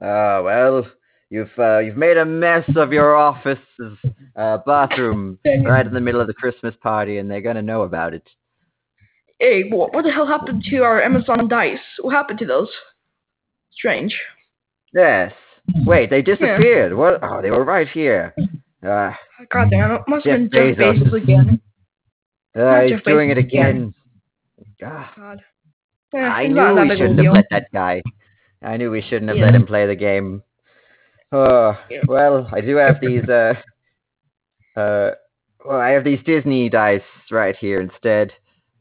[0.00, 0.86] Ah, well,
[1.30, 3.98] you've uh, you've made a mess of your office's
[4.36, 8.14] uh, bathroom right in the middle of the Christmas party, and they're gonna know about
[8.14, 8.26] it.
[9.38, 11.78] Hey, what, what the hell happened to our Amazon dice?
[12.00, 12.70] What happened to those?
[13.72, 14.18] Strange.
[14.94, 15.32] Yes.
[15.84, 16.94] Wait, they disappeared.
[16.94, 17.18] What?
[17.22, 18.34] Oh, they were right here.
[18.86, 19.10] Uh,
[19.52, 20.02] God damn it!
[20.08, 21.22] Must have been Jeff Bezos Bezos.
[21.22, 21.60] again.
[22.58, 23.92] uh, he's Jeff doing it again.
[24.58, 25.08] again.
[25.18, 25.42] God.
[26.14, 27.32] Eh, I knew we big of a shouldn't have deal.
[27.32, 28.02] let that guy.
[28.62, 29.46] I knew we shouldn't have Yeah.
[29.46, 30.42] let him play the game.
[31.32, 32.02] Oh, Yeah.
[32.06, 33.54] well, I do have these, uh,
[34.76, 35.10] uh,
[35.64, 38.32] well, I have these Disney dice right here instead.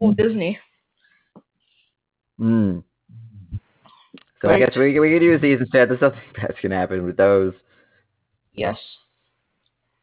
[0.01, 0.59] Oh, Disney.
[2.38, 2.80] Hmm.
[4.41, 5.89] So I guess we, we could use these instead.
[5.89, 7.53] There's nothing bad's gonna happen with those.
[8.53, 8.77] Yes.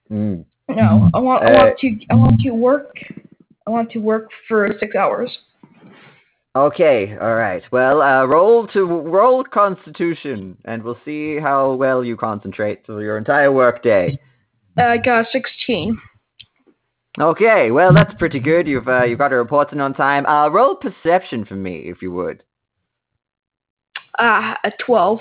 [0.08, 0.40] Hmm.
[0.68, 1.44] No, I want.
[1.44, 1.96] I Uh, want to.
[2.10, 2.96] I want to work.
[3.66, 5.30] I want to work for six hours.
[6.54, 7.62] Okay, all right.
[7.72, 13.16] Well, uh, roll to roll Constitution, and we'll see how well you concentrate through your
[13.16, 14.18] entire workday.
[14.76, 15.98] Uh, I got sixteen.
[17.18, 18.66] Okay, well that's pretty good.
[18.66, 20.26] You've uh, you've got your reports in on time.
[20.26, 22.42] Uh, roll Perception for me, if you would.
[24.18, 25.20] Ah, a twelve.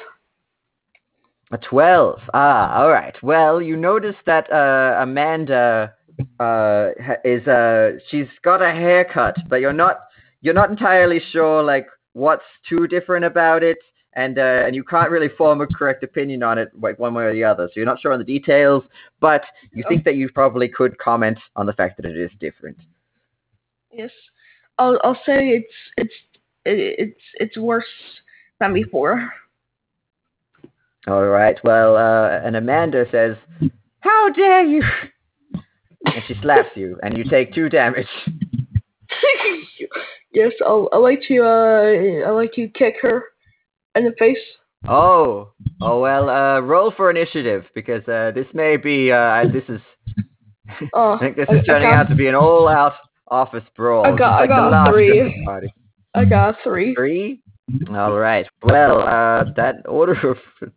[1.52, 2.20] A twelve.
[2.34, 3.16] Ah, all right.
[3.24, 5.94] Well, you notice that uh, Amanda
[6.42, 6.90] uh,
[7.24, 9.98] is uh, she's got a haircut, but you're not
[10.42, 13.78] you're not entirely sure like what's too different about it,
[14.14, 17.24] and uh, and you can't really form a correct opinion on it like one way
[17.24, 17.68] or the other.
[17.68, 18.84] So you're not sure on the details,
[19.20, 22.78] but you think that you probably could comment on the fact that it is different.
[23.92, 24.12] Yes.
[24.78, 25.00] I'll.
[25.04, 25.74] I'll say it's.
[25.98, 26.14] It's.
[26.66, 27.22] It's.
[27.36, 27.86] It's worse
[28.60, 29.32] than before.
[31.08, 31.58] All right.
[31.64, 33.36] Well, uh, and Amanda says,
[34.00, 34.84] "How dare you!"
[36.06, 38.08] and she slaps you, and you take two damage.
[40.34, 40.52] yes.
[40.66, 40.90] I'll.
[40.94, 41.44] I like to.
[41.44, 42.28] Uh.
[42.28, 43.24] I like to kick her
[43.96, 44.38] in the face.
[44.88, 45.52] Oh,
[45.82, 46.30] oh well.
[46.30, 49.12] Uh, roll for initiative because uh, this may be.
[49.12, 49.82] Uh, this is.
[50.94, 52.94] Uh, I think this I- is I turning got- out to be an all-out
[53.28, 54.06] office brawl.
[54.06, 55.46] I got- just I got three.
[56.16, 56.94] I got three.
[56.96, 57.42] Three.
[57.90, 58.46] All right.
[58.64, 60.38] Well, uh, that order of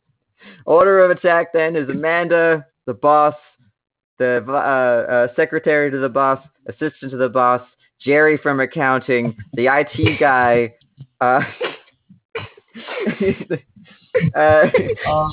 [0.67, 3.35] order of attack then is Amanda, the boss,
[4.19, 7.63] the uh, uh, secretary to the boss, assistant to the boss,
[8.01, 10.75] Jerry from accounting, the IT guy,
[11.21, 11.41] uh,
[14.35, 14.69] uh,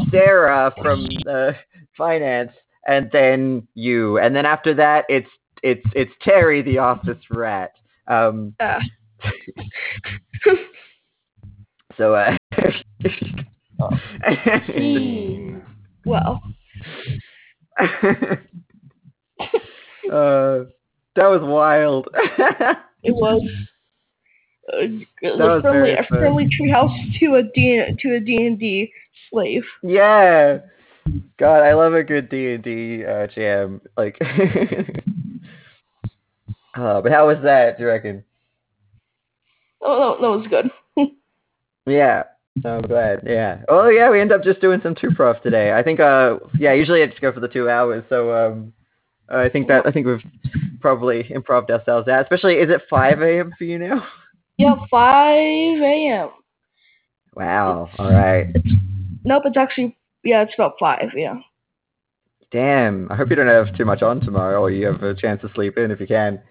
[0.09, 1.51] Sarah from uh,
[1.97, 2.51] finance,
[2.87, 4.17] and then you.
[4.19, 5.29] And then after that, it's
[5.63, 7.71] it's it's Terry, the office rat.
[8.07, 8.79] Um, Ah.
[11.97, 12.35] so uh,
[16.05, 16.41] well.
[20.11, 20.59] uh,
[21.15, 22.07] that was wild.
[23.03, 23.41] It was.
[24.71, 24.77] Uh,
[25.23, 28.93] it was very a friendly treehouse to a D to a D and D
[29.29, 29.63] slave.
[29.81, 30.59] yeah.
[31.39, 33.81] God, I love a good D and D uh, jam.
[33.97, 34.83] Like, uh,
[37.01, 37.77] but how was that?
[37.77, 38.23] Do you reckon?
[39.81, 40.69] Oh, no, that was good.
[41.87, 42.23] Yeah.
[42.63, 43.23] I'm glad.
[43.25, 43.63] Yeah.
[43.67, 45.73] Oh yeah, we end up just doing some two prof today.
[45.73, 45.99] I think.
[45.99, 46.73] Uh, yeah.
[46.73, 48.03] Usually I just go for the two hours.
[48.07, 48.71] So um,
[49.31, 50.23] I think that I think we've
[50.79, 52.23] probably improved ourselves out.
[52.23, 53.53] Especially, is it five a.m.
[53.57, 54.05] for you now?
[54.57, 56.29] Yeah, 5 a.m.
[57.35, 57.89] Wow.
[57.97, 58.47] All right.
[59.23, 61.09] Nope, it's actually yeah, it's about five.
[61.15, 61.39] Yeah.
[62.51, 63.11] Damn.
[63.11, 65.51] I hope you don't have too much on tomorrow, or you have a chance to
[65.53, 66.41] sleep in if you can.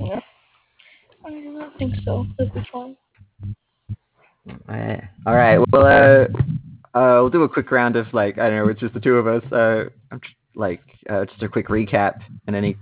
[0.00, 0.20] Yeah.
[1.24, 2.26] I don't think so.
[2.36, 2.96] That'd be fine.
[4.68, 4.96] Uh,
[5.26, 5.58] all right.
[5.70, 8.94] Well, uh, uh, we'll do a quick round of like I don't know, it's just
[8.94, 9.52] the two of us.
[9.52, 10.20] Uh, I'm
[10.54, 12.76] like uh, just a quick recap and any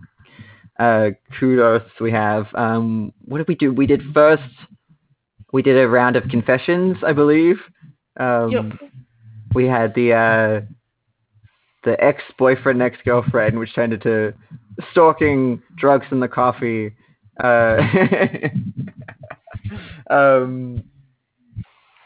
[0.78, 2.46] uh kudos we have.
[2.54, 3.72] Um, what did we do?
[3.72, 4.42] We did first.
[5.52, 7.56] We did a round of confessions, I believe.
[8.18, 8.64] Um, Yep.
[9.54, 10.60] We had the uh,
[11.84, 14.34] the ex boyfriend, ex girlfriend, which turned into
[14.92, 16.94] stalking, drugs, and the coffee.
[17.42, 17.78] Uh,
[20.10, 20.82] um,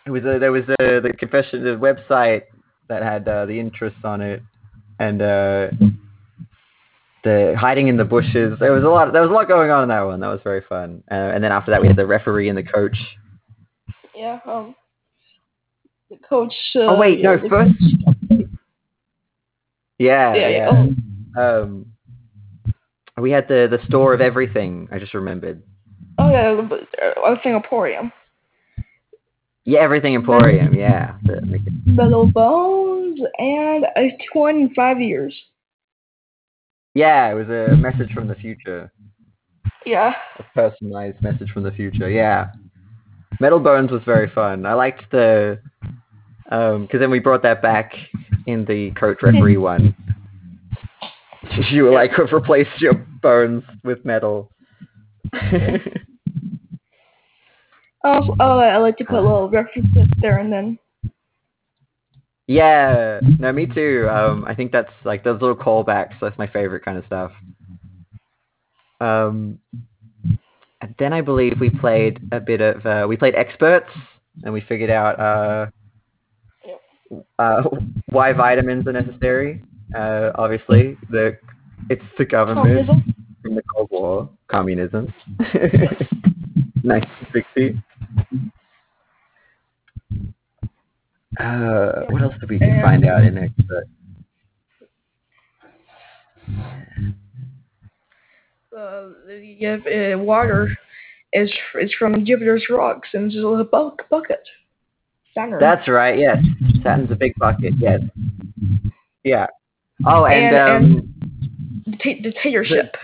[0.06, 2.43] it was a, there was a, the confession the website
[2.89, 4.43] that had uh, the interests on it
[4.98, 5.69] and uh
[7.24, 9.82] the hiding in the bushes there was a lot there was a lot going on
[9.85, 12.06] in that one that was very fun uh, and then after that we had the
[12.06, 12.97] referee and the coach
[14.14, 14.39] Yeah.
[14.47, 14.74] Um.
[16.10, 16.52] The coach.
[16.77, 17.73] Uh, Oh, wait, yeah, no, first-
[19.98, 20.48] yeah Yeah.
[20.48, 20.70] yeah.
[21.36, 21.86] Oh, um
[23.19, 25.62] we had the the store of everything i just remembered
[26.19, 26.55] oh yeah.
[26.55, 28.12] the- uh, I think Emporium.
[29.64, 31.16] Yeah everything emporium yeah
[31.86, 35.34] Metal Bones and a twin in five years.
[36.94, 38.90] yeah it was a message from the future
[39.86, 40.14] Yeah.
[40.39, 42.09] a personalized message from the future.
[42.09, 42.52] Yeah,
[43.40, 44.64] Metal Bones was very fun.
[44.66, 45.59] I liked the
[46.51, 47.93] um because then we brought that back
[48.47, 49.94] in the coach referee one.
[51.70, 54.51] You like replaced your bones with metal.
[58.04, 60.78] Also, oh, I like to put little references there and then.
[62.48, 64.08] Yeah, no, me too.
[64.10, 66.14] Um, I think that's like those little callbacks.
[66.20, 67.30] That's my favorite kind of stuff.
[69.00, 69.58] Um,
[70.80, 73.88] and then I believe we played a bit of uh, we played experts,
[74.42, 75.66] and we figured out uh,
[77.38, 77.62] uh,
[78.10, 79.62] why vitamins are necessary.
[79.94, 81.38] Uh, obviously, the
[81.88, 83.14] it's the government Communism?
[83.42, 87.80] from the Cold War, communism, 1960.
[91.40, 93.86] Uh, what else did we And- find out in expert?
[98.76, 100.70] Uh, the uh, water
[101.32, 104.40] is is from Jupiter's rocks and it's a little bu- bucket.
[105.34, 105.59] Saturn.
[105.60, 106.18] That's right.
[106.18, 106.39] Yes,
[106.82, 107.74] Saturn's a big bucket.
[107.78, 108.01] Yes.
[109.24, 109.47] Yeah.
[110.06, 111.14] Oh, and, And- um,
[112.02, 112.94] Dicta- dictatorship.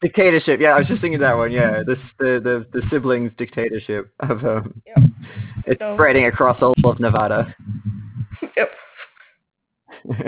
[0.00, 0.60] Dictatorship.
[0.60, 1.50] Yeah, I was just thinking that one.
[1.52, 4.98] Yeah, this the the, the siblings dictatorship of um, Yep.
[5.66, 7.54] it's So- spreading across all of Nevada.
[8.56, 8.70] Yep.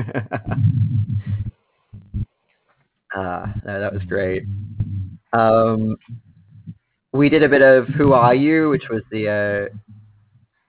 [3.15, 4.45] Ah, no, that was great.
[5.33, 5.97] Um,
[7.13, 9.71] we did a bit of "Who Are You," which was the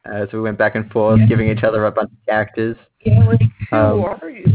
[0.08, 1.28] uh, uh, so we went back and forth, Yeah.
[1.28, 2.76] giving each other a bunch of characters.
[3.06, 4.46] Yeah, like who Um, are you?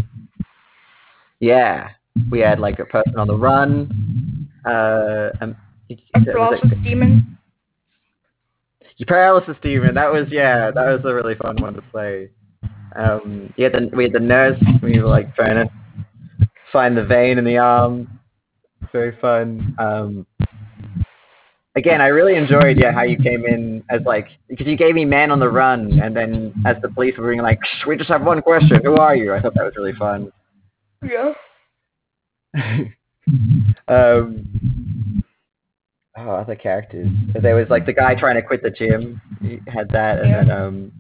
[1.38, 1.90] Yeah,
[2.30, 4.25] we had like a person on the run.
[4.66, 5.56] Uh, um,
[5.88, 7.38] was it- paralysis demon.
[9.06, 9.94] paralysis demon.
[9.94, 12.30] That was yeah, that was a really fun one to play.
[12.96, 14.58] Um, yeah, then we had the nurse.
[14.82, 18.18] We were like trying to find the vein in the arm.
[18.92, 19.74] Very fun.
[19.78, 20.26] Um,
[21.76, 25.04] again, I really enjoyed yeah how you came in as like because you gave me
[25.04, 28.08] man on the run, and then as the police were being like, "Shh, we just
[28.08, 28.80] have one question.
[28.82, 29.34] Who are you?
[29.34, 30.32] I thought that was really fun.
[31.04, 31.34] Yeah.
[33.88, 35.22] um,
[36.16, 37.08] oh, other characters.
[37.40, 39.20] There was like the guy trying to quit the gym.
[39.42, 40.44] He had that, and Yeah.
[40.44, 40.92] then um,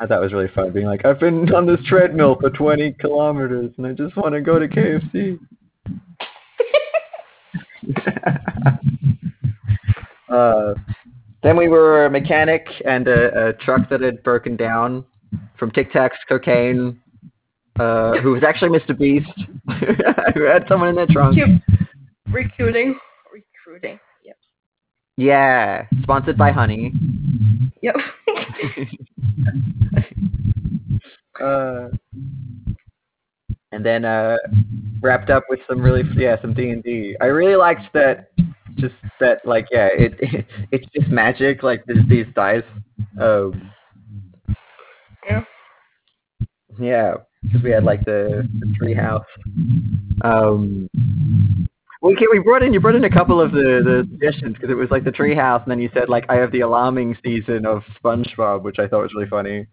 [0.00, 2.92] I thought it was really fun being like, I've been on this treadmill for 20
[2.94, 5.38] kilometers, and I just want to go to KFC.
[10.30, 10.74] uh,
[11.42, 15.04] then we were a mechanic and a, a truck that had broken down
[15.58, 17.00] from Tic Tacs cocaine
[17.80, 18.96] uh, who was actually Mr.
[18.96, 19.30] Beast,
[20.34, 21.34] who had someone in their trunk.
[21.34, 21.60] Cute.
[22.30, 22.98] Recruiting.
[23.32, 23.98] Recruiting.
[24.24, 24.36] Yep.
[25.16, 26.92] Yeah, sponsored by Honey.
[27.82, 27.96] Yep.
[31.40, 31.88] Uh,
[33.72, 34.36] and then uh,
[35.00, 37.16] wrapped up with some really yeah some D and D.
[37.20, 38.30] I really liked that.
[38.74, 42.62] Just that like yeah it, it's just magic like these, these dice.
[43.18, 43.70] Um,
[45.24, 45.44] Yeah.
[46.78, 49.24] Yeah, because we had like the, the tree house.
[50.22, 50.88] Um,
[52.02, 54.70] well, okay, we brought in you brought in a couple of the the suggestions because
[54.70, 57.16] it was like the tree house, and then you said like I have the alarming
[57.22, 59.66] season of SpongeBob, which I thought was really funny.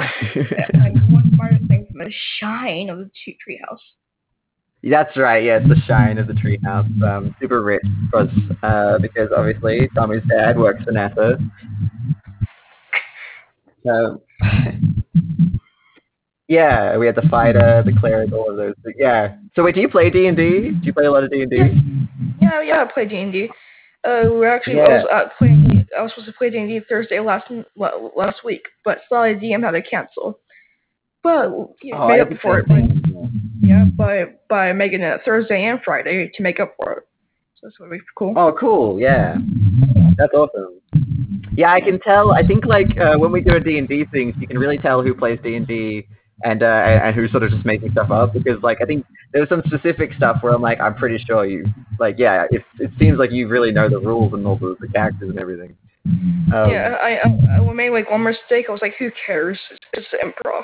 [0.00, 3.78] like one minor thing from the shine of the two treehouse.
[4.82, 5.42] That's right.
[5.42, 7.02] Yeah, it's the shine of the treehouse.
[7.02, 8.28] Um, super rich because
[8.62, 11.38] uh, because obviously Tommy's dad works for NASA.
[13.88, 14.20] Um,
[16.48, 18.74] yeah, we had the fighter, the cleric, all of those.
[18.82, 19.36] But yeah.
[19.54, 20.70] So wait, do you play D and D?
[20.70, 21.56] Do you play a lot of D and D?
[22.40, 23.48] Yeah, yeah, I play D and D.
[24.04, 25.02] Uh, we're actually I Yeah.
[25.02, 25.86] was uh, playing.
[25.96, 29.62] I was supposed to play D and D Thursday last last week, but sorry, DM
[29.62, 30.38] had to cancel.
[31.22, 31.50] But
[31.82, 32.68] you Oh, made I up for it.
[32.68, 32.88] By,
[33.60, 37.04] yeah, by by making it Thursday and Friday to make up for it.
[37.60, 38.34] So that's be cool.
[38.36, 39.00] Oh, cool.
[39.00, 39.36] Yeah,
[40.16, 40.80] that's awesome.
[41.58, 42.30] Yeah, I can tell.
[42.30, 44.78] I think like uh, when we do a D and D things, you can really
[44.78, 46.06] tell who plays D and D
[46.44, 49.48] and uh, and who's sort of just making stuff up because like I think there's
[49.48, 51.64] some specific stuff where I'm like I'm pretty sure you
[51.98, 54.86] like yeah it, it seems like you really know the rules and all the, the
[54.86, 55.76] characters and everything.
[56.06, 58.66] Um, yeah, I, I I made like one mistake.
[58.68, 59.58] I was like, who cares?
[59.72, 60.62] It's, it's improv.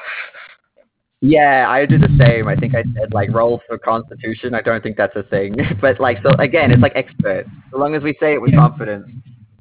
[1.22, 2.46] Yeah, I did the same.
[2.46, 4.54] I think I said like roll for Constitution.
[4.54, 7.46] I don't think that's a thing, but like so again, it's like expert.
[7.72, 9.10] So long as we say it with confidence,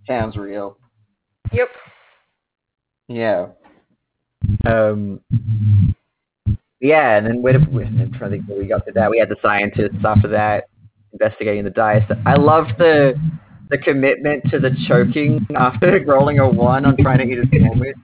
[0.05, 0.77] sounds real.
[1.51, 1.69] Yep.
[3.07, 3.47] Yeah.
[4.65, 5.19] Um.
[6.79, 9.09] Yeah, and then where I'm trying to think where we got to that.
[9.09, 10.65] We had the scientists after that
[11.13, 12.03] investigating the dice.
[12.25, 13.13] I love the
[13.69, 17.95] the commitment to the choking after rolling a one on trying to eat a sandwich.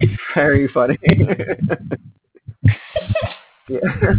[0.00, 0.98] It's very funny.
[3.68, 3.78] yeah.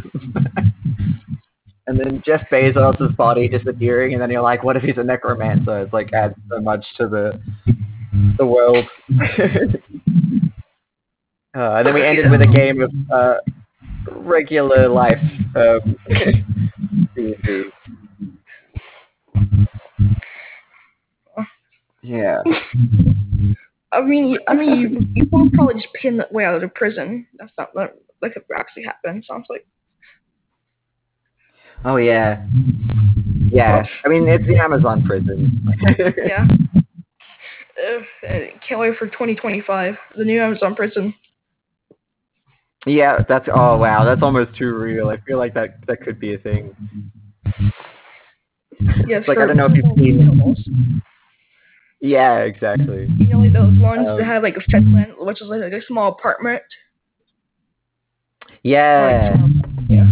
[1.88, 5.82] and then Jeff Bezos' body disappearing, and then you're like, what if he's a necromancer?
[5.82, 7.42] It's like adds so much to the
[8.38, 8.86] the world.
[11.56, 13.36] uh, and then we ended with a game of uh,
[14.12, 15.20] regular life
[15.56, 15.96] um,
[22.04, 22.42] Yeah.
[23.94, 26.68] I mean, I mean, you, you will probably just pin the way out of the
[26.68, 27.26] prison.
[27.40, 29.24] That's not that that could actually happen.
[29.28, 29.66] Sounds like.
[31.86, 32.46] Oh yeah.
[33.52, 33.86] Yeah.
[34.06, 35.66] I mean, it's the Amazon prison.
[36.18, 36.48] Yeah.
[37.78, 39.96] Uh, uh, can't wait for 2025.
[40.18, 41.14] The new Amazon prison.
[42.86, 43.20] yeah.
[43.28, 43.48] That's.
[43.54, 44.04] Oh wow.
[44.06, 45.10] That's almost too real.
[45.10, 46.76] I feel like that that could be a thing.
[49.08, 49.24] Yes.
[49.28, 50.60] Like, I don't know if you've seen- animals.
[52.02, 52.40] Yeah.
[52.40, 53.08] Exactly.
[53.18, 54.86] You know, like those ones Um, that have like a fence,
[55.18, 56.62] which is like, like a small apartment.
[58.64, 59.36] Yeah.
[59.42, 60.12] Like, yeah.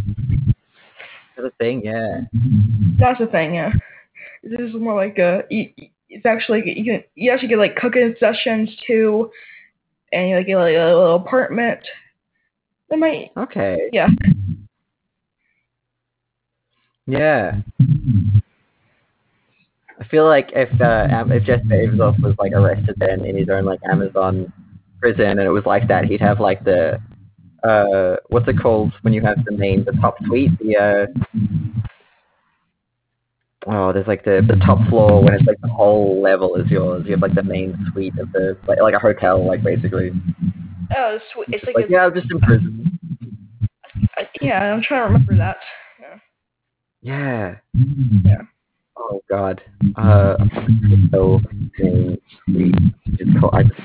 [1.35, 1.81] That's a thing.
[1.83, 2.21] Yeah.
[2.99, 3.71] That's the thing, yeah.
[4.43, 5.43] This is more like a.
[5.49, 5.69] You,
[6.11, 9.31] it's actually you can you actually get like cooking sessions too,
[10.11, 11.79] and you like get like a little apartment.
[12.89, 13.89] They might, Okay.
[13.93, 14.09] yeah.
[17.07, 17.55] Yeah.
[19.99, 23.63] I feel like if uh, if Jeff Bezos was like arrested then in his own
[23.65, 24.51] like Amazon
[24.99, 26.99] prison and it was like that, he'd have like the
[27.63, 31.05] uh what's it called when you have the main the top tweet, the uh
[33.67, 37.03] oh there's like the the top floor when it's like the whole level is yours
[37.05, 40.11] you have like the main suite of the like, like a hotel like basically
[40.97, 41.47] Oh, it's, sweet.
[41.51, 42.99] it's like, like a, yeah just in prison
[44.17, 44.73] I- yeah.
[44.73, 45.57] I'm trying to remember that.
[47.01, 47.55] yeah
[48.23, 48.41] Yeah.
[48.97, 49.61] Oh God.
[49.95, 50.37] Uh,
[51.11, 51.39] so.
[51.77, 53.53] It's called.
[53.53, 53.79] I just...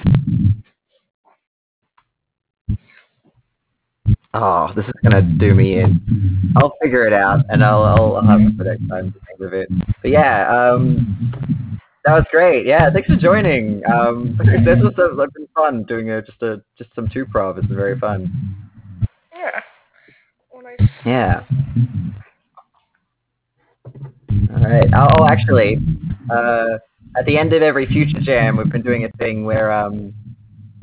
[4.39, 6.53] Oh, this is gonna do me in.
[6.57, 9.41] I'll figure it out, and I'll I'll, I'll have it for next time to think
[9.41, 9.67] of it.
[10.03, 12.67] But yeah, um, that was great.
[12.67, 13.83] Yeah, thanks for joining.
[13.91, 17.57] Um, this was uh, like, been fun doing a just a just some two prov.
[17.57, 18.31] It's been very fun.
[19.35, 19.61] Yeah.
[20.55, 20.91] Oh, nice.
[21.07, 21.43] Yeah.
[24.55, 24.91] All right.
[24.95, 25.79] Oh, oh, actually,
[26.31, 26.77] uh,
[27.17, 30.13] at the end of every future jam, we've been doing a thing where um,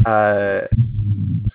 [0.08, 0.62] uh,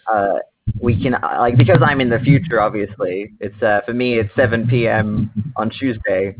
[0.06, 0.38] uh,
[0.80, 2.60] we can like because I'm in the future.
[2.60, 4.18] Obviously, it's uh, for me.
[4.18, 5.30] It's 7 p.m.
[5.56, 6.34] on Tuesday.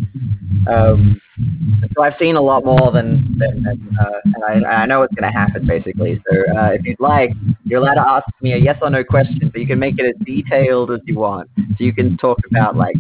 [0.70, 1.20] Um,
[1.94, 5.14] so I've seen a lot more than than, than uh, and I, I know what's
[5.14, 6.20] going to happen basically.
[6.30, 7.30] So uh, if you'd like,
[7.64, 10.06] you're allowed to ask me a yes or no question, but you can make it
[10.06, 11.48] as detailed as you want.
[11.56, 12.96] So you can talk about like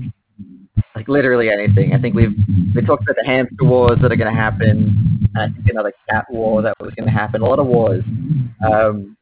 [0.94, 1.92] like literally anything.
[1.94, 2.36] I think we've
[2.74, 5.92] we talked about the hamster wars that are going to happen, and I think another
[6.08, 7.42] cat war that was going to happen.
[7.42, 8.02] A lot of wars.
[8.64, 9.16] Um,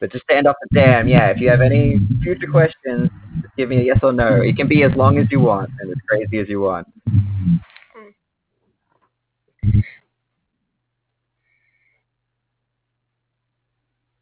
[0.00, 1.28] but just to end off the dam, yeah.
[1.28, 3.10] If you have any future questions,
[3.42, 4.40] just give me a yes or no.
[4.42, 6.86] It can be as long as you want and as crazy as you want.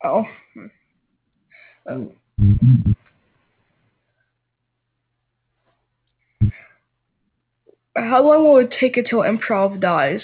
[0.05, 0.25] Oh.
[0.53, 0.67] hmm.
[1.87, 2.11] Um,
[7.97, 10.21] How long will it take until improv dies?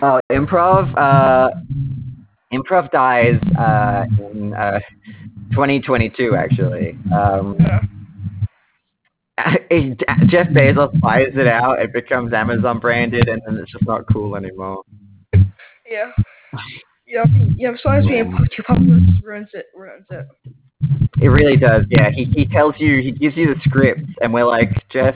[0.00, 0.94] Oh, improv.
[0.96, 1.50] Uh,
[2.56, 4.80] improv dies uh, in uh,
[5.52, 6.98] 2022, actually.
[7.14, 7.80] Um, Yeah.
[10.28, 14.34] Jeff Bezos buys it out, it becomes Amazon branded, and then it's just not cool
[14.34, 14.82] anymore.
[15.88, 16.10] Yeah.
[17.06, 17.24] Yeah,
[17.56, 20.26] yeah, besides being too popular, it ruins it, ruins it.
[21.20, 22.10] It really does, yeah.
[22.10, 25.14] He he tells you, he gives you the script, and we're like, Jeff,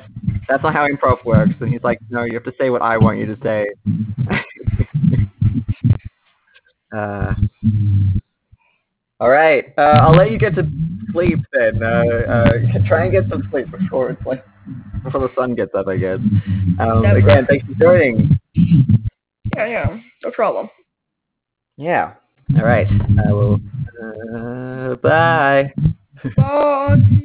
[0.48, 1.52] that's not how improv works.
[1.60, 3.66] And he's like, no, you have to say what I want you to say.
[6.92, 7.34] uh,
[9.20, 10.66] all right, uh, I'll let you get to
[11.12, 11.82] sleep then.
[11.82, 12.52] Uh, uh,
[12.86, 14.44] try and get some sleep before it's like
[15.04, 16.18] before the sun gets up, I guess.
[16.78, 18.38] Um, again, thanks for joining.
[19.56, 20.68] Yeah, yeah, no problem.
[21.76, 22.14] Yeah.
[22.56, 22.86] All right.
[23.26, 23.60] I will.
[24.02, 25.72] Uh, bye.
[26.36, 27.20] Bye.